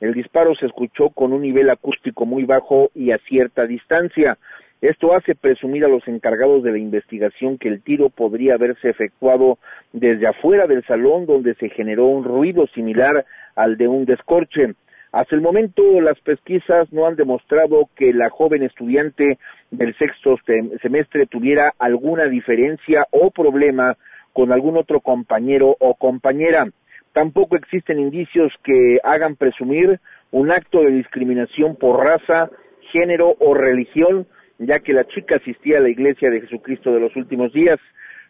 el 0.00 0.14
disparo 0.14 0.54
se 0.54 0.66
escuchó 0.66 1.10
con 1.10 1.32
un 1.32 1.42
nivel 1.42 1.70
acústico 1.70 2.24
muy 2.24 2.44
bajo 2.44 2.90
y 2.94 3.12
a 3.12 3.18
cierta 3.18 3.66
distancia. 3.66 4.38
Esto 4.80 5.14
hace 5.14 5.34
presumir 5.34 5.84
a 5.84 5.88
los 5.88 6.06
encargados 6.08 6.62
de 6.62 6.72
la 6.72 6.78
investigación 6.78 7.58
que 7.58 7.68
el 7.68 7.82
tiro 7.82 8.10
podría 8.10 8.54
haberse 8.54 8.88
efectuado 8.88 9.58
desde 9.92 10.26
afuera 10.26 10.66
del 10.66 10.84
salón 10.84 11.26
donde 11.26 11.54
se 11.54 11.68
generó 11.68 12.06
un 12.06 12.24
ruido 12.24 12.66
similar 12.68 13.24
al 13.54 13.76
de 13.76 13.88
un 13.88 14.04
descorche. 14.04 14.74
Hasta 15.14 15.36
el 15.36 15.42
momento 15.42 16.00
las 16.00 16.18
pesquisas 16.22 16.92
no 16.92 17.06
han 17.06 17.14
demostrado 17.14 17.88
que 17.94 18.12
la 18.12 18.30
joven 18.30 18.64
estudiante 18.64 19.38
del 19.70 19.96
sexto 19.96 20.36
sem- 20.38 20.76
semestre 20.82 21.26
tuviera 21.26 21.72
alguna 21.78 22.24
diferencia 22.24 23.06
o 23.12 23.30
problema 23.30 23.96
con 24.32 24.50
algún 24.50 24.76
otro 24.76 24.98
compañero 24.98 25.76
o 25.78 25.94
compañera. 25.94 26.66
Tampoco 27.12 27.54
existen 27.54 28.00
indicios 28.00 28.52
que 28.64 28.98
hagan 29.04 29.36
presumir 29.36 30.00
un 30.32 30.50
acto 30.50 30.80
de 30.80 30.90
discriminación 30.90 31.76
por 31.76 32.04
raza, 32.04 32.50
género 32.90 33.36
o 33.38 33.54
religión, 33.54 34.26
ya 34.58 34.80
que 34.80 34.94
la 34.94 35.04
chica 35.06 35.36
asistía 35.36 35.78
a 35.78 35.82
la 35.82 35.90
iglesia 35.90 36.28
de 36.28 36.40
Jesucristo 36.40 36.92
de 36.92 36.98
los 36.98 37.14
últimos 37.14 37.52
días. 37.52 37.78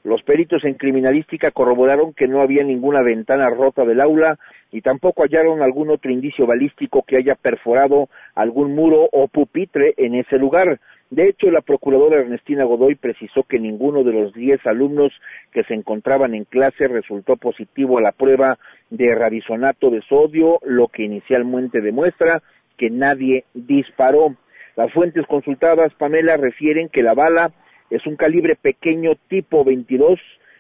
Los 0.05 0.23
peritos 0.23 0.63
en 0.65 0.75
criminalística 0.75 1.51
corroboraron 1.51 2.13
que 2.13 2.29
no 2.29 2.43
había 2.43 2.63
ninguna 2.63 3.01
ventana 3.01 3.49
rota 3.49 3.87
del 3.87 4.03
aula 4.03 4.39
y 4.71 4.83
tampoco 4.83 5.23
hallaron 5.23 5.63
algún 5.63 5.89
otro 5.89 6.11
indicio 6.11 6.47
balístico 6.47 7.05
que 7.07 7.17
haya 7.17 7.35
perforado 7.37 8.11
algún 8.35 8.75
muro 8.75 9.09
o 9.13 9.29
pupitre 9.29 9.95
en 9.97 10.15
ese 10.15 10.37
lugar. 10.37 10.79
De 11.09 11.29
hecho, 11.29 11.51
la 11.51 11.63
procuradora 11.63 12.21
Ernestina 12.21 12.65
Godoy 12.65 12.97
precisó 12.97 13.45
que 13.45 13.59
ninguno 13.59 14.05
de 14.05 14.13
los 14.13 14.35
10 14.35 14.67
alumnos 14.67 15.11
que 15.53 15.65
se 15.65 15.73
encontraban 15.73 16.35
en 16.35 16.45
clase 16.45 16.87
resultó 16.87 17.37
positivo 17.37 17.97
a 17.97 18.03
la 18.03 18.13
prueba 18.13 18.59
de 18.91 19.15
radisonato 19.15 19.89
de 19.89 20.03
sodio, 20.03 20.59
lo 20.65 20.89
que 20.89 21.05
inicialmente 21.05 21.81
demuestra 21.81 22.43
que 22.77 22.91
nadie 22.91 23.45
disparó. 23.55 24.35
Las 24.77 24.93
fuentes 24.93 25.27
consultadas, 25.27 25.95
Pamela, 25.95 26.37
refieren 26.37 26.91
que 26.91 27.03
la 27.03 27.15
bala 27.15 27.53
es 27.91 28.07
un 28.07 28.17
calibre 28.17 28.57
pequeño 28.57 29.13
tipo 29.29 29.65
22, 29.65 30.19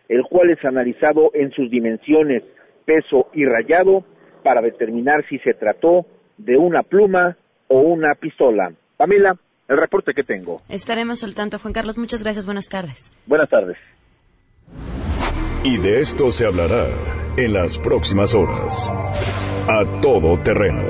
el 0.08 0.22
cual 0.24 0.50
es 0.50 0.64
analizado 0.64 1.30
en 1.34 1.50
sus 1.52 1.70
dimensiones, 1.70 2.42
peso 2.84 3.28
y 3.32 3.44
rayado 3.44 4.04
para 4.42 4.60
determinar 4.60 5.24
si 5.28 5.38
se 5.38 5.54
trató 5.54 6.06
de 6.36 6.56
una 6.56 6.82
pluma 6.82 7.36
o 7.68 7.80
una 7.80 8.14
pistola. 8.14 8.72
Pamela, 8.96 9.36
el 9.68 9.76
reporte 9.76 10.12
que 10.14 10.22
tengo. 10.22 10.60
Estaremos 10.68 11.24
al 11.24 11.34
tanto, 11.34 11.58
Juan 11.58 11.72
Carlos. 11.72 11.96
Muchas 11.98 12.22
gracias. 12.22 12.44
Buenas 12.44 12.68
tardes. 12.68 13.12
Buenas 13.26 13.48
tardes. 13.48 13.78
Y 15.64 15.78
de 15.78 16.00
esto 16.00 16.30
se 16.30 16.46
hablará 16.46 16.86
en 17.36 17.54
las 17.54 17.78
próximas 17.78 18.34
horas. 18.34 18.90
A 19.66 20.00
todo 20.02 20.38
terreno. 20.42 20.82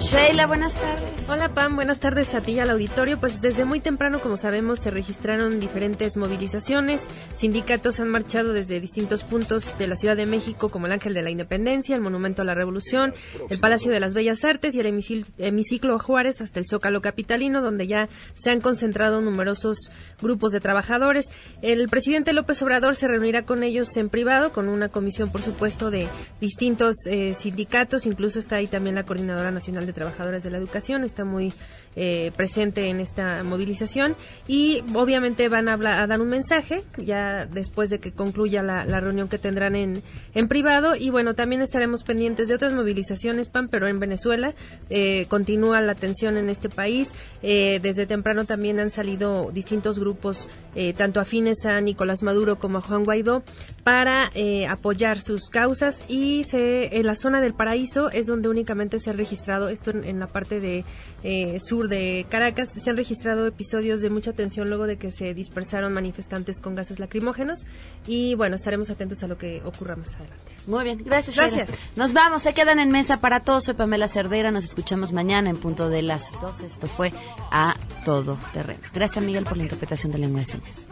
Sheila, 0.00 0.46
buenas 0.46 0.80
tardes. 0.80 1.11
Hola 1.34 1.48
Pam, 1.48 1.74
buenas 1.74 1.98
tardes 1.98 2.34
a 2.34 2.42
ti 2.42 2.52
y 2.52 2.58
al 2.58 2.68
auditorio. 2.68 3.18
Pues 3.18 3.40
desde 3.40 3.64
muy 3.64 3.80
temprano, 3.80 4.20
como 4.20 4.36
sabemos, 4.36 4.80
se 4.80 4.90
registraron 4.90 5.60
diferentes 5.60 6.18
movilizaciones. 6.18 7.06
Sindicatos 7.38 8.00
han 8.00 8.10
marchado 8.10 8.52
desde 8.52 8.80
distintos 8.80 9.24
puntos 9.24 9.78
de 9.78 9.86
la 9.86 9.96
Ciudad 9.96 10.14
de 10.14 10.26
México, 10.26 10.68
como 10.68 10.84
el 10.84 10.92
Ángel 10.92 11.14
de 11.14 11.22
la 11.22 11.30
Independencia, 11.30 11.96
el 11.96 12.02
Monumento 12.02 12.42
a 12.42 12.44
la 12.44 12.54
Revolución, 12.54 13.14
el 13.48 13.58
Palacio 13.60 13.90
de 13.90 13.98
las 13.98 14.12
Bellas 14.12 14.44
Artes 14.44 14.74
y 14.74 14.80
el 14.80 15.24
hemiciclo 15.38 15.98
Juárez 15.98 16.42
hasta 16.42 16.60
el 16.60 16.66
Zócalo 16.66 17.00
Capitalino, 17.00 17.62
donde 17.62 17.86
ya 17.86 18.10
se 18.34 18.50
han 18.50 18.60
concentrado 18.60 19.22
numerosos 19.22 19.90
grupos 20.20 20.52
de 20.52 20.60
trabajadores. 20.60 21.30
El 21.62 21.88
presidente 21.88 22.34
López 22.34 22.60
Obrador 22.60 22.94
se 22.94 23.08
reunirá 23.08 23.46
con 23.46 23.62
ellos 23.62 23.96
en 23.96 24.10
privado, 24.10 24.52
con 24.52 24.68
una 24.68 24.90
comisión, 24.90 25.32
por 25.32 25.40
supuesto, 25.40 25.90
de 25.90 26.08
distintos 26.42 26.94
eh, 27.06 27.32
sindicatos. 27.32 28.04
Incluso 28.04 28.38
está 28.38 28.56
ahí 28.56 28.66
también 28.66 28.96
la 28.96 29.04
Coordinadora 29.04 29.50
Nacional 29.50 29.86
de 29.86 29.94
Trabajadores 29.94 30.44
de 30.44 30.50
la 30.50 30.58
Educación. 30.58 31.04
Está 31.04 31.21
muy 31.24 31.52
eh, 31.94 32.32
presente 32.36 32.88
en 32.88 33.00
esta 33.00 33.44
movilización. 33.44 34.16
Y 34.46 34.82
obviamente 34.94 35.48
van 35.48 35.68
a, 35.68 35.76
dar 35.76 36.20
un 36.20 36.28
mensaje 36.28 36.84
ya 36.96 37.44
después 37.46 37.90
de 37.90 38.00
que 38.00 38.12
concluya 38.12 38.62
la, 38.62 39.00
reunión 39.00 39.28
que 39.28 39.38
tendrán 39.38 39.76
en, 39.76 40.02
en 40.34 40.48
privado. 40.48 40.96
Y 40.96 41.10
bueno 41.10 41.34
también 41.34 41.60
estaremos 41.60 42.02
pendientes 42.02 42.48
de 42.48 42.54
otras 42.54 42.72
movilizaciones 42.72 43.48
pan 43.48 43.68
pero 43.68 43.88
en 43.88 43.98
Venezuela 44.00 44.54
eh, 44.90 45.26
continúa 45.28 45.80
la 45.80 45.94
tensión 45.94 46.36
en 46.36 46.48
este 46.48 46.68
país. 46.68 47.12
Eh, 47.42 47.80
desde 47.82 48.06
temprano 48.06 48.44
también 48.44 48.80
han 48.80 48.90
salido 48.90 49.50
distintos 49.52 49.98
grupos 49.98 50.48
eh, 50.74 50.94
tanto 50.94 51.20
afines 51.20 51.66
a 51.66 51.80
Nicolás 51.80 52.22
Maduro 52.22 52.58
como 52.58 52.78
a 52.78 52.80
Juan 52.80 53.04
Guaidó 53.04 53.42
para 53.84 54.30
eh, 54.34 54.66
apoyar 54.66 55.20
sus 55.20 55.48
causas. 55.48 56.04
Y 56.08 56.44
se, 56.44 56.96
en 56.96 57.06
la 57.06 57.14
zona 57.14 57.40
del 57.40 57.54
paraíso 57.54 58.10
es 58.10 58.26
donde 58.26 58.48
únicamente 58.48 58.98
se 58.98 59.10
ha 59.10 59.12
registrado 59.12 59.68
esto 59.68 59.90
en 59.90 60.18
la 60.18 60.28
parte 60.28 60.60
de 60.60 60.84
eh, 61.22 61.58
sur 61.60 61.88
de 61.88 62.26
Caracas 62.28 62.70
se 62.70 62.90
han 62.90 62.96
registrado 62.96 63.46
episodios 63.46 64.00
de 64.00 64.10
mucha 64.10 64.32
tensión 64.32 64.68
luego 64.68 64.86
de 64.86 64.96
que 64.96 65.10
se 65.10 65.34
dispersaron 65.34 65.92
manifestantes 65.92 66.60
con 66.60 66.74
gases 66.74 66.98
lacrimógenos 66.98 67.66
y 68.06 68.34
bueno 68.34 68.56
estaremos 68.56 68.90
atentos 68.90 69.22
a 69.22 69.28
lo 69.28 69.38
que 69.38 69.62
ocurra 69.64 69.96
más 69.96 70.14
adelante 70.16 70.52
Muy 70.66 70.84
bien, 70.84 71.02
gracias. 71.04 71.36
Gracias. 71.36 71.68
Nos 71.96 72.12
vamos, 72.12 72.42
se 72.42 72.54
quedan 72.54 72.78
en 72.78 72.90
mesa 72.90 73.20
para 73.20 73.40
todos. 73.40 73.64
Soy 73.64 73.74
Pamela 73.74 74.08
Cerdera, 74.08 74.50
nos 74.50 74.64
escuchamos 74.64 75.12
mañana 75.12 75.50
en 75.50 75.56
punto 75.56 75.88
de 75.88 76.02
las 76.02 76.30
12. 76.40 76.66
Esto 76.66 76.86
fue 76.86 77.12
A 77.50 77.76
Todo 78.04 78.38
Terreno. 78.52 78.80
Gracias, 78.92 79.24
Miguel, 79.24 79.44
por 79.44 79.56
la 79.56 79.64
interpretación 79.64 80.12
de 80.12 80.18
lengua 80.18 80.40
de 80.40 80.46
señas. 80.46 80.86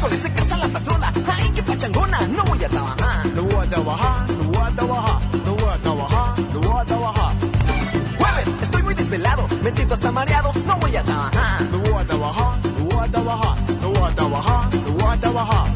Miércoles 0.00 0.22
se 0.22 0.32
casa 0.32 0.56
la 0.56 0.68
patrona. 0.68 1.12
Ay, 1.30 1.50
qué 1.54 1.62
pachangona. 1.62 2.20
No 2.28 2.42
voy 2.44 2.64
a 2.64 2.68
trabajar. 2.70 3.26
No 3.34 3.42
voy 3.42 3.66
a 3.66 3.68
trabajar. 3.68 4.30
No 4.30 4.44
voy 4.44 4.56
a 4.56 4.70
trabajar. 4.70 5.20
No 5.44 5.54
voy 5.54 5.68
a 5.68 5.76
trabajar. 5.76 6.38
No 6.38 6.60
voy 6.60 6.80
a 6.80 6.84
trabajar. 6.86 7.34
Jueves, 8.16 8.46
estoy 8.62 8.82
muy 8.82 8.94
desvelado. 8.94 9.46
Me 9.62 9.70
siento 9.70 9.92
hasta 9.92 10.10
mareado. 10.10 10.52
No 10.66 10.78
voy 10.78 10.96
a 10.96 11.02
trabajar. 11.02 11.62
No 11.70 11.78
voy 11.80 11.92
a 11.92 12.04
trabajar. 12.06 12.58
No 12.64 12.84
voy 12.84 13.04
a 13.04 13.10
trabajar. 13.10 13.56
No 13.82 13.90
voy 13.90 14.10
a 14.10 14.14
trabajar. 14.14 14.74
No 14.74 14.92
voy 14.92 15.12
a 15.12 15.20
trabajar. 15.20 15.66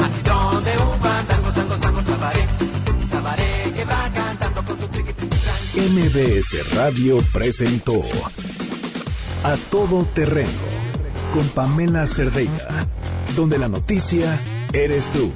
Así 0.00 0.22
donde 0.24 0.70
un 0.78 1.00
fandango, 1.00 1.54
sango, 1.54 1.78
sango, 1.78 2.02
sabaré. 2.02 2.48
Sabaré 3.08 3.72
que 3.72 3.84
va 3.84 4.10
cantando 4.12 4.64
con 4.64 4.80
su. 4.80 4.90
MBS 5.80 6.74
Radio 6.74 7.18
presentó 7.32 8.00
A 9.44 9.56
Todo 9.70 10.04
Terreno 10.06 10.79
con 11.32 11.48
Pamela 11.48 12.06
Cerdeira, 12.06 12.86
donde 13.36 13.58
la 13.58 13.68
noticia 13.68 14.38
eres 14.72 15.10
tú. 15.10 15.30